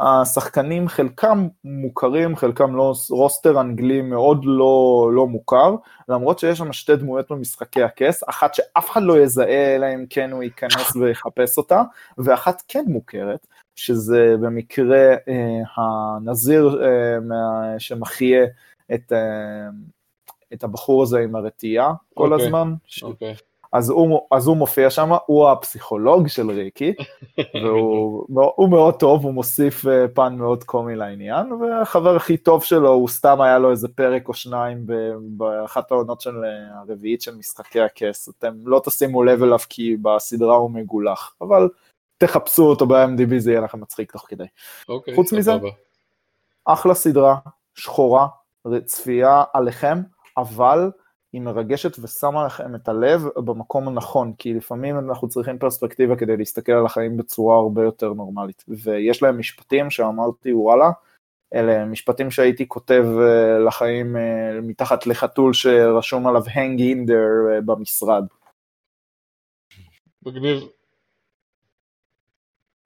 השחקנים 0.00 0.88
חלקם 0.88 1.48
מוכרים, 1.64 2.36
חלקם 2.36 2.76
לא, 2.76 2.92
רוסטר 3.10 3.60
אנגלי 3.60 4.02
מאוד 4.02 4.44
לא, 4.44 5.10
לא 5.14 5.26
מוכר, 5.26 5.76
למרות 6.08 6.38
שיש 6.38 6.58
שם 6.58 6.72
שתי 6.72 6.96
דמויות 6.96 7.30
במשחקי 7.30 7.82
הכס, 7.82 8.22
אחת 8.28 8.54
שאף 8.54 8.90
אחד 8.90 9.02
לא 9.02 9.20
יזהה 9.20 9.74
אלא 9.76 9.86
אם 9.94 10.04
כן 10.10 10.30
הוא 10.30 10.42
ייכנס 10.42 10.96
ויחפש 10.96 11.58
אותה, 11.58 11.82
ואחת 12.18 12.62
כן 12.68 12.84
מוכרת, 12.86 13.46
שזה 13.76 14.34
במקרה 14.40 15.12
אה, 15.28 15.62
הנזיר 15.76 16.84
אה, 16.84 17.20
מה, 17.20 17.74
שמחיה 17.78 18.44
את, 18.94 19.12
אה, 19.12 19.68
את 20.52 20.64
הבחור 20.64 21.02
הזה 21.02 21.18
עם 21.18 21.36
הרתיעה 21.36 21.92
כל 22.14 22.28
okay. 22.28 22.32
אוקיי, 22.32 22.46
הזמן. 22.46 22.74
אוקיי. 23.02 23.34
Okay. 23.34 23.51
אז 23.72 23.90
הוא, 23.90 24.20
אז 24.30 24.46
הוא 24.46 24.56
מופיע 24.56 24.90
שם, 24.90 25.10
הוא 25.26 25.48
הפסיכולוג 25.48 26.28
של 26.28 26.50
ריקי, 26.50 26.94
והוא 28.34 28.68
מאוד 28.70 28.94
טוב, 28.94 29.24
הוא 29.24 29.34
מוסיף 29.34 29.86
אה, 29.86 30.08
פן 30.08 30.34
מאוד 30.38 30.64
קומי 30.64 30.96
לעניין, 30.96 31.52
והחבר 31.52 32.16
הכי 32.16 32.36
טוב 32.36 32.64
שלו, 32.64 32.92
הוא 32.92 33.08
סתם 33.08 33.40
היה 33.40 33.58
לו 33.58 33.70
איזה 33.70 33.88
פרק 33.88 34.28
או 34.28 34.34
שניים 34.34 34.86
באחת 35.20 35.92
העונות 35.92 36.20
של 36.20 36.44
אה, 36.44 36.80
הרביעית 36.80 37.22
של 37.22 37.34
משחקי 37.34 37.80
הכס, 37.80 38.28
אתם 38.28 38.54
לא 38.64 38.80
תשימו 38.84 39.22
לב 39.24 39.42
אליו 39.42 39.58
כי 39.68 39.96
בסדרה 40.02 40.54
הוא 40.54 40.70
מגולח, 40.70 41.34
אבל 41.40 41.68
תחפשו 42.18 42.62
אותו 42.62 42.86
ב-MDB, 42.86 43.38
זה 43.38 43.50
יהיה 43.50 43.60
לכם 43.60 43.80
מצחיק 43.80 44.12
תוך 44.12 44.26
כדי. 44.28 44.44
אוקיי, 44.88 45.14
חוץ 45.14 45.32
מזה, 45.32 45.52
אחלה 46.64 46.94
סדרה, 46.94 47.36
שחורה, 47.74 48.26
צפייה 48.84 49.44
עליכם, 49.52 49.98
אבל 50.36 50.90
היא 51.32 51.40
מרגשת 51.40 51.98
ושמה 51.98 52.46
לכם 52.46 52.74
את 52.74 52.88
הלב 52.88 53.24
במקום 53.36 53.88
הנכון, 53.88 54.32
כי 54.38 54.54
לפעמים 54.54 54.98
אנחנו 54.98 55.28
צריכים 55.28 55.58
פרספקטיבה 55.58 56.16
כדי 56.16 56.36
להסתכל 56.36 56.72
על 56.72 56.86
החיים 56.86 57.16
בצורה 57.16 57.56
הרבה 57.56 57.82
יותר 57.84 58.12
נורמלית. 58.12 58.64
ויש 58.68 59.22
להם 59.22 59.38
משפטים 59.38 59.90
שאמרתי, 59.90 60.52
וואלה, 60.52 60.90
אלה 61.54 61.84
משפטים 61.84 62.30
שהייתי 62.30 62.68
כותב 62.68 63.04
אה, 63.20 63.58
לחיים 63.58 64.16
אה, 64.16 64.60
מתחת 64.62 65.06
לחתול 65.06 65.52
שרשום 65.52 66.26
עליו 66.26 66.42
hang 66.42 66.78
in 66.78 67.08
there 67.08 67.54
אה, 67.54 67.60
במשרד. 67.60 68.24
מגניב. 70.26 70.58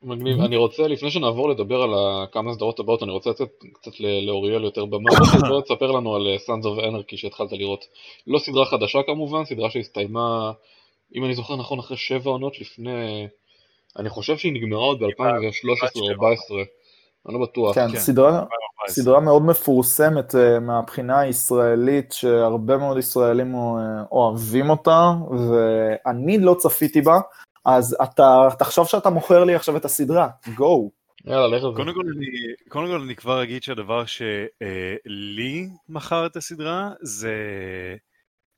מגניב. 0.02 0.40
אני 0.40 0.56
רוצה, 0.56 0.88
לפני 0.88 1.10
שנעבור 1.10 1.48
לדבר 1.48 1.82
על 1.82 1.90
כמה 2.32 2.54
סדרות 2.54 2.80
הבאות, 2.80 3.02
אני 3.02 3.10
רוצה 3.10 3.30
לתת 3.30 3.48
קצת 3.72 3.90
לאוריאל 4.26 4.64
יותר 4.64 4.84
במה. 4.84 5.10
בוא 5.48 5.60
תספר 5.60 5.92
לנו 5.92 6.14
על 6.14 6.26
אה, 6.26 6.36
Sons 6.36 6.64
of 6.64 6.84
Anarchy 6.84 7.16
שהתחלת 7.16 7.52
לראות. 7.52 7.84
לא 8.26 8.38
סדרה 8.38 8.64
חדשה 8.64 8.98
כמובן, 9.06 9.44
סדרה 9.44 9.70
שהסתיימה, 9.70 10.52
אם 11.14 11.24
אני 11.24 11.34
זוכר 11.34 11.56
נכון, 11.56 11.78
אחרי 11.78 11.96
שבע 11.96 12.30
עונות 12.30 12.60
לפני... 12.60 13.26
אני 13.98 14.08
חושב 14.08 14.36
שהיא 14.36 14.52
נגמרה 14.52 14.84
עוד 14.84 14.98
ב-2013 14.98 16.00
או 16.00 16.08
2014. 16.10 16.62
אני 17.28 17.34
לא 17.34 17.40
בטוח. 17.40 17.74
כן, 17.74 17.88
כן. 17.92 17.98
סדרה, 17.98 18.44
סדרה 18.88 19.20
מאוד 19.20 19.42
מפורסמת 19.42 20.34
uh, 20.34 20.60
מהבחינה 20.60 21.20
הישראלית, 21.20 22.12
שהרבה 22.12 22.76
מאוד 22.76 22.98
ישראלים 22.98 23.54
uh, 23.54 23.58
אוהבים 24.12 24.70
אותה, 24.70 25.12
ואני 25.30 26.38
לא 26.38 26.54
צפיתי 26.54 27.00
בה, 27.00 27.18
אז 27.66 27.96
אתה 28.02 28.48
תחשוב 28.58 28.86
שאתה 28.86 29.10
מוכר 29.10 29.44
לי 29.44 29.54
עכשיו 29.54 29.76
את 29.76 29.84
הסדרה, 29.84 30.28
go. 30.54 30.90
יאללה, 31.24 31.46
לך 31.46 31.64
על 31.64 31.70
זה. 31.70 31.76
קודם 31.76 31.94
כל, 31.94 32.02
אני, 32.16 32.26
קודם 32.68 32.86
כל 32.86 33.00
אני 33.00 33.16
כבר 33.16 33.42
אגיד 33.42 33.62
שהדבר 33.62 34.04
שלי 34.06 35.68
מכר 35.88 36.26
את 36.26 36.36
הסדרה 36.36 36.90
זה... 37.00 37.34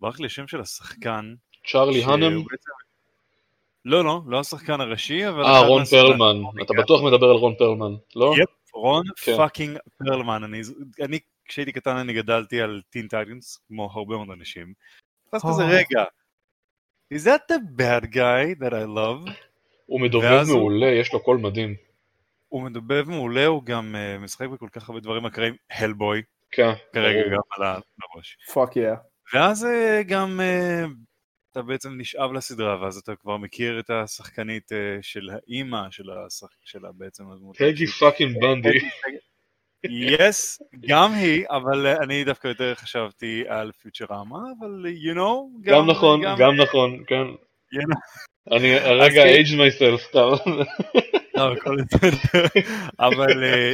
ברח 0.01 0.21
לי 0.21 0.27
השם 0.27 0.47
של 0.47 0.61
השחקן. 0.61 1.35
צ'ארלי 1.67 2.05
האנם? 2.05 2.43
לא, 3.85 4.05
לא, 4.05 4.21
לא 4.27 4.41
השחקן 4.41 4.81
הראשי, 4.81 5.29
אבל... 5.29 5.45
אה, 5.45 5.61
רון 5.61 5.85
פרלמן. 5.85 6.37
אתה 6.63 6.73
בטוח 6.83 7.03
מדבר 7.03 7.27
על 7.27 7.37
רון 7.37 7.55
פרלמן, 7.59 7.93
לא? 8.17 8.35
Yep, 8.39 8.75
רון 8.75 9.05
כן. 9.17 9.37
Fucking 9.37 9.79
פרלמן. 9.99 10.45
אני, 10.45 10.61
אני, 11.03 11.19
כשהייתי 11.45 11.73
קטן 11.73 11.97
אני 11.97 12.13
גדלתי 12.13 12.61
על 12.61 12.81
Teen 12.91 13.09
Titans, 13.09 13.61
כמו 13.69 13.91
הרבה 13.95 14.17
מאוד 14.17 14.31
אנשים. 14.31 14.73
ואז 15.33 15.43
כזה 15.43 15.65
רגע, 15.65 16.05
is 17.15 17.25
that 17.25 17.53
the 17.53 17.59
bad 17.81 18.05
guy 18.13 18.55
that 18.61 18.73
I 18.73 18.87
love? 18.97 19.31
הוא 19.87 20.01
מדובב 20.01 20.25
ואז 20.25 20.51
הוא- 20.51 20.59
מעולה, 20.59 20.87
יש 20.87 21.13
לו 21.13 21.21
קול 21.23 21.37
מדהים. 21.37 21.75
הוא 22.49 22.63
מדובב 22.63 23.05
מעולה, 23.09 23.47
הוא 23.47 23.63
גם 23.65 23.95
אה, 23.95 24.23
משחק 24.25 24.49
בכל 24.49 24.69
כך 24.73 24.89
הרבה 24.89 25.01
דברים 25.01 25.25
אחרים, 25.25 25.55
Hellboy, 25.71 26.23
כן, 26.51 26.73
כרגע 26.93 27.21
ברור. 27.21 27.35
גם 27.35 27.41
על 27.57 27.63
הראש. 28.15 28.37
Fuck 28.55 28.77
yeah. 28.77 28.91
ואז 29.35 29.65
אה, 29.65 30.03
גם 30.07 30.41
אה, 30.41 30.85
אתה 31.53 31.63
בעצם 31.63 31.91
נשאב 31.99 32.33
לסדרה, 32.33 32.83
ואז 32.83 32.97
אתה 32.97 33.17
כבר 33.17 33.37
מכיר 33.37 33.81
את 33.81 33.91
השחקנית 33.91 34.73
אה, 34.73 34.99
של 35.03 35.31
האימא 35.33 35.91
של, 35.91 36.11
השח... 36.11 36.47
של 36.65 36.79
בעצם 36.97 37.31
הדמות. 37.31 37.57
פגי. 37.57 37.87
Fucking 37.87 38.41
Bundy. 38.41 38.79
Yes, 39.85 40.63
גם 40.89 41.13
היא, 41.13 41.45
אבל 41.51 41.87
אה, 41.87 41.97
אני 42.03 42.25
דווקא 42.25 42.49
יותר 42.49 42.75
חשבתי 42.75 43.45
על 43.49 43.73
פיוטרמה, 43.73 44.39
אבל 44.59 44.87
אה, 44.87 44.91
you 44.91 45.17
know, 45.17 45.63
גם 45.63 45.91
נכון, 45.91 46.23
גם 46.39 46.55
נכון, 46.55 47.03
כן. 47.07 47.25
you 47.75 47.85
know, 47.85 48.57
אני 48.57 48.75
הרגע 48.75 49.23
כן. 49.23 49.43
age 49.43 49.49
myself 49.49 50.01
סתם. 50.09 50.53
לא. 51.37 51.55
אבל 52.99 53.45
אה, 53.45 53.73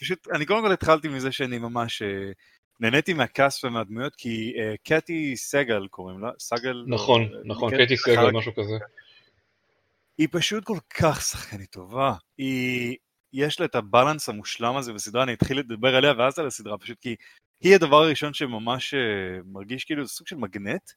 פשוט, 0.00 0.28
אני 0.34 0.46
קודם 0.46 0.62
כל 0.62 0.72
התחלתי 0.72 1.08
מזה 1.08 1.32
שאני 1.32 1.58
ממש 1.58 2.02
אה, 2.02 2.32
נהניתי 2.80 3.12
מהקאסט 3.14 3.64
ומהדמויות, 3.64 4.14
כי 4.14 4.52
אה, 4.58 4.74
קטי 4.84 5.36
סגל 5.36 5.86
קוראים 5.90 6.20
לה, 6.20 6.30
סגל? 6.38 6.84
נכון, 6.86 7.22
אה, 7.22 7.28
נכון, 7.44 7.74
קטי 7.74 7.84
קטי 7.84 7.96
סגל, 7.96 8.30
משהו 8.30 8.54
כזה. 8.54 8.78
היא 10.18 10.28
פשוט 10.30 10.64
כל 10.64 10.78
כך 11.00 11.22
שחקנית 11.22 11.70
טובה. 11.70 12.14
היא, 12.38 12.96
יש 13.32 13.60
לה 13.60 13.66
את 13.66 13.74
ה 13.74 13.81
balance 13.81 14.28
המושלם 14.28 14.76
הזה 14.76 14.92
בסדרה, 14.92 15.22
אני 15.22 15.32
אתחיל 15.32 15.58
לדבר 15.58 15.96
עליה 15.96 16.12
ואז 16.18 16.38
על 16.38 16.46
הסדרה, 16.46 16.78
פשוט 16.78 16.98
כי 17.00 17.16
היא 17.60 17.74
הדבר 17.74 17.96
הראשון 17.96 18.34
שממש 18.34 18.94
אה, 18.94 19.00
מרגיש 19.44 19.84
כאילו 19.84 20.04
זה 20.04 20.10
סוג 20.10 20.26
של 20.26 20.36
מגנט, 20.36 20.90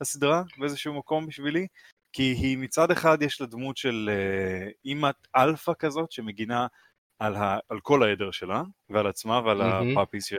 הסדרה, 0.00 0.42
באיזשהו 0.58 0.94
מקום 0.94 1.26
בשבילי, 1.26 1.66
כי 2.12 2.22
היא 2.22 2.58
מצד 2.58 2.90
אחד 2.90 3.22
יש 3.22 3.40
לה 3.40 3.46
דמות 3.46 3.76
של 3.76 4.10
אה, 4.12 4.68
אימת 4.84 5.14
אלפא 5.36 5.72
כזאת, 5.78 6.12
שמגינה 6.12 6.66
על, 7.18 7.34
ה, 7.36 7.58
על 7.68 7.80
כל 7.80 8.02
העדר 8.02 8.30
שלה, 8.30 8.62
ועל 8.90 9.06
עצמה 9.06 9.40
ועל 9.44 9.58
מהמם. 9.58 9.98
ה 9.98 10.01
puppies 10.01 10.24
שלה. 10.24 10.38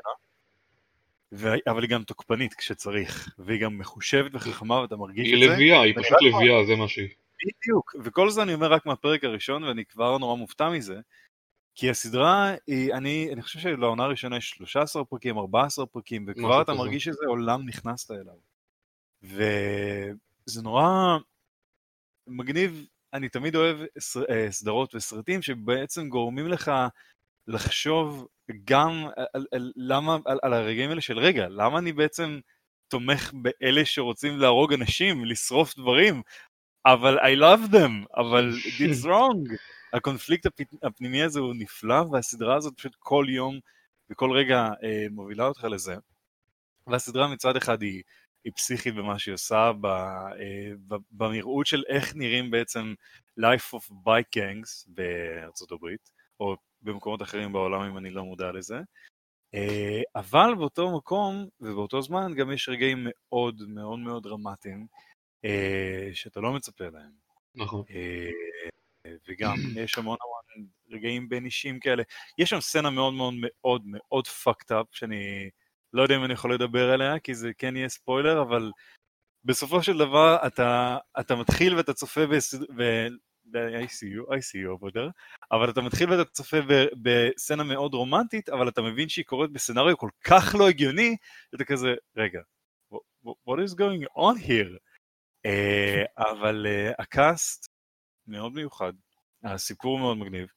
ו... 1.31 1.47
אבל 1.67 1.81
היא 1.81 1.89
גם 1.89 2.03
תוקפנית 2.03 2.53
כשצריך, 2.53 3.29
והיא 3.39 3.61
גם 3.61 3.77
מחושבת 3.77 4.31
וחכמה 4.35 4.81
ואתה 4.81 4.95
מרגיש 4.95 5.27
היא 5.27 5.35
את 5.35 5.49
זה. 5.49 5.53
לביאה, 5.53 5.81
היא 5.81 5.95
פשוט 5.97 6.17
לביאה, 6.21 6.65
זה 6.65 6.75
מה 6.75 6.87
שהיא. 6.87 7.09
בדיוק, 7.45 7.95
וכל 8.03 8.29
זה 8.29 8.43
אני 8.43 8.53
אומר 8.53 8.71
רק 8.71 8.85
מהפרק 8.85 9.23
הראשון, 9.23 9.63
ואני 9.63 9.85
כבר 9.85 10.17
נורא 10.17 10.35
מופתע 10.35 10.69
מזה, 10.69 10.99
כי 11.79 11.89
הסדרה, 11.89 12.51
היא, 12.67 12.93
אני, 12.93 13.29
אני 13.33 13.41
חושב 13.41 13.59
שלעונה 13.59 14.03
הראשונה 14.03 14.37
יש 14.37 14.49
13 14.49 15.05
פרקים, 15.05 15.37
14 15.37 15.85
פרקים, 15.85 16.25
וכבר 16.27 16.61
אתה 16.61 16.71
כזה. 16.71 16.81
מרגיש 16.81 17.07
איזה 17.07 17.25
עולם 17.27 17.65
נכנסת 17.65 18.11
אליו. 18.11 18.35
וזה 19.23 20.61
נורא 20.61 21.17
מגניב, 22.27 22.85
אני 23.13 23.29
תמיד 23.29 23.55
אוהב 23.55 23.77
אה, 24.29 24.51
סדרות 24.51 24.95
וסרטים 24.95 25.41
שבעצם 25.41 26.09
גורמים 26.09 26.47
לך 26.47 26.71
לחשוב 27.47 28.27
גם 28.65 29.05
על, 29.15 29.25
על, 29.33 29.45
על, 29.53 29.71
למה, 29.75 30.17
על, 30.25 30.39
על 30.41 30.53
הרגעים 30.53 30.89
האלה 30.89 31.01
של 31.01 31.19
רגע, 31.19 31.47
למה 31.49 31.79
אני 31.79 31.93
בעצם 31.93 32.39
תומך 32.87 33.31
באלה 33.33 33.85
שרוצים 33.85 34.37
להרוג 34.37 34.73
אנשים, 34.73 35.25
לשרוף 35.25 35.75
דברים, 35.75 36.21
אבל 36.85 37.19
I 37.19 37.39
love 37.39 37.71
them, 37.71 38.17
אבל 38.17 38.51
it's 38.77 39.05
wrong. 39.09 39.57
הקונפליקט 39.93 40.45
הפ- 40.45 40.83
הפנימי 40.83 41.23
הזה 41.23 41.39
הוא 41.39 41.53
נפלא, 41.57 42.01
והסדרה 42.11 42.55
הזאת 42.55 42.73
פשוט 42.77 42.95
כל 42.99 43.25
יום 43.29 43.59
וכל 44.09 44.31
רגע 44.31 44.67
אה, 44.83 45.05
מובילה 45.11 45.47
אותך 45.47 45.63
לזה. 45.63 45.95
והסדרה 46.87 47.27
מצד 47.27 47.55
אחד 47.55 47.81
היא, 47.81 48.03
היא 48.43 48.53
פסיכית 48.55 48.95
במה 48.95 49.19
שהיא 49.19 49.33
עושה, 49.33 49.71
ב, 49.81 49.85
אה, 49.85 50.71
ב, 50.87 50.95
בנראות 51.11 51.67
של 51.67 51.83
איך 51.87 52.15
נראים 52.15 52.51
בעצם 52.51 52.93
life 53.39 53.75
of 53.77 53.91
bike 53.91 54.39
gangs 54.39 54.85
בארצות 54.87 55.71
הברית, 55.71 56.09
או 56.39 56.55
במקומות 56.81 57.21
אחרים 57.21 57.53
בעולם 57.53 57.81
אם 57.81 57.97
אני 57.97 58.09
לא 58.09 58.23
מודע 58.23 58.51
לזה. 58.51 58.79
אה, 59.53 60.01
אבל 60.15 60.55
באותו 60.57 60.97
מקום 60.97 61.47
ובאותו 61.61 62.01
זמן 62.01 62.33
גם 62.33 62.51
יש 62.51 62.69
רגעים 62.69 63.07
מאוד 63.07 63.63
מאוד 63.67 63.99
מאוד 63.99 64.23
דרמטיים 64.23 64.87
אה, 65.45 66.09
שאתה 66.13 66.39
לא 66.39 66.53
מצפה 66.53 66.85
להם. 66.93 67.11
נכון. 67.55 67.83
אה, 67.89 68.29
וגם 69.27 69.55
יש 69.83 69.97
המון 69.97 70.17
המון 70.21 70.67
רגעים 70.89 71.29
בין 71.29 71.45
אישים 71.45 71.79
כאלה. 71.79 72.03
יש 72.37 72.49
שם 72.49 72.59
סצנה 72.59 72.89
מאוד 72.89 73.13
מאוד 73.13 73.33
מאוד 73.37 73.81
מאוד 73.85 74.27
fucked 74.27 74.71
up, 74.71 74.85
שאני 74.91 75.49
לא 75.93 76.01
יודע 76.01 76.15
אם 76.15 76.23
אני 76.23 76.33
יכול 76.33 76.53
לדבר 76.53 76.91
עליה, 76.91 77.19
כי 77.19 77.35
זה 77.35 77.51
כן 77.57 77.75
יהיה 77.75 77.89
ספוילר, 77.89 78.41
אבל 78.41 78.71
בסופו 79.43 79.83
של 79.83 79.97
דבר 79.97 80.37
אתה, 80.47 80.97
אתה 81.19 81.35
מתחיל 81.35 81.75
ואתה 81.75 81.93
צופה 81.93 82.27
בסד... 82.27 82.63
ב... 82.63 83.07
ב- 83.51 83.83
I 83.83 83.87
see 83.87 84.09
you, 84.15 84.33
I 84.33 84.39
see 84.41 84.59
you 84.63 84.79
over 84.79 84.91
there, 84.93 85.11
אבל 85.51 85.69
אתה 85.69 85.81
מתחיל 85.81 86.11
ואתה 86.11 86.31
צופה 86.31 86.57
בסצנה 87.01 87.63
מאוד 87.63 87.93
רומנטית, 87.93 88.49
אבל 88.49 88.69
אתה 88.69 88.81
מבין 88.81 89.09
שהיא 89.09 89.25
קורית 89.25 89.51
בסצנריו 89.51 89.97
כל 89.97 90.09
כך 90.23 90.55
לא 90.59 90.69
הגיוני, 90.69 91.15
שאתה 91.51 91.65
כזה, 91.65 91.95
רגע, 92.17 92.41
what, 92.93 93.33
what 93.49 93.57
is 93.67 93.73
going 93.73 94.17
on 94.17 94.47
here? 94.47 94.77
אה, 95.45 96.03
אבל 96.17 96.65
אה, 96.69 96.91
הקאסט 96.99 97.76
מאוד 98.27 98.53
מיוחד, 98.53 98.93
הסיפור 99.43 99.99
מאוד 99.99 100.17
מגניב. 100.17 100.47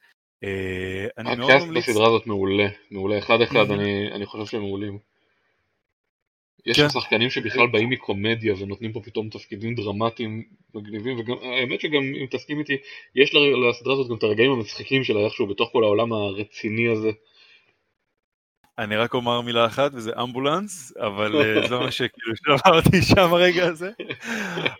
אה, 0.44 1.06
אני 1.18 1.36
מאוד 1.36 1.50
הקאסט 1.50 1.66
ממליץ, 1.66 1.88
בסדרה 1.88 2.06
הזאת 2.06 2.26
מעולה, 2.26 2.68
מעולה, 2.90 3.18
אחד 3.18 3.40
אחד, 3.40 3.70
Mhm. 3.70 4.14
אני 4.14 4.26
חושב 4.26 4.46
שהם 4.46 4.60
מעולים. 4.60 4.98
יש 6.66 6.80
כן. 6.80 6.88
שחקנים 6.88 7.30
שבכלל 7.30 7.66
באים 7.66 7.90
מקומדיה 7.90 8.54
ונותנים 8.58 8.92
פה 8.92 9.00
פתאום 9.04 9.28
תפקידים 9.28 9.74
דרמטיים 9.74 10.44
מגניבים, 10.74 11.18
וגם 11.18 11.36
האמת 11.42 11.80
שגם 11.80 12.02
אם 12.02 12.26
תסכים 12.30 12.58
איתי, 12.58 12.76
יש 13.14 13.34
לסדרה 13.34 13.92
הזאת 13.92 14.08
גם 14.08 14.16
את 14.16 14.22
הרגעים 14.22 14.50
המצחיקים 14.50 15.04
שלה 15.04 15.20
איכשהו 15.20 15.46
בתוך 15.46 15.68
כל 15.72 15.84
העולם 15.84 16.12
הרציני 16.12 16.88
הזה. 16.88 17.10
אני 18.80 18.96
רק 18.96 19.14
אומר 19.14 19.40
מילה 19.40 19.66
אחת 19.66 19.90
וזה 19.94 20.12
אמבולנס, 20.22 20.92
אבל 20.96 21.36
אה, 21.36 21.68
זה 21.68 21.78
מה 21.78 21.90
שכאילו 21.90 22.36
שאמרתי 22.36 23.02
שם 23.02 23.34
הרגע 23.34 23.66
הזה. 23.66 23.90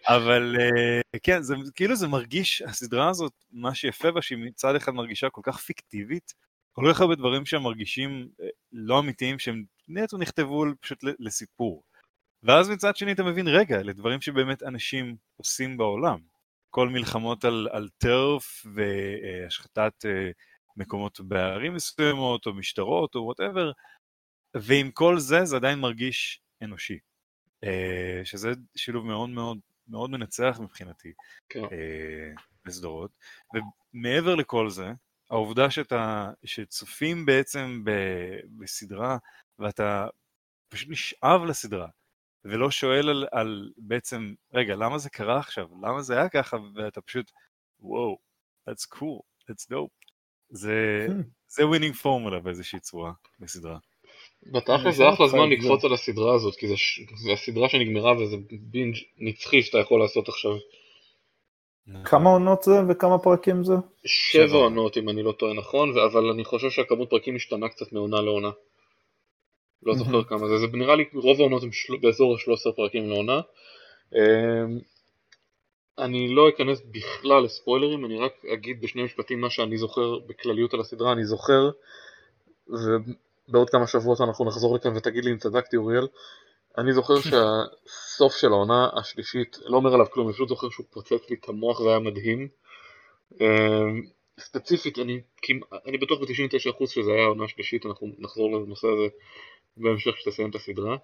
אבל 0.08 0.56
אה, 0.60 1.18
כן, 1.22 1.42
זה 1.42 1.54
כאילו 1.74 1.96
זה 1.96 2.08
מרגיש, 2.08 2.62
הסדרה 2.62 3.08
הזאת, 3.08 3.32
מה 3.52 3.74
שיפה 3.74 4.10
בה 4.10 4.22
שהיא 4.22 4.38
מצד 4.38 4.74
אחד 4.74 4.92
מרגישה 4.92 5.30
כל 5.30 5.40
כך 5.44 5.58
פיקטיבית, 5.58 6.34
כל 6.72 6.82
כך 6.90 7.00
הרבה 7.00 7.14
דברים 7.14 7.46
שהם 7.46 7.62
מרגישים 7.62 8.28
אה, 8.42 8.46
לא 8.72 8.98
אמיתיים, 8.98 9.38
שהם 9.38 9.64
נטו 9.88 10.18
נכתבו 10.18 10.64
פשוט 10.80 10.98
לסיפור. 11.18 11.82
ואז 12.42 12.70
מצד 12.70 12.96
שני 12.96 13.12
אתה 13.12 13.22
מבין, 13.22 13.48
רגע, 13.48 13.80
אלה 13.80 13.92
דברים 13.92 14.20
שבאמת 14.20 14.62
אנשים 14.62 15.16
עושים 15.36 15.76
בעולם. 15.76 16.18
כל 16.70 16.88
מלחמות 16.88 17.44
על, 17.44 17.68
על 17.70 17.88
טרף 17.98 18.66
והשחתת 18.74 19.92
אה, 20.04 20.30
מקומות 20.80 21.20
בערים 21.20 21.74
מסוימות, 21.74 22.46
או 22.46 22.54
משטרות, 22.54 23.14
או 23.14 23.20
וואטאבר, 23.20 23.72
ועם 24.56 24.90
כל 24.90 25.18
זה, 25.18 25.44
זה 25.44 25.56
עדיין 25.56 25.78
מרגיש 25.78 26.40
אנושי. 26.62 26.98
אה, 27.64 28.20
שזה 28.24 28.52
שילוב 28.76 29.06
מאוד 29.06 29.30
מאוד 29.30 29.58
מאוד 29.88 30.10
מנצח 30.10 30.58
מבחינתי 30.62 31.12
כן. 31.48 31.64
אה, 31.64 32.32
בסדרות. 32.64 33.10
ומעבר 33.54 34.34
לכל 34.34 34.70
זה, 34.70 34.92
העובדה 35.30 35.70
שאתה, 35.70 36.30
שצופים 36.44 37.26
בעצם 37.26 37.82
ב, 37.84 37.90
בסדרה, 38.58 39.18
ואתה 39.58 40.06
פשוט 40.68 40.88
נשאב 40.90 41.44
לסדרה, 41.44 41.88
ולא 42.44 42.70
שואל 42.70 43.08
על, 43.08 43.26
על 43.32 43.72
בעצם, 43.76 44.34
רגע, 44.54 44.74
למה 44.74 44.98
זה 44.98 45.10
קרה 45.10 45.38
עכשיו? 45.38 45.68
למה 45.82 46.02
זה 46.02 46.18
היה 46.18 46.28
ככה? 46.28 46.56
ואתה 46.74 47.00
פשוט, 47.00 47.30
וואו, 47.80 48.18
that's 48.70 48.86
cool, 48.94 49.22
that's 49.50 49.66
dope. 49.72 49.99
זה, 50.50 51.06
Hmm. 51.08 51.12
זה 51.48 51.66
winning 51.66 51.94
formula 51.94 52.40
באיזושהי 52.40 52.80
צורה 52.80 53.12
בסדרה. 53.40 53.78
בתכל'ס 54.52 54.84
אני 54.84 54.92
זה 54.92 55.08
אחלה 55.08 55.28
זמן 55.28 55.52
את 55.52 55.58
לקפוץ 55.58 55.84
על 55.84 55.92
הסדרה 55.92 56.34
הזאת, 56.34 56.56
כי 56.56 56.66
זה 57.24 57.32
הסדרה 57.32 57.68
שנגמרה 57.68 58.22
וזה 58.22 58.36
בינג' 58.60 58.96
נצחי 59.18 59.62
שאתה 59.62 59.78
יכול 59.78 60.00
לעשות 60.00 60.28
עכשיו. 60.28 60.56
כמה 62.04 62.30
עונות 62.30 62.62
זה 62.62 62.72
וכמה 62.88 63.18
פרקים 63.18 63.64
זה? 63.64 63.74
שבע. 64.04 64.56
עונות 64.56 64.96
אם 64.96 65.08
אני 65.08 65.22
לא 65.22 65.32
טועה 65.32 65.54
נכון, 65.54 65.98
אבל 65.98 66.30
אני 66.30 66.44
חושב 66.44 66.70
שהכמות 66.70 67.10
פרקים 67.10 67.34
משתנה 67.34 67.68
קצת 67.68 67.92
מעונה 67.92 68.20
לעונה. 68.20 68.50
לא 69.82 69.94
זוכר. 69.94 70.24
כמה 70.24 70.48
זה, 70.48 70.58
זה 70.58 70.66
נראה 70.72 70.96
לי 70.96 71.04
רוב 71.14 71.40
העונות 71.40 71.62
הם 71.62 71.72
של... 71.72 71.96
באזור 71.96 72.34
ה-13 72.34 72.76
פרקים 72.76 73.08
לעונה. 73.08 73.40
אמ, 76.00 76.04
אני 76.04 76.28
לא 76.28 76.48
אכנס 76.48 76.82
בכלל 76.90 77.44
לספוילרים, 77.44 78.04
אני 78.04 78.18
רק 78.18 78.44
אגיד 78.52 78.80
בשני 78.80 79.02
משפטים 79.02 79.40
מה 79.40 79.50
שאני 79.50 79.78
זוכר 79.78 80.18
בכלליות 80.18 80.74
על 80.74 80.80
הסדרה, 80.80 81.12
אני 81.12 81.24
זוכר, 81.24 81.70
ובעוד 82.68 83.70
כמה 83.70 83.86
שבועות 83.86 84.20
אנחנו 84.20 84.44
נחזור 84.44 84.76
לכאן 84.76 84.96
ותגיד 84.96 85.24
לי 85.24 85.30
אם 85.32 85.38
צדקתי 85.38 85.76
אוריאל, 85.76 86.06
אני 86.78 86.92
זוכר 86.92 87.14
שהסוף 87.30 88.36
של 88.36 88.48
העונה 88.48 88.88
השלישית, 88.92 89.58
לא 89.64 89.76
אומר 89.76 89.94
עליו 89.94 90.06
כלום, 90.10 90.26
אני 90.26 90.34
פשוט 90.34 90.48
זוכר 90.48 90.70
שהוא 90.70 90.86
פוצץ 90.90 91.30
לי 91.30 91.36
את 91.40 91.48
המוח 91.48 91.80
והיה 91.80 91.98
מדהים. 91.98 92.48
אמ, 93.40 94.02
ספציפית, 94.40 94.98
אני, 94.98 95.20
כמעט- 95.42 95.86
אני 95.86 95.98
בטוח 95.98 96.18
ב-99% 96.20 96.86
שזה 96.86 97.12
היה 97.12 97.22
העונה 97.22 97.44
השלישית, 97.44 97.86
אנחנו 97.86 98.08
נחזור 98.18 98.52
לנושא 98.52 98.88
הזה 98.88 99.06
בהמשך 99.76 100.10
כשתסיים 100.14 100.50
את 100.50 100.54
הסדרה. 100.54 100.96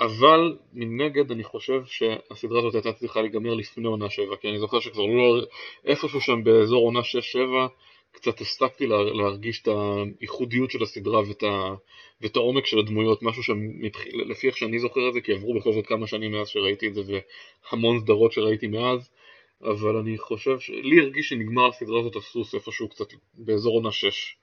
אבל 0.00 0.56
מנגד 0.72 1.30
אני 1.30 1.44
חושב 1.44 1.84
שהסדרה 1.84 2.58
הזאת 2.58 2.74
הייתה 2.74 2.92
צריכה 2.92 3.20
להיגמר 3.20 3.54
לפני 3.54 3.86
עונה 3.86 4.10
7, 4.10 4.36
כי 4.36 4.48
אני 4.48 4.58
זוכר 4.58 4.80
שכבר 4.80 5.06
לא... 5.06 5.46
איפשהו 5.84 6.20
שם 6.20 6.44
באזור 6.44 6.84
עונה 6.84 7.00
6-7 7.00 7.04
קצת 8.14 8.40
הפסקתי 8.40 8.86
לה, 8.86 9.02
להרגיש 9.02 9.62
את 9.62 9.68
הייחודיות 10.20 10.70
של 10.70 10.82
הסדרה 10.82 11.28
ואת, 11.28 11.42
ה, 11.42 11.74
ואת 12.20 12.36
העומק 12.36 12.66
של 12.66 12.78
הדמויות, 12.78 13.22
משהו 13.22 13.42
שלפי 13.42 14.46
איך 14.46 14.56
שאני 14.56 14.78
זוכר 14.78 15.08
את 15.08 15.12
זה, 15.12 15.20
כי 15.20 15.32
עברו 15.32 15.58
בכל 15.58 15.72
זאת 15.72 15.86
כמה 15.86 16.06
שנים 16.06 16.32
מאז 16.32 16.48
שראיתי 16.48 16.88
את 16.88 16.94
זה 16.94 17.02
והמון 17.72 18.00
סדרות 18.00 18.32
שראיתי 18.32 18.66
מאז, 18.66 19.10
אבל 19.62 19.96
אני 19.96 20.18
חושב, 20.18 20.58
ש... 20.58 20.70
לי 20.70 21.00
הרגיש 21.00 21.28
שנגמר 21.28 21.68
הסדרה 21.68 22.00
הזאת 22.00 22.16
הסוס 22.16 22.54
איפשהו 22.54 22.88
קצת 22.88 23.06
באזור 23.34 23.76
עונה 23.76 23.92
6. 23.92 24.36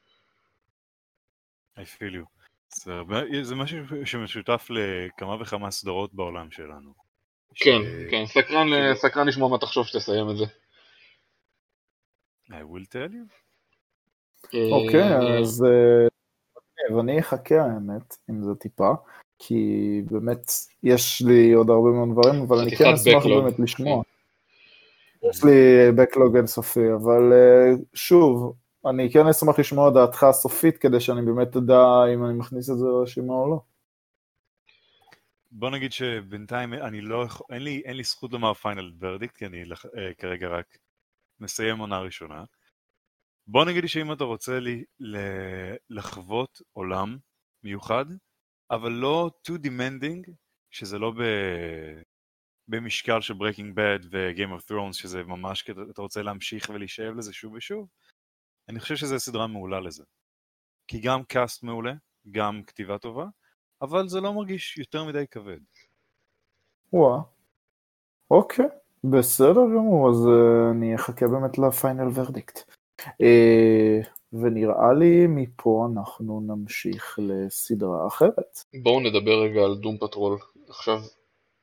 I 1.77 1.81
feel 1.81 2.13
you. 2.13 2.40
זה, 2.75 2.91
זה 3.41 3.55
משהו 3.55 3.77
שמשותף 4.05 4.67
לכמה 4.69 5.41
וכמה 5.41 5.71
סדרות 5.71 6.13
בעולם 6.13 6.51
שלנו. 6.51 6.93
כן, 7.55 7.81
ש... 7.83 8.11
כן, 8.11 8.25
סקרן, 8.25 8.69
כאילו- 8.69 8.95
סקרן 8.95 9.27
לשמוע 9.27 9.49
מה 9.49 9.57
תחשוב 9.57 9.85
שתסיים 9.85 10.29
את 10.29 10.37
זה. 10.37 10.45
I 12.49 12.53
will 12.53 12.85
tell 12.91 13.11
you. 13.13 13.33
אוקיי, 14.71 15.01
אה, 15.01 15.39
אז 15.39 15.65
אני 16.99 17.19
אחכה 17.19 17.55
האמת, 17.55 18.17
אם 18.29 18.43
זה 18.43 18.55
טיפה, 18.55 18.91
כי 19.39 20.01
באמת 20.11 20.51
יש 20.83 21.21
לי 21.21 21.53
עוד 21.53 21.69
הרבה 21.69 21.89
מאוד 21.89 22.09
דברים, 22.11 22.41
אבל 22.41 22.57
אני 22.57 22.75
כן 22.75 22.93
אשמח 22.93 23.25
באמת 23.25 23.59
לשמוע. 23.59 24.03
כן. 24.03 25.27
יש 25.29 25.43
לי 25.43 25.89
backlog 25.89 26.37
אינסופי, 26.37 26.93
אבל 26.93 27.33
אה, 27.33 27.73
שוב, 27.93 28.53
אני 28.89 29.11
כן 29.13 29.27
אשמח 29.27 29.59
לשמוע 29.59 29.89
את 29.89 29.93
דעתך 29.93 30.23
הסופית, 30.23 30.77
כדי 30.77 30.99
שאני 30.99 31.21
באמת 31.21 31.55
אדע 31.55 31.83
אם 32.13 32.25
אני 32.25 32.33
מכניס 32.33 32.69
את 32.69 32.77
זה 32.77 32.85
לרשימה 32.85 33.33
או 33.33 33.49
לא. 33.49 33.61
בוא 35.51 35.69
נגיד 35.69 35.91
שבינתיים 35.91 36.73
אני 36.73 37.01
לא, 37.01 37.25
אין 37.49 37.63
לי, 37.63 37.81
אין 37.85 37.97
לי 37.97 38.03
זכות 38.03 38.31
לומר 38.31 38.53
פיינל 38.53 38.91
ורדיקט, 38.99 39.37
כי 39.37 39.45
אני 39.45 39.63
אה, 39.97 40.13
כרגע 40.17 40.47
רק 40.47 40.77
מסיים 41.39 41.77
עונה 41.77 41.99
ראשונה. 41.99 42.43
בוא 43.47 43.65
נגיד 43.65 43.85
שאם 43.85 44.13
אתה 44.13 44.23
רוצה 44.23 44.59
לי, 44.59 44.83
לחוות 45.89 46.61
עולם 46.73 47.17
מיוחד, 47.63 48.05
אבל 48.71 48.91
לא 48.91 49.31
too 49.47 49.67
demanding, 49.67 50.31
שזה 50.71 50.99
לא 50.99 51.11
ב... 51.11 51.21
במשקל 52.67 53.21
של 53.21 53.33
Breaking 53.33 53.75
Bad 53.75 54.07
ו-Game 54.11 54.59
of 54.59 54.71
Thrones, 54.71 54.93
שזה 54.93 55.23
ממש, 55.23 55.69
אתה 55.91 56.01
רוצה 56.01 56.21
להמשיך 56.21 56.69
ולהישאב 56.69 57.17
לזה 57.17 57.33
שוב 57.33 57.53
ושוב, 57.53 57.87
אני 58.69 58.79
חושב 58.79 58.95
שזו 58.95 59.19
סדרה 59.19 59.47
מעולה 59.47 59.79
לזה. 59.79 60.03
כי 60.87 60.99
גם 60.99 61.23
קאסט 61.23 61.63
מעולה, 61.63 61.93
גם 62.31 62.61
כתיבה 62.67 62.97
טובה, 62.97 63.25
אבל 63.81 64.07
זה 64.07 64.21
לא 64.21 64.33
מרגיש 64.33 64.77
יותר 64.77 65.03
מדי 65.03 65.25
כבד. 65.31 65.59
וואה, 66.93 67.19
אוקיי, 68.31 68.65
בסדר 69.03 69.61
גמור, 69.61 70.09
אז 70.09 70.25
uh, 70.25 70.71
אני 70.71 70.95
אחכה 70.95 71.27
באמת 71.27 71.57
לפיינל 71.57 72.09
ורדיקט. 72.13 72.71
Uh, 73.01 74.07
ונראה 74.33 74.93
לי 74.93 75.27
מפה 75.27 75.87
אנחנו 75.93 76.41
נמשיך 76.41 77.19
לסדרה 77.21 78.07
אחרת. 78.07 78.63
בואו 78.83 78.99
נדבר 78.99 79.41
רגע 79.43 79.61
על 79.61 79.75
דום 79.75 79.97
פטרול. 79.97 80.37
עכשיו, 80.69 80.99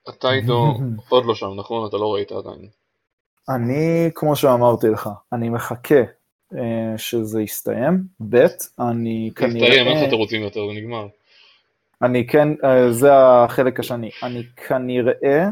אתה 0.08 0.32
איתו 0.32 0.74
עוד 1.08 1.24
לא 1.24 1.34
שם, 1.34 1.50
נכון? 1.56 1.88
אתה 1.88 1.96
לא 1.96 2.14
ראית 2.14 2.32
עדיין. 2.32 2.68
אני, 3.48 4.10
כמו 4.14 4.36
שאמרתי 4.36 4.88
לך, 4.88 5.10
אני 5.32 5.48
מחכה 5.48 6.17
שזה 6.96 7.42
יסתיים, 7.42 8.02
ב', 8.28 8.46
אני 8.80 9.30
כנראה... 9.36 9.68
יסתיים, 9.68 9.88
איך 9.88 10.08
אתם 10.08 10.16
רוצים 10.16 10.42
יותר, 10.42 10.60
זה 10.66 10.72
נגמר. 10.80 11.06
אני 12.02 12.26
כן, 12.26 12.48
אה, 12.64 12.92
זה 12.92 13.10
החלק 13.14 13.80
השני, 13.80 14.10
אני 14.22 14.42
כנראה 14.68 15.48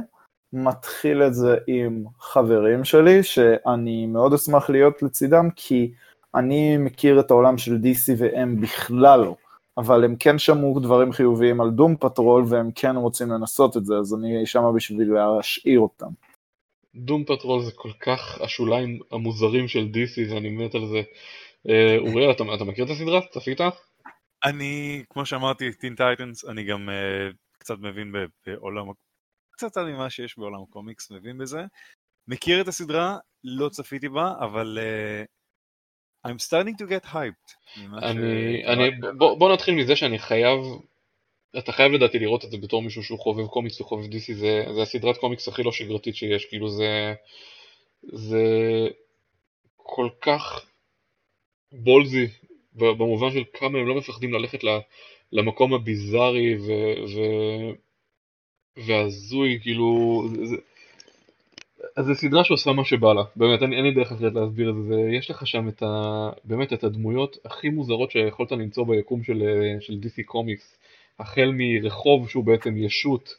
מתחיל 0.52 1.22
את 1.22 1.34
זה 1.34 1.56
עם 1.66 2.04
חברים 2.20 2.84
שלי, 2.84 3.22
שאני 3.22 4.06
מאוד 4.06 4.32
אשמח 4.32 4.70
להיות 4.70 5.02
לצידם, 5.02 5.48
כי 5.56 5.92
אני 6.34 6.76
מכיר 6.76 7.20
את 7.20 7.30
העולם 7.30 7.58
של 7.58 7.74
DC 7.74 8.12
והם 8.16 8.60
בכלל 8.60 9.20
לא, 9.20 9.34
אבל 9.78 10.04
הם 10.04 10.16
כן 10.16 10.38
שמעו 10.38 10.80
דברים 10.80 11.12
חיוביים 11.12 11.60
על 11.60 11.70
דום 11.70 11.96
פטרול 11.96 12.44
והם 12.48 12.70
כן 12.74 12.96
רוצים 12.96 13.30
לנסות 13.30 13.76
את 13.76 13.86
זה, 13.86 13.94
אז 13.94 14.14
אני 14.14 14.46
שמה 14.46 14.72
בשביל 14.72 15.12
להשאיר 15.14 15.80
אותם. 15.80 16.10
דום 16.96 17.24
פטרול 17.24 17.62
זה 17.62 17.72
כל 17.74 17.92
כך 18.00 18.40
השוליים 18.40 19.00
המוזרים 19.12 19.68
של 19.68 19.88
DC 19.94 20.32
ואני 20.34 20.50
מת 20.50 20.74
על 20.74 20.86
זה. 20.86 21.02
אה, 21.68 21.98
אוריאל, 21.98 22.30
אתה, 22.30 22.44
אתה 22.54 22.64
מכיר 22.64 22.84
את 22.84 22.90
הסדרה? 22.90 23.20
צפית? 23.30 23.60
אני, 24.44 25.04
כמו 25.10 25.26
שאמרתי, 25.26 25.72
טין 25.72 25.94
טייטנס, 25.94 26.44
אני 26.44 26.64
גם 26.64 26.88
uh, 26.88 27.34
קצת 27.58 27.78
מבין 27.78 28.14
בעולם, 28.46 28.86
קצת 29.50 29.76
על 29.76 29.92
מה 29.92 30.10
שיש 30.10 30.38
בעולם 30.38 30.62
הקומיקס, 30.62 31.10
מבין 31.10 31.38
בזה. 31.38 31.60
מכיר 32.28 32.60
את 32.60 32.68
הסדרה, 32.68 33.18
לא 33.44 33.68
צפיתי 33.68 34.08
בה, 34.08 34.32
אבל 34.40 34.78
uh, 34.78 36.30
I'm 36.30 36.38
starting 36.48 36.76
to 36.82 36.90
get 36.90 37.06
hyped. 37.12 37.76
אני, 38.02 38.62
ש... 38.62 38.68
אני, 38.68 38.90
בוא, 39.18 39.38
בוא 39.38 39.52
נתחיל 39.52 39.74
מזה 39.74 39.96
שאני 39.96 40.18
חייב 40.18 40.58
אתה 41.58 41.72
חייב 41.72 41.92
לדעתי 41.92 42.18
לראות 42.18 42.44
את 42.44 42.50
זה 42.50 42.56
בתור 42.56 42.82
מישהו 42.82 43.02
שהוא 43.02 43.18
חובב 43.18 43.46
קומיקס 43.46 43.80
וחובב 43.80 44.04
DC, 44.04 44.34
זה, 44.34 44.64
זה 44.74 44.82
הסדרת 44.82 45.16
קומיקס 45.16 45.48
הכי 45.48 45.62
לא 45.62 45.72
שגרתית 45.72 46.16
שיש, 46.16 46.44
כאילו 46.44 46.68
זה, 46.68 47.14
זה 48.02 48.44
כל 49.76 50.08
כך 50.20 50.66
בולזי, 51.72 52.26
במובן 52.74 53.30
של 53.32 53.44
כמה 53.52 53.78
הם 53.78 53.88
לא 53.88 53.94
מפחדים 53.94 54.32
ללכת 54.32 54.58
למקום 55.32 55.74
הביזארי 55.74 56.56
ו, 56.58 56.72
ו, 57.14 57.20
והזוי, 58.76 59.58
כאילו, 59.62 60.22
זה, 60.44 60.56
אז 61.96 62.06
זו 62.06 62.14
סדרה 62.14 62.44
שעושה 62.44 62.72
מה 62.72 62.84
שבא 62.84 63.12
לה, 63.12 63.22
באמת, 63.36 63.62
אין, 63.62 63.72
אין 63.72 63.84
לי 63.84 63.94
דרך 63.94 64.12
אחרת 64.12 64.32
להסביר 64.34 64.70
את 64.70 64.74
זה, 64.88 64.94
יש 65.18 65.30
לך 65.30 65.46
שם 65.46 65.68
את 65.68 65.82
ה, 65.82 66.30
באמת 66.44 66.72
את 66.72 66.84
הדמויות 66.84 67.36
הכי 67.44 67.68
מוזרות 67.68 68.10
שיכולת 68.10 68.52
למצוא 68.52 68.86
ביקום 68.86 69.22
של, 69.22 69.42
של 69.80 69.94
DC 70.02 70.24
קומיקס, 70.24 70.78
החל 71.18 71.50
מרחוב 71.54 72.28
שהוא 72.28 72.44
בעצם 72.44 72.76
ישות, 72.76 73.34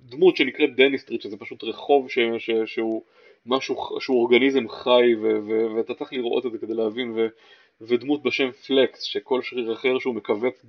דמות 0.00 0.36
שנקראת 0.36 0.76
דני 0.76 0.88
דה 0.88 0.96
סטריט, 0.96 1.20
שזה 1.20 1.36
פשוט 1.36 1.64
רחוב 1.64 2.10
ש, 2.10 2.18
ש, 2.38 2.50
שהוא 2.66 3.02
משהו, 3.46 3.76
שהוא 4.00 4.20
אורגניזם 4.20 4.68
חי, 4.68 5.14
ו, 5.22 5.38
ו, 5.46 5.74
ואתה 5.76 5.94
צריך 5.94 6.12
לראות 6.12 6.46
את 6.46 6.52
זה 6.52 6.58
כדי 6.58 6.74
להבין, 6.74 7.10
ו, 7.10 7.26
ודמות 7.80 8.22
בשם 8.22 8.50
פלקס, 8.50 9.02
שכל 9.02 9.42
שריר 9.42 9.72
אחר 9.72 9.98
שהוא 9.98 10.14
מכווץ 10.14 10.64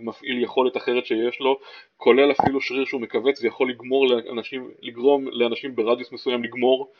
מפעיל 0.00 0.42
יכולת 0.42 0.76
אחרת 0.76 1.06
שיש 1.06 1.40
לו, 1.40 1.58
כולל 1.96 2.32
אפילו 2.32 2.60
שריר 2.60 2.84
שהוא 2.84 3.00
מכווץ 3.00 3.42
ויכול 3.42 3.70
לגמור 3.70 4.06
לאנשים, 4.06 4.70
לגרום 4.82 5.28
לאנשים 5.28 5.76
ברדיוס 5.76 6.12
מסוים 6.12 6.44
לגמור. 6.44 6.92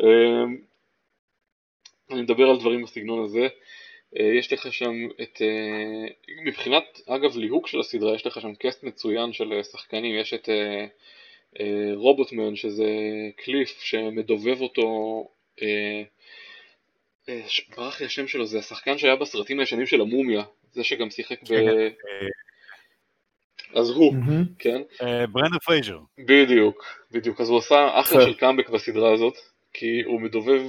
אמ, 0.00 0.56
אני 2.10 2.22
מדבר 2.22 2.50
על 2.50 2.58
דברים 2.58 2.82
בסגנון 2.82 3.24
הזה. 3.24 3.48
אה, 4.20 4.38
יש 4.38 4.52
לך 4.52 4.72
שם 4.72 4.94
את, 5.22 5.42
אה, 5.42 6.08
מבחינת 6.44 7.00
אגב 7.08 7.36
ליהוק 7.36 7.68
של 7.68 7.80
הסדרה, 7.80 8.14
יש 8.14 8.26
לך 8.26 8.40
שם 8.40 8.54
קסט 8.54 8.84
מצוין 8.84 9.32
של 9.32 9.52
אה, 9.52 9.64
שחקנים, 9.64 10.20
יש 10.20 10.34
את 10.34 10.48
רובוטמן 11.94 12.56
שזה 12.56 12.86
קליף 13.36 13.80
שמדובב 13.80 14.60
אותו, 14.60 14.88
ברח 17.76 18.00
לי 18.00 18.06
השם 18.06 18.28
שלו, 18.28 18.46
זה 18.46 18.58
השחקן 18.58 18.98
שהיה 18.98 19.16
בסרטים 19.16 19.60
הישנים 19.60 19.86
של 19.86 20.00
המומיה, 20.00 20.42
זה 20.72 20.84
שגם 20.84 21.10
שיחק 21.10 21.42
ב... 21.42 21.46
כן, 21.46 21.88
אז 23.74 23.90
הוא, 23.90 24.14
כן? 24.58 24.82
ברנדן 25.32 25.58
פרייז'ר. 25.64 25.98
בדיוק, 26.18 26.84
בדיוק, 27.10 27.40
אז 27.40 27.48
הוא 27.48 27.58
עשה 27.58 28.00
אחלה 28.00 28.22
של 28.22 28.34
קאמבק 28.34 28.68
בסדרה 28.68 29.12
הזאת. 29.12 29.34
כי 29.78 30.02
הוא 30.04 30.20
מדובב, 30.20 30.62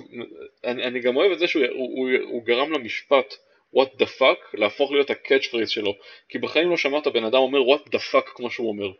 אני, 0.64 0.84
אני 0.84 1.00
גם 1.00 1.16
אוהב 1.16 1.32
את 1.32 1.40
זה 1.40 1.48
שהוא 1.48 1.64
הוא, 1.66 1.98
הוא, 1.98 2.10
הוא 2.24 2.44
גרם 2.44 2.72
למשפט 2.72 3.34
what 3.76 4.02
the 4.02 4.06
fuck 4.20 4.50
להפוך 4.54 4.92
להיות 4.92 5.10
ה 5.10 5.46
catchphrase 5.46 5.70
שלו, 5.70 5.96
כי 6.30 6.38
בחיים 6.38 6.70
לא 6.70 6.78
שמעת 6.78 7.08
בן 7.08 7.24
אדם 7.24 7.40
אומר 7.40 7.60
what 7.60 7.90
the 7.90 8.00
fuck 8.12 8.32
כמו 8.36 8.52
שהוא 8.52 8.70
אומר. 8.70 8.92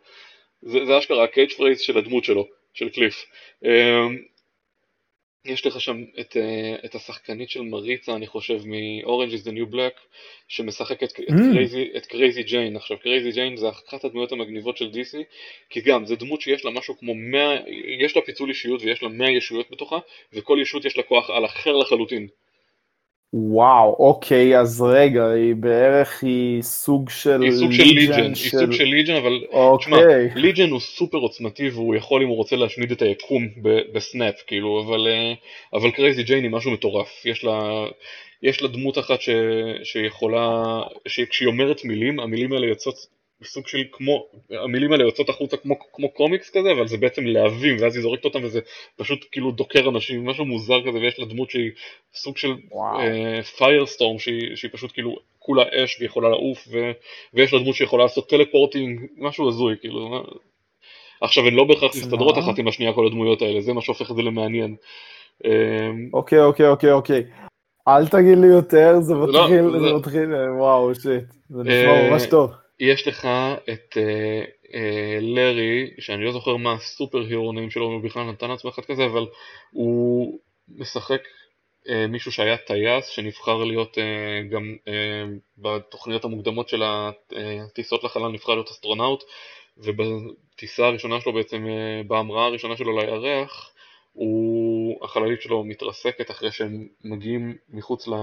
זה, 0.62 0.84
זה 0.84 0.98
אשכרה 0.98 1.24
ה 1.24 1.52
catchphrase 1.52 1.80
של 1.80 1.98
הדמות 1.98 2.24
שלו, 2.24 2.48
של 2.74 2.88
קליף. 2.88 3.26
יש 5.48 5.66
לך 5.66 5.80
שם 5.80 6.04
את, 6.20 6.36
אה, 6.36 6.74
את 6.84 6.94
השחקנית 6.94 7.50
של 7.50 7.62
מריצה, 7.62 8.12
אני 8.12 8.26
חושב, 8.26 8.60
מ-Orange 8.66 9.32
is 9.32 9.44
the 9.44 9.50
New 9.50 9.74
Black, 9.74 10.00
שמשחקת 10.48 11.12
mm. 11.12 11.22
את 11.96 12.06
קרייזי 12.06 12.42
ג'יין. 12.42 12.76
עכשיו, 12.76 12.98
קרייזי 12.98 13.32
ג'יין 13.32 13.56
זה 13.56 13.68
אחת 13.68 14.04
הדמויות 14.04 14.32
המגניבות 14.32 14.76
של 14.76 14.90
DC, 14.90 15.16
כי 15.70 15.80
גם, 15.80 16.06
זה 16.06 16.16
דמות 16.16 16.40
שיש 16.40 16.64
לה 16.64 16.70
משהו 16.70 16.98
כמו 16.98 17.14
100, 17.14 17.56
יש 18.04 18.16
לה 18.16 18.22
פיצול 18.22 18.48
אישיות 18.48 18.82
ויש 18.82 19.02
לה 19.02 19.08
100 19.08 19.30
ישויות 19.30 19.70
בתוכה, 19.70 19.98
וכל 20.32 20.58
ישות 20.62 20.84
יש 20.84 20.96
לה 20.96 21.02
כוח 21.02 21.30
על 21.30 21.44
אחר 21.44 21.76
לחלוטין. 21.76 22.28
וואו, 23.32 23.96
אוקיי, 23.98 24.58
אז 24.58 24.82
רגע, 24.82 25.30
היא 25.30 25.54
בערך 25.54 26.22
היא 26.22 26.62
סוג 26.62 27.10
של 27.10 27.42
היא 27.42 27.52
סוג 27.52 27.72
של 27.72 27.82
ליג'ן, 27.82 28.34
של... 28.34 28.56
היא 28.56 28.60
סוג 28.60 28.72
של 28.72 28.84
ליג'ן, 28.84 29.14
אבל 29.14 29.44
אוקיי. 29.50 29.78
תשמע, 29.78 29.96
ליג'ן 30.34 30.70
הוא 30.70 30.80
סופר 30.80 31.18
עוצמתי 31.18 31.68
והוא 31.68 31.94
יכול 31.94 32.22
אם 32.22 32.28
הוא 32.28 32.36
רוצה 32.36 32.56
להשמיד 32.56 32.90
את 32.90 33.02
היקום 33.02 33.48
ב 33.94 34.01
snap, 34.01 34.34
כאילו, 34.46 34.84
אבל, 34.86 35.08
אה, 35.08 35.32
אבל 35.72 35.90
קרייזי 35.90 36.22
ג'יין 36.22 36.44
היא 36.44 36.50
משהו 36.50 36.70
מטורף, 36.70 37.26
יש 37.26 37.44
לה, 37.44 37.86
יש 38.42 38.62
לה 38.62 38.68
דמות 38.68 38.98
אחת 38.98 39.20
ש, 39.20 39.28
שיכולה, 39.82 40.62
שכשהיא 41.08 41.48
אומרת 41.48 41.84
מילים, 41.84 42.20
המילים 42.20 42.52
האלה 42.52 42.66
יוצאות 42.66 43.17
סוג 43.44 43.68
של 43.68 43.78
כמו, 43.92 44.26
המילים 44.50 44.92
האלה 44.92 45.04
יוצאות 45.04 45.28
החוצה 45.28 45.56
כמו, 45.56 45.74
כמו 45.92 46.10
קומיקס 46.10 46.50
כזה, 46.50 46.72
אבל 46.72 46.88
זה 46.88 46.96
בעצם 46.96 47.26
להבים, 47.26 47.76
ואז 47.80 47.94
היא 47.94 48.02
זורקת 48.02 48.24
אותם 48.24 48.44
וזה 48.44 48.60
פשוט 48.96 49.24
כאילו 49.32 49.50
דוקר 49.50 49.88
אנשים, 49.88 50.26
משהו 50.26 50.44
מוזר 50.44 50.80
כזה, 50.88 50.98
ויש 50.98 51.18
לה 51.18 51.26
דמות 51.26 51.50
שהיא 51.50 51.70
סוג 52.14 52.36
של 52.36 52.54
פיירסטורם, 53.56 54.16
uh, 54.16 54.18
שהיא, 54.18 54.56
שהיא 54.56 54.70
פשוט 54.72 54.92
כאילו 54.92 55.16
כולה 55.38 55.62
אש 55.84 55.96
והיא 55.98 56.06
יכולה 56.06 56.28
לעוף, 56.28 56.68
ו, 56.70 56.90
ויש 57.34 57.52
לה 57.52 57.58
דמות 57.58 57.74
שיכולה 57.74 58.04
לעשות 58.04 58.28
teleporting, 58.28 59.00
משהו 59.16 59.48
הזוי, 59.48 59.76
כאילו. 59.80 60.24
עכשיו 61.20 61.46
הן 61.46 61.54
לא 61.54 61.64
בהכרח 61.64 61.96
מסתדרות 61.96 62.38
אחת 62.38 62.58
עם 62.58 62.68
השנייה 62.68 62.92
כל 62.92 63.06
הדמויות 63.06 63.42
האלה, 63.42 63.60
זה 63.60 63.72
מה 63.72 63.80
שהופך 63.80 64.10
את 64.10 64.16
זה 64.16 64.22
למעניין. 64.22 64.76
אמ, 65.44 65.50
אוקיי, 66.12 66.42
אוקיי, 66.42 66.68
אוקיי, 66.68 66.92
אוקיי. 66.92 67.24
אל 67.88 68.08
תגיד 68.08 68.38
לי 68.38 68.46
יותר, 68.46 69.00
זה 69.00 69.14
לא, 69.14 69.26
מתחיל, 69.26 69.70
זה 69.70 69.94
מתחיל, 69.94 70.34
וואו, 70.58 70.94
shit, 70.94 71.24
זה 71.48 71.62
נשמע 71.62 71.94
אה, 71.94 72.10
ממש 72.10 72.26
טוב. 72.26 72.50
יש 72.80 73.08
לך 73.08 73.28
את 73.72 73.96
אה, 73.96 74.44
אה, 74.74 75.18
לארי, 75.20 75.90
שאני 75.98 76.24
לא 76.24 76.32
זוכר 76.32 76.56
מה 76.56 76.72
ה 76.72 77.18
superhero 77.18 77.52
name 77.52 77.70
שלו, 77.70 77.84
הוא 77.84 78.02
בכלל 78.02 78.22
נתן 78.22 78.50
לעצמו 78.50 78.70
אחד 78.70 78.84
כזה, 78.84 79.04
אבל 79.04 79.26
הוא 79.70 80.38
משחק 80.68 81.20
מישהו 82.08 82.32
שהיה 82.32 82.56
טייס, 82.56 83.06
שנבחר 83.06 83.64
להיות 83.64 83.98
גם 84.50 84.76
בתוכניות 85.58 86.24
המוקדמות 86.24 86.68
של 86.68 86.82
הטיסות 86.82 88.04
לחלל, 88.04 88.28
נבחר 88.28 88.54
להיות 88.54 88.70
אסטרונאוט, 88.70 89.24
ובטיסה 89.76 90.86
הראשונה 90.86 91.20
שלו 91.20 91.32
בעצם, 91.32 91.66
בהמראה 92.06 92.44
הראשונה 92.44 92.76
שלו 92.76 92.98
לירח, 92.98 93.72
הוא, 94.12 95.04
החללית 95.04 95.42
שלו 95.42 95.64
מתרסקת 95.64 96.30
אחרי 96.30 96.52
שהם 96.52 96.86
מגיעים 97.04 97.56
מחוץ 97.68 98.08
ל... 98.08 98.14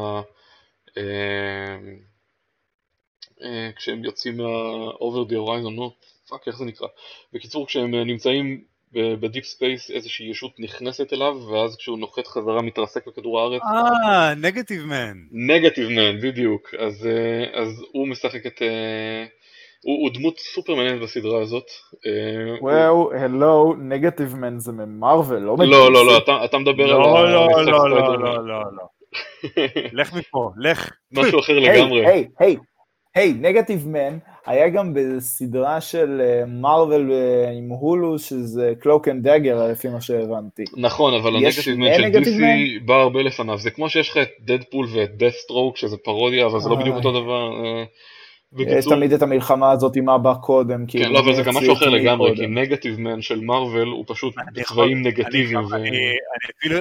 אה, 3.41 3.47
אה, 3.47 3.69
כשהם 3.75 4.03
יוצאים 4.03 4.37
מה-over 4.37 5.31
the 5.31 5.33
horizon, 5.33 5.69
נו, 5.69 5.91
fuck, 6.29 6.47
איך 6.47 6.57
זה 6.57 6.65
נקרא? 6.65 6.87
בקיצור, 7.33 7.67
כשהם 7.67 7.95
נמצאים 7.95 8.61
ב 8.93 9.04
deep 9.04 9.45
space 9.45 9.91
איזושהי 9.91 10.29
ישות 10.29 10.59
נכנסת 10.59 11.13
אליו, 11.13 11.35
ואז 11.51 11.75
כשהוא 11.77 11.99
נוחת 11.99 12.27
חזרה 12.27 12.61
מתרסק 12.61 13.07
בכדור 13.07 13.39
הארץ. 13.39 13.61
אה, 13.61 14.33
נגטיב 14.35 14.85
מן. 14.85 15.17
נגטיב 15.31 15.89
מן, 15.89 16.21
בדיוק. 16.21 16.73
אז, 16.79 17.07
אה, 17.07 17.61
אז 17.61 17.83
הוא 17.91 18.07
משחק 18.07 18.45
את... 18.45 18.61
הוא, 19.83 20.01
הוא 20.01 20.09
דמות 20.13 20.39
סופר 20.39 20.75
מעניינת 20.75 21.01
בסדרה 21.01 21.41
הזאת. 21.41 21.65
וואו, 22.61 23.13
הלו, 23.13 23.75
נגטיב 23.79 24.35
מן 24.35 24.59
זה 24.59 24.71
ממרוויל, 24.71 25.39
לא 25.39 25.57
מגיע. 25.57 25.71
לא, 25.71 25.91
לא, 25.91 26.05
לא, 26.05 26.17
אתה, 26.17 26.45
אתה 26.45 26.57
מדבר 26.57 26.85
לא, 26.85 27.19
על 27.19 27.31
לא, 27.31 27.45
המשחק 27.45 27.67
לא, 27.67 27.89
לא, 27.89 28.19
לא, 28.19 28.47
לא, 28.47 28.63
לא. 28.77 28.83
לך 29.99 30.13
מפה, 30.13 30.51
לך. 30.57 30.91
משהו 31.11 31.39
אחר 31.39 31.59
לגמרי. 31.59 32.05
היי, 32.05 32.27
היי, 32.39 32.57
היי, 33.15 33.33
נגטיב 33.33 33.87
מן 33.87 34.17
היה 34.45 34.69
גם 34.69 34.93
בסדרה 34.93 35.81
של 35.81 36.21
מרוויל 36.47 37.11
עם 37.57 37.69
הולו, 37.69 38.19
שזה 38.19 38.73
קלוק 38.79 39.07
אנד 39.07 39.23
דאגר, 39.23 39.67
לפי 39.71 39.87
מה 39.87 40.01
שהבנתי. 40.01 40.63
נכון, 40.77 41.13
אבל 41.13 41.35
הנגטיב 41.35 41.75
מן 41.75 41.87
של 41.97 42.03
DC 42.03 42.85
בא 42.85 42.93
הרבה 42.93 43.21
לפניו. 43.21 43.57
זה 43.57 43.71
כמו 43.71 43.89
שיש 43.89 44.09
לך 44.09 44.17
את 44.17 44.29
דדפול 44.39 44.87
ואת 44.93 45.17
דת'סטרוק, 45.17 45.77
שזה 45.77 45.97
פרודיה, 45.97 46.45
אבל 46.45 46.59
זה 46.59 46.69
לא 46.69 46.75
בדיוק 46.75 46.95
אותו 46.95 47.11
דבר. 47.21 47.51
יש 48.57 48.85
תמיד 48.85 49.13
את 49.13 49.21
המלחמה 49.21 49.71
הזאת 49.71 49.95
עם 49.95 50.05
מה 50.05 50.17
בא 50.17 50.33
קודם. 50.33 50.85
כן, 50.87 51.11
לא, 51.11 51.19
אבל 51.19 51.35
זה 51.35 51.43
גם 51.43 51.55
משהו 51.55 51.73
אחר 51.73 51.89
לגמרי, 51.89 52.35
כי 52.35 52.47
נגטיב 52.47 52.99
מן 52.99 53.21
של 53.21 53.39
מארוול 53.39 53.87
הוא 53.87 54.03
פשוט 54.07 54.35
צבעים 54.63 55.01
נגטיביים. 55.01 55.59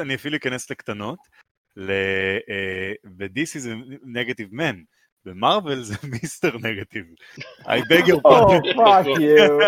אני 0.03 0.15
אפילו 0.15 0.37
אכנס 0.37 0.71
לקטנות, 0.71 1.19
ב-DC 3.05 3.59
זה 3.59 3.75
נגטיב 4.05 4.49
מן. 4.53 4.75
במרוויל 5.27 5.83
זה 5.83 5.95
מיסטר 6.13 6.59
נגטיב. 6.63 7.05
I 7.61 7.81
beg 7.91 8.07
your 8.07 8.21
pardon. 8.21 8.63
Oh, 8.67 8.75
fuck 8.77 9.07
you. 9.21 9.63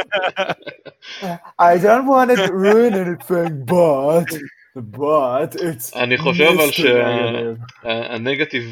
I 1.59 1.79
don't 1.79 2.07
want 2.07 2.31
to 2.37 2.53
ruin 2.53 2.95
anything, 2.95 3.65
but, 3.65 4.29
but 4.99 5.55
it's 5.55 5.97
אני 5.97 6.19
חושב 6.19 6.45
אבל 6.45 6.71
שהנגטיב 7.83 8.65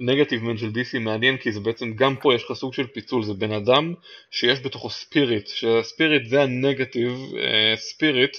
נגטיב 0.00 0.44
מן 0.44 0.56
של 0.56 0.68
DC 0.68 0.98
מעניין 0.98 1.36
כי 1.36 1.52
זה 1.52 1.60
בעצם 1.60 1.92
גם 1.94 2.16
פה 2.16 2.34
יש 2.34 2.44
לך 2.44 2.52
סוג 2.52 2.74
של 2.74 2.86
פיצול, 2.86 3.22
זה 3.24 3.34
בן 3.34 3.52
אדם 3.52 3.94
שיש 4.30 4.60
בתוכו 4.60 4.90
spirit, 4.90 5.46
שה 5.46 5.73
spirit 5.73 6.28
זה 6.28 6.42
ה 6.42 6.50
negative 6.50 7.12
spirit 7.76 8.36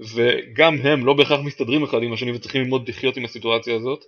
וגם 0.00 0.74
הם 0.82 1.06
לא 1.06 1.12
בהכרח 1.12 1.40
מסתדרים 1.40 1.82
אחד 1.82 2.02
עם 2.02 2.12
השני 2.12 2.32
וצריכים 2.32 2.62
ללמוד 2.62 2.88
לחיות 2.88 3.16
עם 3.16 3.24
הסיטואציה 3.24 3.76
הזאת. 3.76 4.04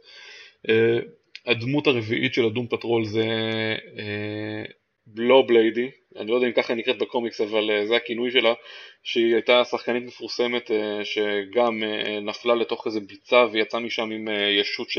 אה, 1.49 1.53
הדמות 1.53 1.86
הרביעית 1.86 2.34
של 2.34 2.45
הדום 2.45 2.66
פטרול 2.66 3.05
זה 3.05 3.26
בלוב 5.07 5.47
ליידי, 5.47 5.91
אני 6.16 6.30
לא 6.30 6.34
יודע 6.34 6.47
אם 6.47 6.53
ככה 6.53 6.74
נקראת 6.74 6.99
בקומיקס 6.99 7.40
אבל 7.40 7.70
uh, 7.70 7.86
זה 7.86 7.97
הכינוי 7.97 8.30
שלה, 8.30 8.53
שהיא 9.03 9.34
הייתה 9.34 9.64
שחקנית 9.64 10.05
מפורסמת 10.05 10.70
uh, 10.70 11.05
שגם 11.05 11.82
נפלה 12.22 12.55
לתוך 12.55 12.86
איזה 12.86 13.01
ביצה 13.01 13.45
ויצאה 13.53 13.80
משם 13.80 14.11
עם 14.11 14.28
ישות, 14.61 14.90
ש... 14.90 14.99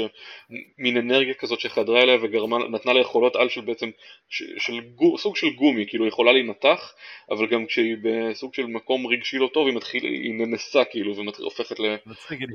מין 0.77 0.97
אנרגיה 0.97 1.33
כזאת 1.33 1.59
שחדרה 1.59 2.01
אליה 2.01 2.17
ונתנה 2.21 2.93
לה 2.93 2.99
יכולות 3.01 3.35
על 3.35 3.49
של 3.49 3.61
בעצם, 3.61 3.89
ש... 4.29 4.43
של 4.57 4.79
גו... 4.79 5.17
סוג 5.17 5.35
של 5.35 5.49
גומי, 5.49 5.85
כאילו 5.87 6.07
יכולה 6.07 6.31
להינתח, 6.31 6.93
אבל 7.31 7.47
גם 7.47 7.65
כשהיא 7.65 7.95
בסוג 8.03 8.53
של 8.53 8.65
מקום 8.65 9.07
רגשי 9.07 9.37
לא 9.37 9.49
טוב 9.53 9.67
היא 9.67 9.75
מתחילה, 9.75 10.09
היא 10.09 10.33
נמסה 10.33 10.85
כאילו 10.85 11.15
והופכת 11.15 11.79
ל... 11.79 11.95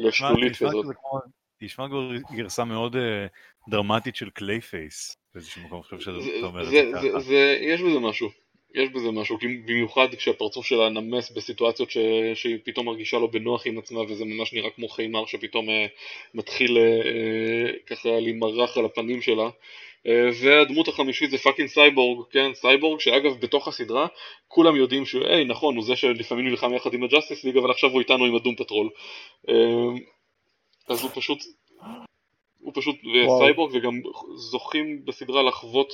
לשלולית 0.06 0.56
כזאת. 0.56 0.86
נשמע 1.62 1.86
גרסה 2.36 2.64
מאוד 2.64 2.96
דרמטית 3.68 4.16
של 4.16 4.30
קליי 4.30 4.60
פייס 4.60 5.16
באיזשהו 5.34 5.62
מקום, 5.62 5.82
אני 5.92 5.98
חושב 5.98 6.00
שאתה 6.00 6.46
אומר 6.46 6.62
את 6.62 6.66
זה 6.70 6.90
ככה. 6.94 7.34
יש 7.60 7.80
בזה 7.82 7.98
משהו. 7.98 8.28
יש 8.74 8.88
בזה 8.88 9.10
משהו, 9.10 9.38
במיוחד 9.66 10.14
כשהפרצוף 10.14 10.66
שלה 10.66 10.88
נמס 10.88 11.30
בסיטואציות 11.30 11.90
ש... 11.90 11.98
שהיא 12.34 12.58
פתאום 12.64 12.86
מרגישה 12.86 13.18
לא 13.18 13.26
בנוח 13.26 13.66
עם 13.66 13.78
עצמה 13.78 14.00
וזה 14.00 14.24
ממש 14.24 14.52
נראה 14.52 14.70
כמו 14.70 14.88
חימר 14.88 15.26
שפתאום 15.26 15.70
אה, 15.70 15.86
מתחיל 16.34 16.78
אה, 16.78 16.82
אה 16.82 17.72
ככה 17.86 18.20
להימרח 18.20 18.78
על 18.78 18.84
הפנים 18.84 19.22
שלה. 19.22 19.48
אה, 20.06 20.28
והדמות 20.42 20.88
החמישית 20.88 21.30
זה 21.30 21.38
fucking 21.38 21.68
סייבורג, 21.68 22.26
כן, 22.30 22.54
סייבורג 22.54 23.00
שאגב 23.00 23.40
בתוך 23.40 23.68
הסדרה 23.68 24.06
כולם 24.48 24.76
יודעים 24.76 25.06
שהוא, 25.06 25.24
היי 25.24 25.44
נכון, 25.44 25.76
הוא 25.76 25.84
זה 25.84 25.96
שלפעמים 25.96 26.48
נלחם 26.48 26.74
יחד 26.74 26.94
עם 26.94 27.02
הג'אסטיס 27.02 27.44
ליג 27.44 27.56
אבל 27.56 27.70
עכשיו 27.70 27.90
הוא 27.90 28.00
איתנו 28.00 28.24
עם 28.24 28.34
הדום 28.34 28.54
פטרול. 28.56 28.88
אז 30.88 31.02
הוא 31.02 31.10
פשוט, 31.14 31.38
הוא 32.60 32.72
פשוט 32.74 32.96
סייבורג 33.38 33.74
וגם 33.74 34.00
זוכים 34.36 35.04
בסדרה 35.04 35.42
לחוות 35.42 35.92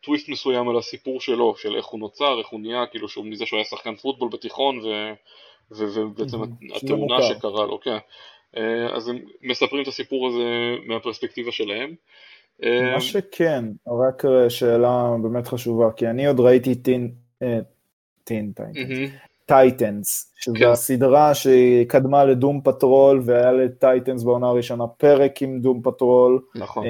טוויסט 0.00 0.28
מסוים 0.28 0.68
על 0.68 0.78
הסיפור 0.78 1.20
שלו, 1.20 1.56
של 1.56 1.76
איך 1.76 1.86
הוא 1.86 2.00
נוצר, 2.00 2.38
איך 2.38 2.48
הוא 2.48 2.60
נהיה, 2.60 2.86
כאילו 2.86 3.08
שהוא 3.08 3.24
מזה 3.24 3.46
שהוא 3.46 3.56
היה 3.56 3.64
שחקן 3.64 3.94
פוטבול 3.94 4.28
בתיכון 4.28 4.78
ו... 4.78 5.12
ו... 5.70 5.84
ובעצם 5.94 6.38
התאונה 6.74 7.22
שקרה 7.22 7.66
לו, 7.66 7.80
כן. 7.80 7.98
אה, 8.56 8.96
אז 8.96 9.08
הם 9.08 9.18
מספרים 9.42 9.82
את 9.82 9.88
הסיפור 9.88 10.28
הזה 10.28 10.44
מהפרספקטיבה 10.86 11.52
שלהם. 11.52 11.94
אה, 12.62 12.94
מה 12.94 13.00
שכן, 13.00 13.64
רק 13.86 14.24
אה, 14.24 14.50
שאלה 14.50 15.16
באמת 15.22 15.46
חשובה, 15.46 15.92
כי 15.96 16.06
אני 16.06 16.26
עוד 16.26 16.40
ראיתי 16.40 16.74
טין, 16.74 17.14
טין 18.24 18.52
טייטנס, 18.52 19.10
שזה 20.36 20.58
כן. 20.58 20.66
הסדרה 20.66 21.34
שקדמה 21.34 22.24
לדום 22.24 22.60
פטרול 22.64 23.20
והיה 23.24 23.52
לטייטנס 23.52 24.22
בעונה 24.22 24.48
הראשונה 24.48 24.86
פרק 24.86 25.42
עם 25.42 25.60
דום 25.60 25.82
פטרול. 25.82 26.40
נכון. 26.54 26.86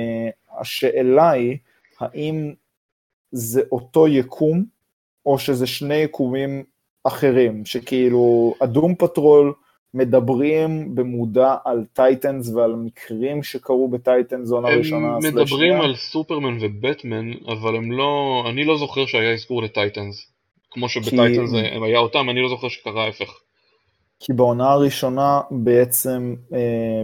השאלה 0.61 1.31
היא, 1.31 1.57
האם 2.01 2.53
זה 3.33 3.63
אותו 3.73 4.09
יקום, 4.09 4.65
או 5.27 5.39
שזה 5.39 5.67
שני 5.67 5.95
יקומים 5.95 6.65
אחרים, 7.05 7.65
שכאילו 7.65 8.55
ה 8.61 8.67
Doom 8.67 8.95
Patrol 8.95 9.53
מדברים 9.95 10.95
במודע 10.95 11.57
על 11.65 11.85
טייטנס 11.93 12.55
ועל 12.55 12.75
מקרים 12.75 13.43
שקרו 13.43 13.89
בטייטנס 13.89 14.49
זונה 14.49 14.69
ראשונה. 14.69 15.09
הם 15.09 15.37
מדברים 15.37 15.81
על 15.81 15.95
סופרמן 15.95 16.59
ובטמן, 16.61 17.33
אבל 17.49 17.77
הם 17.77 17.93
לא, 17.93 18.43
אני 18.51 18.65
לא 18.65 18.79
זוכר 18.79 19.07
שהיה 19.07 19.33
אזכור 19.33 19.63
לטייטנס. 19.63 20.32
כמו 20.73 20.89
שבטייטנס 20.89 21.51
כי... 21.51 21.59
הם 21.59 21.83
היו 21.83 21.99
אותם, 21.99 22.31
אני 22.31 22.43
לא 22.43 22.49
זוכר 22.49 22.69
שקרה 22.69 23.05
ההפך. 23.05 23.31
כי 24.25 24.33
בעונה 24.33 24.71
הראשונה 24.71 25.41
בעצם 25.51 26.35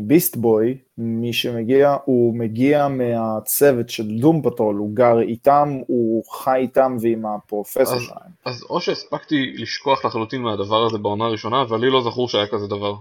ביסט 0.03 0.37
בוי, 0.37 0.79
מי 0.99 1.33
שמגיע, 1.33 1.97
הוא 2.05 2.39
מגיע 2.39 2.89
מהצוות 2.89 3.89
של 3.89 4.19
Doom 4.21 4.43
Patrol, 4.43 4.77
הוא 4.77 4.91
גר 4.95 5.21
איתם, 5.21 5.79
הוא 5.87 6.25
חי 6.25 6.59
איתם 6.59 6.97
ועם 7.01 7.27
הפרופסור 7.27 7.99
שלהם. 7.99 8.31
אז 8.45 8.65
או 8.71 8.81
שהספקתי 8.81 9.53
לשכוח 9.55 10.05
לחלוטין 10.05 10.43
מהדבר 10.43 10.87
הזה 10.87 10.99
בעונה 10.99 11.25
הראשונה, 11.25 11.63
אבל 11.63 11.81
לי 11.81 11.91
לא 11.91 12.03
זכור 12.03 12.29
שהיה 12.29 12.47
כזה 12.47 12.67
דבר. 12.67 12.95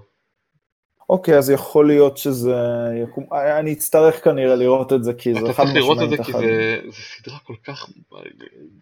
אוקיי, 1.09 1.37
אז 1.37 1.49
יכול 1.49 1.87
להיות 1.87 2.17
שזה 2.17 2.55
יקום, 3.03 3.25
אני 3.59 3.73
אצטרך 3.73 4.23
כנראה 4.23 4.55
לראות 4.55 4.93
את 4.93 5.03
זה, 5.03 5.13
כי 5.13 5.33
זה 5.33 5.39
חד 5.39 5.45
משמעית. 5.45 5.55
אתה 5.55 5.63
צריך 5.63 5.75
לראות 5.75 5.97
את 6.03 6.09
זה 6.09 6.23
כי 6.23 6.31
זה, 6.31 6.79
זה 6.85 7.01
סדרה 7.01 7.37
כל 7.39 7.55
כך, 7.63 7.89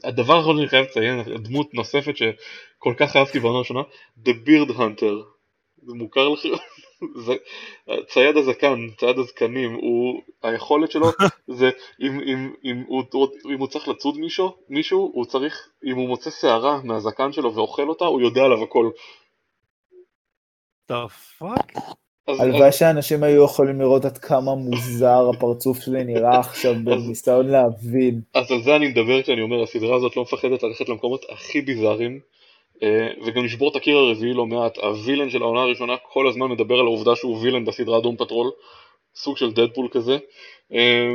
הדבר 0.03 0.35
האחרון 0.35 0.57
שאני 0.57 0.67
חייב 0.67 0.85
לציין, 0.85 1.23
דמות 1.37 1.73
נוספת 1.73 2.17
שכל 2.17 2.93
כך 2.97 3.15
אהבתי 3.15 3.39
בעונה 3.39 3.57
הראשונה, 3.57 3.81
The 4.25 4.29
Beard 4.47 4.71
Hunter. 4.71 5.15
זה 5.83 5.93
מוכר 5.93 6.29
לכם? 6.29 6.49
צייד 8.13 8.37
הזקן, 8.37 8.89
צייד 8.99 9.19
הזקנים, 9.19 9.73
הוא, 9.73 10.21
היכולת 10.43 10.91
שלו 10.91 11.07
זה 11.59 11.69
אם, 12.01 12.19
אם, 12.19 12.53
אם, 12.63 12.83
הוא, 12.87 13.03
אם 13.53 13.59
הוא 13.59 13.67
צריך 13.67 13.87
לצוד 13.87 14.17
מישהו, 14.17 14.55
מישהו, 14.69 15.11
הוא 15.13 15.25
צריך, 15.25 15.69
אם 15.85 15.95
הוא 15.95 16.07
מוצא 16.07 16.29
שערה 16.29 16.79
מהזקן 16.83 17.31
שלו 17.31 17.55
ואוכל 17.55 17.89
אותה, 17.89 18.05
הוא 18.05 18.21
יודע 18.21 18.41
עליו 18.41 18.63
הכל. 18.63 18.89
The 20.91 21.07
fuck? 21.39 21.95
הלוואי 22.27 22.71
שאנשים 22.71 23.23
היו 23.23 23.45
יכולים 23.45 23.81
לראות 23.81 24.05
עד 24.05 24.17
כמה 24.17 24.55
מוזר 24.55 25.29
הפרצוף 25.35 25.79
שלי 25.79 26.03
נראה 26.03 26.39
עכשיו 26.39 26.75
בניסיון 26.83 27.47
להבין. 27.47 28.21
אז 28.33 28.51
על 28.51 28.61
זה 28.61 28.75
אני 28.75 28.87
מדבר 28.87 29.21
כשאני 29.21 29.41
אומר, 29.41 29.63
הסדרה 29.63 29.95
הזאת 29.95 30.17
לא 30.17 30.21
מפחדת 30.23 30.63
ללכת 30.63 30.89
למקומות 30.89 31.25
הכי 31.29 31.61
ביזאריים, 31.61 32.19
אה, 32.83 33.07
וגם 33.25 33.45
לשבור 33.45 33.71
את 33.71 33.75
הקיר 33.75 33.97
הרביעי 33.97 34.33
לא 34.33 34.45
מעט. 34.45 34.77
הווילן 34.77 35.29
של 35.29 35.41
העונה 35.41 35.61
הראשונה 35.61 35.95
כל 36.13 36.27
הזמן 36.27 36.47
מדבר 36.47 36.75
על 36.75 36.85
העובדה 36.85 37.15
שהוא 37.15 37.37
וילן 37.41 37.65
בסדרה 37.65 38.01
דום 38.01 38.15
פטרול, 38.17 38.51
סוג 39.15 39.37
של 39.37 39.51
דדפול 39.51 39.87
כזה. 39.91 40.17
אה, 40.73 41.13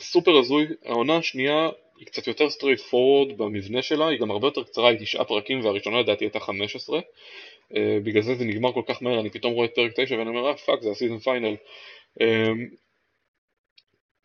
סופר 0.00 0.38
הזוי, 0.38 0.66
העונה 0.84 1.16
השנייה 1.16 1.68
היא 1.98 2.06
קצת 2.06 2.26
יותר 2.26 2.50
straightforward 2.50 3.38
במבנה 3.38 3.82
שלה, 3.82 4.08
היא 4.08 4.20
גם 4.20 4.30
הרבה 4.30 4.46
יותר 4.46 4.62
קצרה, 4.62 4.88
היא 4.88 4.98
תשעה 4.98 5.24
פרקים 5.24 5.64
והראשונה 5.64 6.00
לדעתי 6.00 6.24
הייתה 6.24 6.40
חמש 6.40 6.76
עשרה. 6.76 6.98
אה, 6.98 7.02
בגלל 7.74 8.22
זה 8.22 8.34
זה 8.34 8.44
נגמר 8.44 8.72
כל 8.72 8.82
כך 8.86 9.02
מהר, 9.02 9.20
אני 9.20 9.30
פתאום 9.30 9.52
רואה 9.52 9.66
את 9.66 9.74
פרק 9.74 9.92
9 9.96 10.18
ואני 10.18 10.28
אומר, 10.28 10.48
אה 10.48 10.56
fuck, 10.56 10.82
זה 10.82 10.90
ה 10.90 10.94
season 10.94 11.18
finale. 11.18 11.56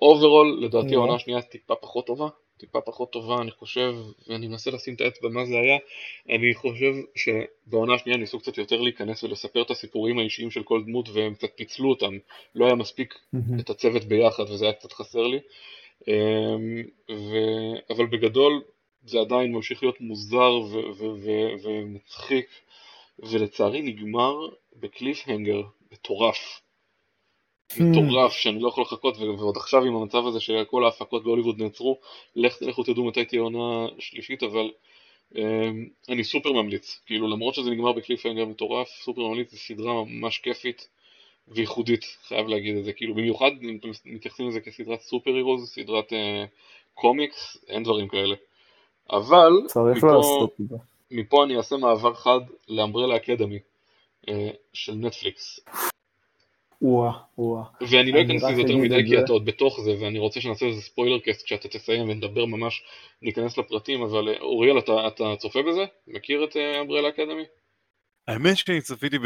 overall, 0.01 0.59
לדעתי 0.61 0.95
העונה 0.95 1.15
השנייה 1.15 1.41
טיפה 1.41 1.75
פחות 1.75 2.07
טובה, 2.07 2.27
טיפה 2.57 2.81
פחות 2.81 3.11
טובה, 3.11 3.35
אני 3.41 3.51
חושב, 3.51 3.95
ואני 4.27 4.47
מנסה 4.47 4.71
לשים 4.71 4.93
את 4.93 5.01
האצבע 5.01 5.29
מה 5.29 5.45
זה 5.45 5.53
היה, 5.53 5.77
אני 6.29 6.53
חושב 6.53 6.93
שבעונה 7.15 7.93
השנייה 7.93 8.17
ניסו 8.17 8.39
קצת 8.39 8.57
יותר 8.57 8.81
להיכנס 8.81 9.23
ולספר 9.23 9.61
את 9.61 9.71
הסיפורים 9.71 10.19
האישיים 10.19 10.51
של 10.51 10.63
כל 10.63 10.83
דמות 10.85 11.09
והם 11.09 11.33
קצת 11.33 11.49
פיצלו 11.55 11.89
אותם, 11.89 12.17
לא 12.55 12.65
היה 12.65 12.75
מספיק 12.75 13.19
את 13.59 13.69
הצוות 13.69 14.03
ביחד 14.03 14.43
וזה 14.43 14.65
היה 14.65 14.73
קצת 14.73 14.91
חסר 14.91 15.27
לי, 15.27 15.39
um, 16.01 16.11
ו... 17.11 17.35
אבל 17.89 18.05
בגדול 18.05 18.61
זה 19.05 19.19
עדיין 19.19 19.51
ממשיך 19.51 19.83
להיות 19.83 20.01
מוזר 20.01 20.51
ומצחיק. 21.63 22.47
ולצערי 23.21 23.81
נגמר 23.81 24.47
בקליף 24.75 25.27
הנגר 25.27 25.61
מטורף. 25.91 26.61
Hmm. 27.71 27.83
מטורף 27.83 28.31
שאני 28.31 28.59
לא 28.59 28.67
יכול 28.67 28.83
לחכות 28.83 29.17
ועוד 29.17 29.57
עכשיו 29.57 29.83
עם 29.83 29.95
המצב 29.95 30.27
הזה 30.27 30.39
שכל 30.39 30.85
ההפקות 30.85 31.23
בהוליווד 31.23 31.61
נעצרו 31.61 31.99
לך 32.35 32.61
לכו 32.61 32.83
תדעו 32.83 33.05
מתי 33.05 33.25
תהיה 33.25 33.41
עונה 33.41 33.87
שלישית 33.99 34.43
אבל 34.43 34.71
אמ, 35.35 35.87
אני 36.09 36.23
סופר 36.23 36.51
ממליץ 36.51 36.99
כאילו 37.05 37.27
למרות 37.27 37.55
שזה 37.55 37.69
נגמר 37.69 37.91
בקליף 37.91 38.25
הנגר 38.25 38.45
מטורף 38.45 38.87
סופר 38.87 39.21
ממליץ 39.21 39.51
זו 39.51 39.57
סדרה 39.57 39.93
ממש 40.05 40.37
כיפית 40.37 40.89
וייחודית 41.47 42.17
חייב 42.27 42.47
להגיד 42.47 42.77
את 42.77 42.85
זה 42.85 42.93
כאילו 42.93 43.15
במיוחד 43.15 43.51
אם 43.61 43.77
אתם 43.79 43.89
מתייחסים 44.05 44.47
לזה 44.47 44.59
כסדרת 44.59 45.01
superheroes 45.01 45.69
סדרת 45.69 46.13
אה, 46.13 46.45
קומיקס 46.93 47.57
אין 47.67 47.83
דברים 47.83 48.07
כאלה 48.07 48.35
אבל 49.11 49.51
צריך 49.67 49.97
מפה, 49.97 50.07
לעשות 50.07 50.53
את 50.61 50.69
זה 50.69 50.75
מפה 51.11 51.43
אני 51.43 51.57
אעשה 51.57 51.77
מעבר 51.77 52.13
חד 52.13 52.39
ל 52.67 52.73
Umbrella 52.73 53.15
Academy 53.15 53.59
אה, 54.29 54.49
של 54.73 54.93
נטפליקס. 54.93 55.59
וואו, 56.81 57.11
וואו. 57.37 57.63
ואני 57.91 58.11
לא 58.11 58.21
אכנס 58.21 58.43
לזה 58.43 58.61
יותר 58.61 58.77
מדי 58.77 59.03
כי 59.07 59.19
אתה 59.19 59.31
עוד 59.31 59.45
בתוך 59.45 59.81
זה 59.81 59.91
ואני 60.01 60.19
רוצה 60.19 60.41
שנעשה 60.41 60.65
איזה 60.65 60.81
spoiler 60.81 61.19
cast 61.19 61.45
כשאתה 61.45 61.67
תסיים 61.67 62.09
ונדבר 62.09 62.45
ממש, 62.45 62.83
ניכנס 63.21 63.57
לפרטים, 63.57 64.01
אבל 64.01 64.29
אה, 64.29 64.39
אוריאל 64.39 64.79
אתה, 64.79 65.07
אתה 65.07 65.23
צופה 65.37 65.59
בזה? 65.61 65.85
מכיר 66.07 66.43
את 66.43 66.55
Umbrella 66.81 67.09
Academy? 67.09 67.43
האמת 68.27 68.57
שאני 68.57 68.81
צפיתי 68.81 69.19
ב... 69.19 69.25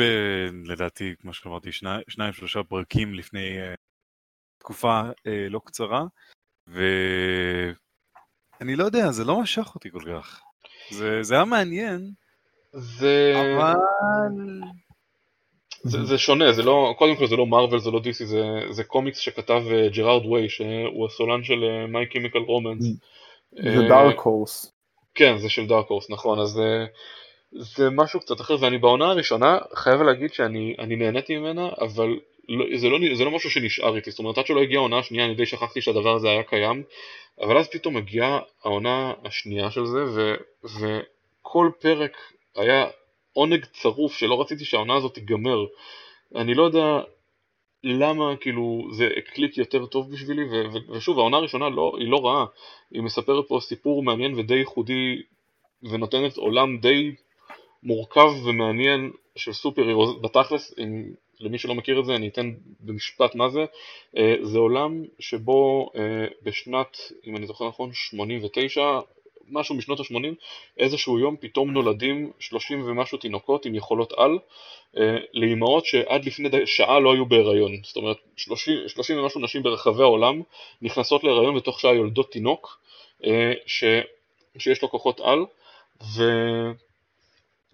לדעתי, 0.65 1.13
כמו 1.19 1.33
שאמרתי, 1.33 1.71
שני, 1.71 1.89
שניים 2.07 2.33
שלושה 2.33 2.63
פרקים 2.63 3.13
לפני 3.13 3.59
אה, 3.59 3.75
תקופה 4.59 5.01
אה, 5.01 5.29
לא 5.49 5.61
קצרה, 5.65 6.03
ואני 6.67 7.75
לא 8.75 8.83
יודע, 8.83 9.11
זה 9.11 9.23
לא 9.23 9.41
משך 9.41 9.75
אותי 9.75 9.91
כל 9.91 10.01
כך. 10.07 10.44
זה, 10.89 11.23
זה 11.23 11.35
היה 11.35 11.45
מעניין, 11.45 12.11
זה... 12.73 13.33
אבל... 13.57 13.73
זה, 15.83 16.05
זה 16.05 16.17
שונה, 16.17 16.51
זה 16.51 16.63
לא, 16.63 16.93
קודם 16.97 17.15
כל 17.15 17.27
זה 17.27 17.35
לא 17.35 17.45
מרוויל, 17.45 17.79
זה 17.79 17.91
לא 17.91 17.99
דיסי, 17.99 18.25
זה, 18.25 18.43
זה 18.69 18.83
קומיקס 18.83 19.17
שכתב 19.17 19.61
אה, 19.67 19.95
ג'רארד 19.95 20.25
ווי, 20.25 20.49
שהוא 20.49 21.05
הסולן 21.05 21.43
של 21.43 21.85
My 21.87 22.05
Chemical 22.05 22.39
Romance. 22.39 22.85
זה 23.51 23.87
דארק 23.89 24.19
הורס. 24.19 24.71
כן, 25.15 25.37
זה 25.37 25.49
של 25.49 25.67
דארק 25.67 25.87
הורס, 25.87 26.09
נכון, 26.09 26.39
אז 26.39 26.57
uh, 26.57 26.89
זה 27.51 27.89
משהו 27.89 28.19
קצת 28.19 28.41
אחר, 28.41 28.55
ואני 28.59 28.77
בעונה 28.77 29.05
הראשונה 29.05 29.57
חייב 29.75 30.01
להגיד 30.01 30.33
שאני 30.33 30.75
נהניתי 30.97 31.37
ממנה, 31.37 31.69
אבל 31.81 32.19
זה, 32.75 32.89
לא, 32.89 33.15
זה 33.15 33.25
לא 33.25 33.31
משהו 33.31 33.49
שנשאר 33.49 33.95
איתי, 33.95 34.11
זאת 34.11 34.19
אומרת 34.19 34.37
עד 34.37 34.45
שלא 34.45 34.61
הגיעה 34.61 34.79
העונה 34.79 34.99
השנייה 34.99 35.25
אני 35.25 35.35
די 35.35 35.45
שכחתי 35.45 35.81
שהדבר 35.81 36.15
הזה 36.15 36.29
היה 36.29 36.43
קיים, 36.43 36.83
אבל 37.41 37.57
אז 37.57 37.69
פתאום 37.69 37.97
מגיעה 37.97 38.39
העונה 38.63 39.13
השנייה 39.23 39.71
של 39.71 39.85
זה, 39.85 40.03
ו, 40.03 40.35
וכל 40.63 41.69
פרק 41.79 42.17
היה 42.55 42.87
עונג 43.33 43.65
צרוף 43.65 44.13
שלא 44.13 44.41
רציתי 44.41 44.65
שהעונה 44.65 44.95
הזאת 44.95 45.13
תיגמר. 45.13 45.65
אני 46.35 46.53
לא 46.53 46.63
יודע 46.63 46.99
למה 47.83 48.35
כאילו 48.41 48.87
זה 48.91 49.09
הקליק 49.17 49.57
יותר 49.57 49.85
טוב 49.85 50.11
בשבילי, 50.11 50.43
ו, 50.43 50.73
ו, 50.73 50.91
ושוב 50.91 51.19
העונה 51.19 51.37
הראשונה 51.37 51.69
לא, 51.69 51.93
היא 51.99 52.07
לא 52.07 52.25
רעה, 52.25 52.45
היא 52.91 53.01
מספרת 53.01 53.45
פה 53.47 53.59
סיפור 53.61 54.03
מעניין 54.03 54.39
ודי 54.39 54.55
ייחודי 54.55 55.21
ונותנת 55.83 56.37
עולם 56.37 56.77
די 56.77 57.15
מורכב 57.83 58.29
ומעניין 58.45 59.11
של 59.35 59.53
סופר 59.53 59.87
הירו, 59.87 60.19
בתכלס, 60.19 60.73
אם 60.79 61.03
למי 61.39 61.57
שלא 61.57 61.75
מכיר 61.75 61.99
את 61.99 62.05
זה 62.05 62.15
אני 62.15 62.27
אתן 62.27 62.51
במשפט 62.79 63.35
מה 63.35 63.49
זה, 63.49 63.65
אה, 64.17 64.35
זה 64.41 64.57
עולם 64.57 65.03
שבו 65.19 65.89
אה, 65.95 66.25
בשנת, 66.43 66.97
אם 67.27 67.35
אני 67.35 67.47
זוכר 67.47 67.67
נכון, 67.67 67.93
89, 67.93 68.99
משהו 69.49 69.75
משנות 69.75 69.99
ה-80, 69.99 70.33
איזשהו 70.77 71.19
יום 71.19 71.35
פתאום 71.39 71.71
נולדים 71.71 72.31
30 72.39 72.83
ומשהו 72.85 73.17
תינוקות 73.17 73.65
עם 73.65 73.75
יכולות 73.75 74.13
על 74.17 74.39
אה, 74.97 75.17
לאימהות 75.33 75.85
שעד 75.85 76.25
לפני 76.25 76.49
שעה 76.65 76.99
לא 76.99 77.13
היו 77.13 77.25
בהיריון, 77.25 77.71
זאת 77.83 77.95
אומרת 77.95 78.17
30, 78.35 78.87
30 78.87 79.19
ומשהו 79.19 79.41
נשים 79.41 79.63
ברחבי 79.63 80.01
העולם 80.03 80.41
נכנסות 80.81 81.23
להיריון 81.23 81.55
ותוך 81.55 81.79
שעה 81.79 81.93
יולדות 81.93 82.31
תינוק 82.31 82.79
ש, 83.65 83.83
שיש 84.57 84.81
לו 84.81 84.89
כוחות 84.89 85.19
על 85.19 85.45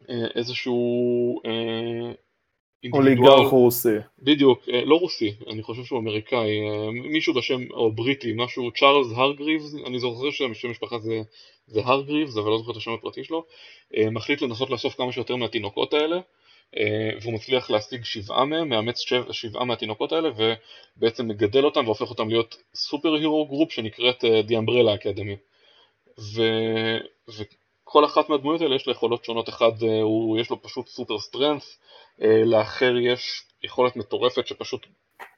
ואיזשהו 0.07 1.41
אוליגרך 2.93 3.47
רוסי. 3.47 3.95
בדיוק, 4.19 4.69
אה, 4.73 4.85
לא 4.85 4.95
רוסי, 4.95 5.33
אני 5.47 5.63
חושב 5.63 5.83
שהוא 5.83 5.99
אמריקאי, 5.99 6.69
אה, 6.69 6.91
מישהו 6.91 7.33
בשם, 7.33 7.71
או 7.71 7.91
בריטי, 7.91 8.33
משהו, 8.35 8.71
צ'ארלס 8.71 9.07
הרגריבס, 9.15 9.75
אני 9.85 9.99
זוכר 9.99 10.31
שהשם 10.31 10.71
משפחה 10.71 10.99
זה, 10.99 11.21
זה 11.67 11.81
הרגריבס, 11.83 12.37
אבל 12.37 12.49
לא 12.49 12.57
זוכר 12.57 12.71
את 12.71 12.77
השם 12.77 12.91
הפרטי 12.91 13.23
שלו, 13.23 13.45
אה, 13.97 14.09
מחליט 14.09 14.41
לנסות 14.41 14.69
לאסוף 14.69 14.95
כמה 14.95 15.11
שיותר 15.11 15.35
מהתינוקות 15.35 15.93
האלה, 15.93 16.19
והוא 17.21 17.33
מצליח 17.33 17.69
להשיג 17.69 18.03
שבעה 18.03 18.45
מהם, 18.45 18.69
מאמץ 18.69 19.03
שבעה 19.31 19.65
מהתינוקות 19.65 20.11
האלה, 20.11 20.29
ובעצם 20.97 21.27
מגדל 21.27 21.65
אותם 21.65 21.85
והופך 21.85 22.09
אותם 22.09 22.29
להיות 22.29 22.57
superhero 22.75 23.47
group 23.47 23.71
שנקראת 23.71 24.23
The 24.23 24.51
Umbrella 24.51 25.03
Academy. 25.03 25.35
ו... 26.35 26.41
כל 27.91 28.05
אחת 28.05 28.29
מהדמויות 28.29 28.61
האלה 28.61 28.75
יש 28.75 28.87
לה 28.87 28.91
יכולות 28.91 29.25
שונות, 29.25 29.49
אחד 29.49 29.71
הוא, 30.01 30.39
יש 30.39 30.49
לו 30.49 30.61
פשוט 30.61 30.87
super 30.87 31.19
strength, 31.19 31.79
אה, 32.21 32.43
לאחר 32.45 32.97
יש 32.97 33.43
יכולת 33.63 33.95
מטורפת 33.95 34.47
שפשוט 34.47 34.85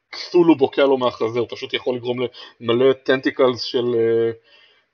קת'ולהו 0.10 0.56
בוקע 0.56 0.86
לו 0.86 0.98
מהחזה, 0.98 1.40
הוא 1.40 1.48
פשוט 1.50 1.74
יכול 1.74 1.96
לגרום 1.96 2.18
למלא 2.60 2.94
tentacles 2.94 3.64
של 3.64 3.86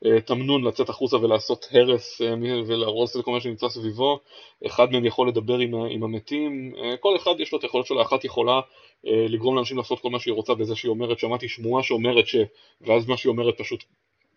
אה, 0.05 0.21
תמנון 0.25 0.63
לצאת 0.63 0.89
החוצה 0.89 1.17
ולעשות 1.17 1.67
הרס 1.71 2.21
ולהרוס 2.67 3.17
את 3.17 3.25
כל 3.25 3.31
מה 3.31 3.41
שנמצא 3.41 3.69
סביבו, 3.69 4.19
אחד 4.65 4.91
מהם 4.91 5.05
יכול 5.05 5.27
לדבר 5.27 5.57
עם, 5.57 5.75
עם 5.75 6.03
המתים, 6.03 6.73
כל 6.99 7.15
אחד 7.15 7.39
יש 7.39 7.51
לו 7.51 7.57
את 7.57 7.63
היכולת 7.63 7.85
שלו, 7.85 8.01
אחת 8.01 8.23
יכולה 8.23 8.61
לגרום 9.03 9.55
לאנשים 9.55 9.77
לעשות 9.77 9.99
כל 9.99 10.09
מה 10.09 10.19
שהיא 10.19 10.33
רוצה 10.33 10.53
בזה 10.53 10.75
שהיא 10.75 10.89
אומרת, 10.89 11.19
שמעתי 11.19 11.47
שמועה 11.47 11.83
שאומרת 11.83 12.27
ש... 12.27 12.35
ואז 12.81 13.07
מה 13.07 13.17
שהיא 13.17 13.29
אומרת 13.29 13.57
פשוט 13.57 13.83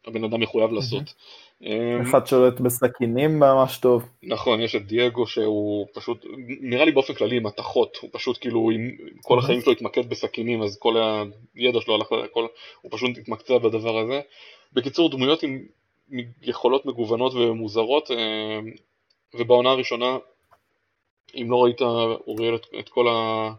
הבן 0.07 0.25
אדם 0.25 0.41
מחויב 0.41 0.73
לעשות. 0.73 1.15
אמ, 1.63 2.03
אחד 2.03 2.27
שולט 2.27 2.61
בסכינים 2.61 3.39
ממש 3.39 3.79
טוב. 3.79 4.03
נכון, 4.23 4.61
יש 4.61 4.77
את 4.77 4.87
דייגו 4.87 5.27
שהוא 5.27 5.87
פשוט, 5.95 6.25
נראה 6.61 6.85
לי 6.85 6.93
באופן 6.93 7.15
כללי 7.15 7.37
עם 7.37 7.47
מתכות, 7.47 7.99
הוא 8.01 8.11
פשוט 8.13 8.39
כאילו, 8.41 8.71
עם 8.71 8.91
כל 9.23 9.39
החיים 9.39 9.61
שלו 9.61 9.73
התמקד 9.73 10.09
בסכינים, 10.09 10.63
אז 10.63 10.79
כל 10.79 10.95
הידע 11.55 11.81
שלו 11.81 11.95
הלך, 11.95 12.09
כל, 12.33 12.47
הוא 12.83 12.93
פשוט 12.93 13.19
התמקצע 13.19 13.59
בדבר 13.59 13.99
הזה. 13.99 14.21
בקיצור, 14.73 15.11
דמויות 15.11 15.43
עם 15.43 15.63
יכולות 16.43 16.87
מגוונות 16.87 17.35
ומוזרות, 17.35 18.11
אמ, 18.11 18.73
ובעונה 19.35 19.71
הראשונה, 19.71 20.17
אם 21.35 21.51
לא 21.51 21.65
ראית, 21.65 21.81
אוריאל, 22.27 22.55
את, 22.55 22.67
את 22.79 22.89
כל 22.89 23.09
ה... 23.09 23.51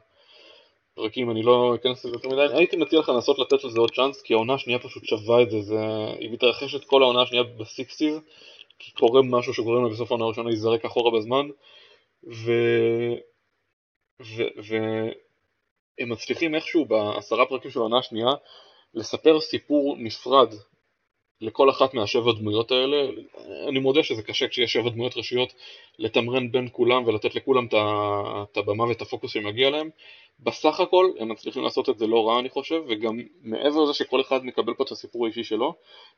פרקים, 0.96 1.32
אני 1.32 1.44
לא 1.44 1.76
אכנס 1.76 2.06
לזה 2.06 2.16
יותר 2.16 2.30
מדי, 2.30 2.58
הייתי 2.58 2.78
מציע 2.78 3.00
לך 3.00 3.10
לנסות 3.10 3.39
לתת 3.39 3.64
לזה 3.64 3.80
עוד 3.80 3.91
צ'אנס, 3.91 4.22
כי 4.22 4.34
העונה 4.34 4.54
השנייה 4.54 4.80
פשוט 4.80 5.06
שווה 5.06 5.41
את 5.41 5.50
זה, 5.52 5.62
זה... 5.62 5.80
היא 6.20 6.32
מתרחשת 6.32 6.86
כל 6.86 7.04
העונה 7.04 7.22
השנייה 7.22 7.44
בסיקסטיז, 7.44 8.20
כי 8.80 8.91
קורה 8.91 9.22
משהו 9.22 9.54
שגורם 9.54 9.84
לה 9.84 9.89
בסוף 9.89 10.12
העונה 10.12 10.26
הראשונה 10.26 10.50
להיזרק 10.50 10.86
אחורה 10.86 11.20
בזמן, 11.20 11.50
ו... 12.24 12.52
והם 14.58 16.10
מצליחים 16.10 16.56
איכשהו 16.56 16.86
בעשרה 16.86 17.46
פרקים 17.46 17.72
של 17.72 17.80
העונה 17.80 17.98
השנייה 17.98 18.32
לספר 18.94 19.39
סיפור 19.39 19.96
נפרד 20.00 20.54
לכל 21.44 21.70
אחת 21.70 21.94
מהשבע 21.94 22.32
דמויות 22.32 22.72
האלה. 22.72 23.08
אני 23.68 23.80
מודה 23.80 24.04
שזה 24.04 24.24
קשה 24.24 24.48
כשיש 24.48 24.74
שבע 24.74 24.89
דמויות 24.89 25.18
ראשיות 25.18 25.54
לתמרן 26.00 26.52
בין 26.52 26.68
כולם 26.72 27.04
ולתת 27.06 27.36
לכולם 27.36 27.68
את 27.72 28.58
הבמה 28.58 28.84
ואת 28.84 29.02
הפוקוס 29.02 29.32
שמגיע 29.32 29.70
להם. 29.70 29.89
בסך 30.39 30.80
הכל 30.80 31.12
הם 31.20 31.30
מצליחים 31.30 31.64
לעשות 31.64 31.89
את 31.89 32.00
זה 32.00 32.08
לא 32.08 32.28
רע 32.28 32.39
אני 32.39 32.50
חושב, 32.50 32.82
וגם 32.88 33.20
מעבר 33.41 33.84
לזה 33.84 33.94
שכל 33.94 34.22
אחד 34.22 34.46
מקבל 34.46 34.74
פה 34.74 34.84
את 34.84 34.91
הסיפור 34.91 35.26
האישי 35.26 35.44
שלו, 35.44 35.74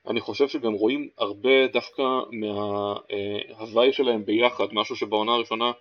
אני 0.07 0.21
חושב 0.21 0.47
שגם 0.47 0.73
רואים 0.73 1.09
הרבה 1.17 1.67
דווקא 1.73 2.03
מההוואי 2.31 3.93
שלהם 3.93 4.25
ביחד, 4.25 4.67
משהו 4.71 4.95
שבעונה 4.95 5.33
הראשונה 5.33 5.71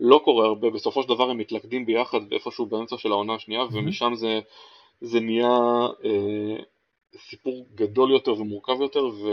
לא 0.00 0.20
קורה 0.24 0.46
הרבה, 0.46 0.70
בסופו 0.70 1.02
של 1.02 1.08
דבר 1.08 1.30
הם 1.30 1.38
מתלכדים 1.38 1.86
ביחד 1.86 2.28
באיפשהו 2.28 2.66
באמצע 2.66 2.96
של 2.98 3.12
העונה 3.12 3.34
השנייה, 3.34 3.62
mm-hmm. 3.62 3.76
ומשם 3.76 4.12
זה, 4.14 4.40
זה 5.00 5.20
נהיה 5.20 5.56
אה, 6.04 6.56
סיפור 7.18 7.66
גדול 7.74 8.10
יותר 8.10 8.40
ומורכב 8.40 8.80
יותר, 8.80 9.06
ו... 9.06 9.28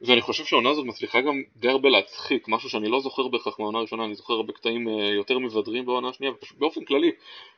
ואני 0.00 0.20
חושב 0.20 0.44
שהעונה 0.44 0.70
הזאת 0.70 0.84
מצליחה 0.84 1.20
גם 1.20 1.42
די 1.56 1.68
הרבה 1.68 1.88
להצחיק, 1.88 2.48
משהו 2.48 2.70
שאני 2.70 2.88
לא 2.88 3.00
זוכר 3.00 3.28
בהכרח 3.28 3.58
מהעונה 3.58 3.78
הראשונה, 3.78 4.04
אני 4.04 4.14
זוכר 4.14 4.32
הרבה 4.34 4.52
קטעים 4.52 4.88
אה, 4.88 5.04
יותר 5.04 5.38
מבדרים 5.38 5.86
בעונה 5.86 6.08
השנייה, 6.08 6.32
באופן 6.58 6.84
כללי, 6.84 7.10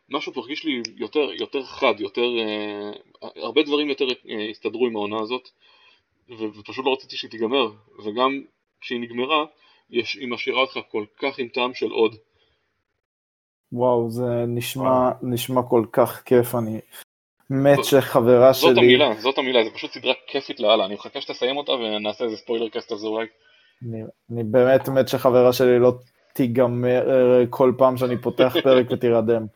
משהו 0.09 0.33
פה 0.33 0.41
הרגיש 0.41 0.65
לי 0.65 0.83
יותר, 0.97 1.33
יותר 1.33 1.63
חד, 1.65 1.95
יותר, 1.99 2.39
אה, 2.39 2.91
הרבה 3.37 3.63
דברים 3.63 3.89
יותר 3.89 4.05
אה, 4.31 4.51
הסתדרו 4.51 4.87
עם 4.87 4.97
העונה 4.97 5.21
הזאת, 5.21 5.49
ופשוט 6.39 6.87
לא 6.87 6.93
רציתי 6.93 7.17
שהיא 7.17 7.31
תיגמר, 7.31 7.71
וגם 8.05 8.43
כשהיא 8.81 9.01
נגמרה, 9.01 9.45
יש, 9.91 10.15
היא 10.15 10.29
משאירה 10.29 10.61
אותך 10.61 10.79
כל 10.91 11.05
כך 11.19 11.39
עם 11.39 11.49
טעם 11.49 11.75
של 11.75 11.91
עוד. 11.91 12.17
וואו, 13.73 14.11
זה 14.11 14.45
נשמע, 14.49 15.11
נשמע 15.23 15.61
כל 15.71 15.85
כך 15.93 16.23
כיף, 16.23 16.55
אני 16.55 16.81
מת 17.51 17.85
שחברה 17.85 18.55
שלי... 18.55 18.69
זאת 18.69 18.79
המילה, 18.79 19.15
זאת 19.21 19.39
המילה, 19.39 19.65
זה 19.65 19.71
פשוט 19.75 19.93
סדרה 19.93 20.13
כיפית 20.27 20.61
לאללה, 20.61 20.85
אני 20.85 20.95
מחכה 20.95 21.21
שתסיים 21.21 21.57
אותה 21.57 21.73
ונעשה 21.73 22.25
איזה 22.25 22.37
ספוילר 22.37 22.69
קאסט 22.69 22.93
על 22.93 22.99
זה 22.99 23.07
אולי. 23.07 23.27
אני, 23.89 24.03
אני 24.33 24.45
באמת 24.45 24.89
מת 24.89 25.09
שחברה 25.09 25.53
שלי 25.53 25.79
לא 25.79 25.93
תיגמר 26.33 27.07
כל 27.51 27.73
פעם 27.79 27.97
שאני 27.97 28.17
פותח 28.17 28.55
פרק 28.65 28.87
ותירדם. 28.91 29.47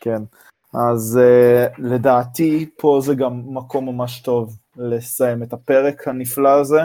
כן, 0.00 0.22
אז 0.74 1.20
uh, 1.22 1.74
לדעתי 1.78 2.70
פה 2.76 2.98
זה 3.02 3.14
גם 3.14 3.42
מקום 3.46 3.88
ממש 3.88 4.20
טוב 4.20 4.56
לסיים 4.76 5.42
את 5.42 5.52
הפרק 5.52 6.08
הנפלא 6.08 6.60
הזה, 6.60 6.80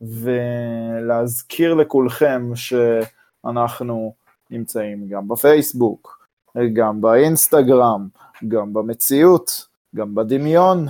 ולהזכיר 0.00 1.74
לכולכם 1.74 2.50
שאנחנו 2.54 4.14
נמצאים 4.50 5.08
גם 5.08 5.28
בפייסבוק, 5.28 6.26
גם 6.72 7.00
באינסטגרם, 7.00 8.08
גם 8.48 8.72
במציאות, 8.72 9.66
גם 9.96 10.14
בדמיון. 10.14 10.86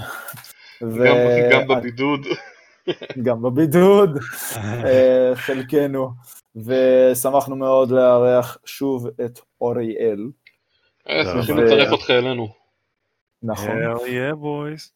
ו... 0.82 1.05
גם 1.53 1.68
בבידוד. 1.68 2.20
גם 3.26 3.42
בבידוד, 3.42 4.18
אה, 4.84 5.32
חלקנו. 5.34 6.11
ושמחנו 6.57 7.57
מאוד 7.57 7.90
לארח 7.90 8.59
שוב 8.64 9.07
את 9.24 9.40
אוריאל. 9.61 10.28
אה, 11.09 11.24
שמחים 11.24 11.57
לצרף 11.57 11.92
אותך 11.92 12.11
אלינו. 12.11 12.48
נכון. 13.42 13.82
Hell 13.82 13.98
yeah 13.98 14.34
boys. 14.34 14.90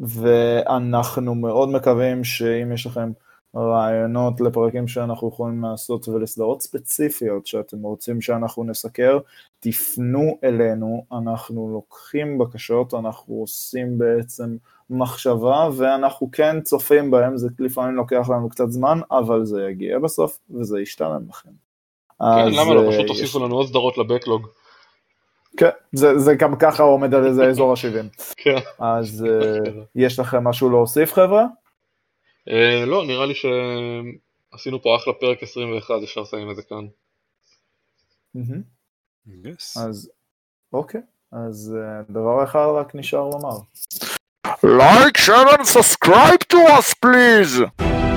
ואנחנו 0.00 1.34
מאוד 1.34 1.68
מקווים 1.68 2.24
שאם 2.24 2.72
יש 2.72 2.86
לכם 2.86 3.10
רעיונות 3.56 4.40
לפרקים 4.40 4.88
שאנחנו 4.88 5.28
יכולים 5.28 5.64
לעשות 5.64 6.08
ולסדרות 6.08 6.62
ספציפיות 6.62 7.46
שאתם 7.46 7.82
רוצים 7.82 8.20
שאנחנו 8.20 8.64
נסקר, 8.64 9.18
תפנו 9.60 10.38
אלינו, 10.44 11.04
אנחנו 11.12 11.70
לוקחים 11.72 12.38
בקשות, 12.38 12.94
אנחנו 12.94 13.34
עושים 13.34 13.98
בעצם 13.98 14.56
מחשבה 14.90 15.68
ואנחנו 15.76 16.30
כן 16.32 16.60
צופים 16.60 17.10
בהם, 17.10 17.36
זה 17.36 17.48
לפעמים 17.58 17.94
לוקח 17.94 18.28
לנו 18.30 18.48
קצת 18.48 18.70
זמן, 18.70 19.00
אבל 19.10 19.44
זה 19.44 19.62
יגיע 19.70 19.98
בסוף 19.98 20.38
וזה 20.50 20.80
ישתלם 20.80 21.22
לכם. 21.28 21.50
כן, 22.18 22.48
למה 22.52 22.74
לא? 22.74 22.90
פשוט 22.90 23.06
תוסיפו 23.06 23.38
לנו 23.38 23.56
עוד 23.56 23.66
סדרות 23.66 23.98
לבקלוג. 23.98 24.46
כן, 25.56 25.70
זה, 25.92 26.18
זה 26.18 26.34
גם 26.34 26.56
ככה 26.56 26.82
עומד 26.82 27.14
על 27.14 27.26
איזה 27.26 27.44
אזור 27.44 27.72
ה-70. 27.72 28.22
כן. 28.36 28.56
אז 28.78 29.26
uh, 29.28 29.68
יש 29.94 30.18
לכם 30.18 30.44
משהו 30.44 30.70
להוסיף 30.70 31.12
חבר'ה? 31.12 31.46
Uh, 32.50 32.86
לא, 32.86 33.06
נראה 33.06 33.26
לי 33.26 33.34
שעשינו 33.34 34.82
פה 34.82 34.96
אחלה 34.96 35.12
פרק 35.12 35.42
21, 35.42 35.94
אפשר 36.04 36.20
לסיים 36.20 36.50
את 36.50 36.56
זה 36.56 36.62
כאן. 36.62 36.86
Yes. 39.28 39.80
אז 39.84 40.10
אוקיי, 40.72 41.00
אז 41.32 41.76
uh, 41.76 42.12
דבר 42.12 42.44
אחד 42.44 42.66
רק 42.76 42.94
נשאר 42.94 43.30
לומר. 43.30 43.58
Like, 44.64 45.16
share 45.16 45.48
and 45.56 45.66
subscribe 45.66 46.42
to 46.48 46.58
us 46.78 46.94
please! 47.04 48.09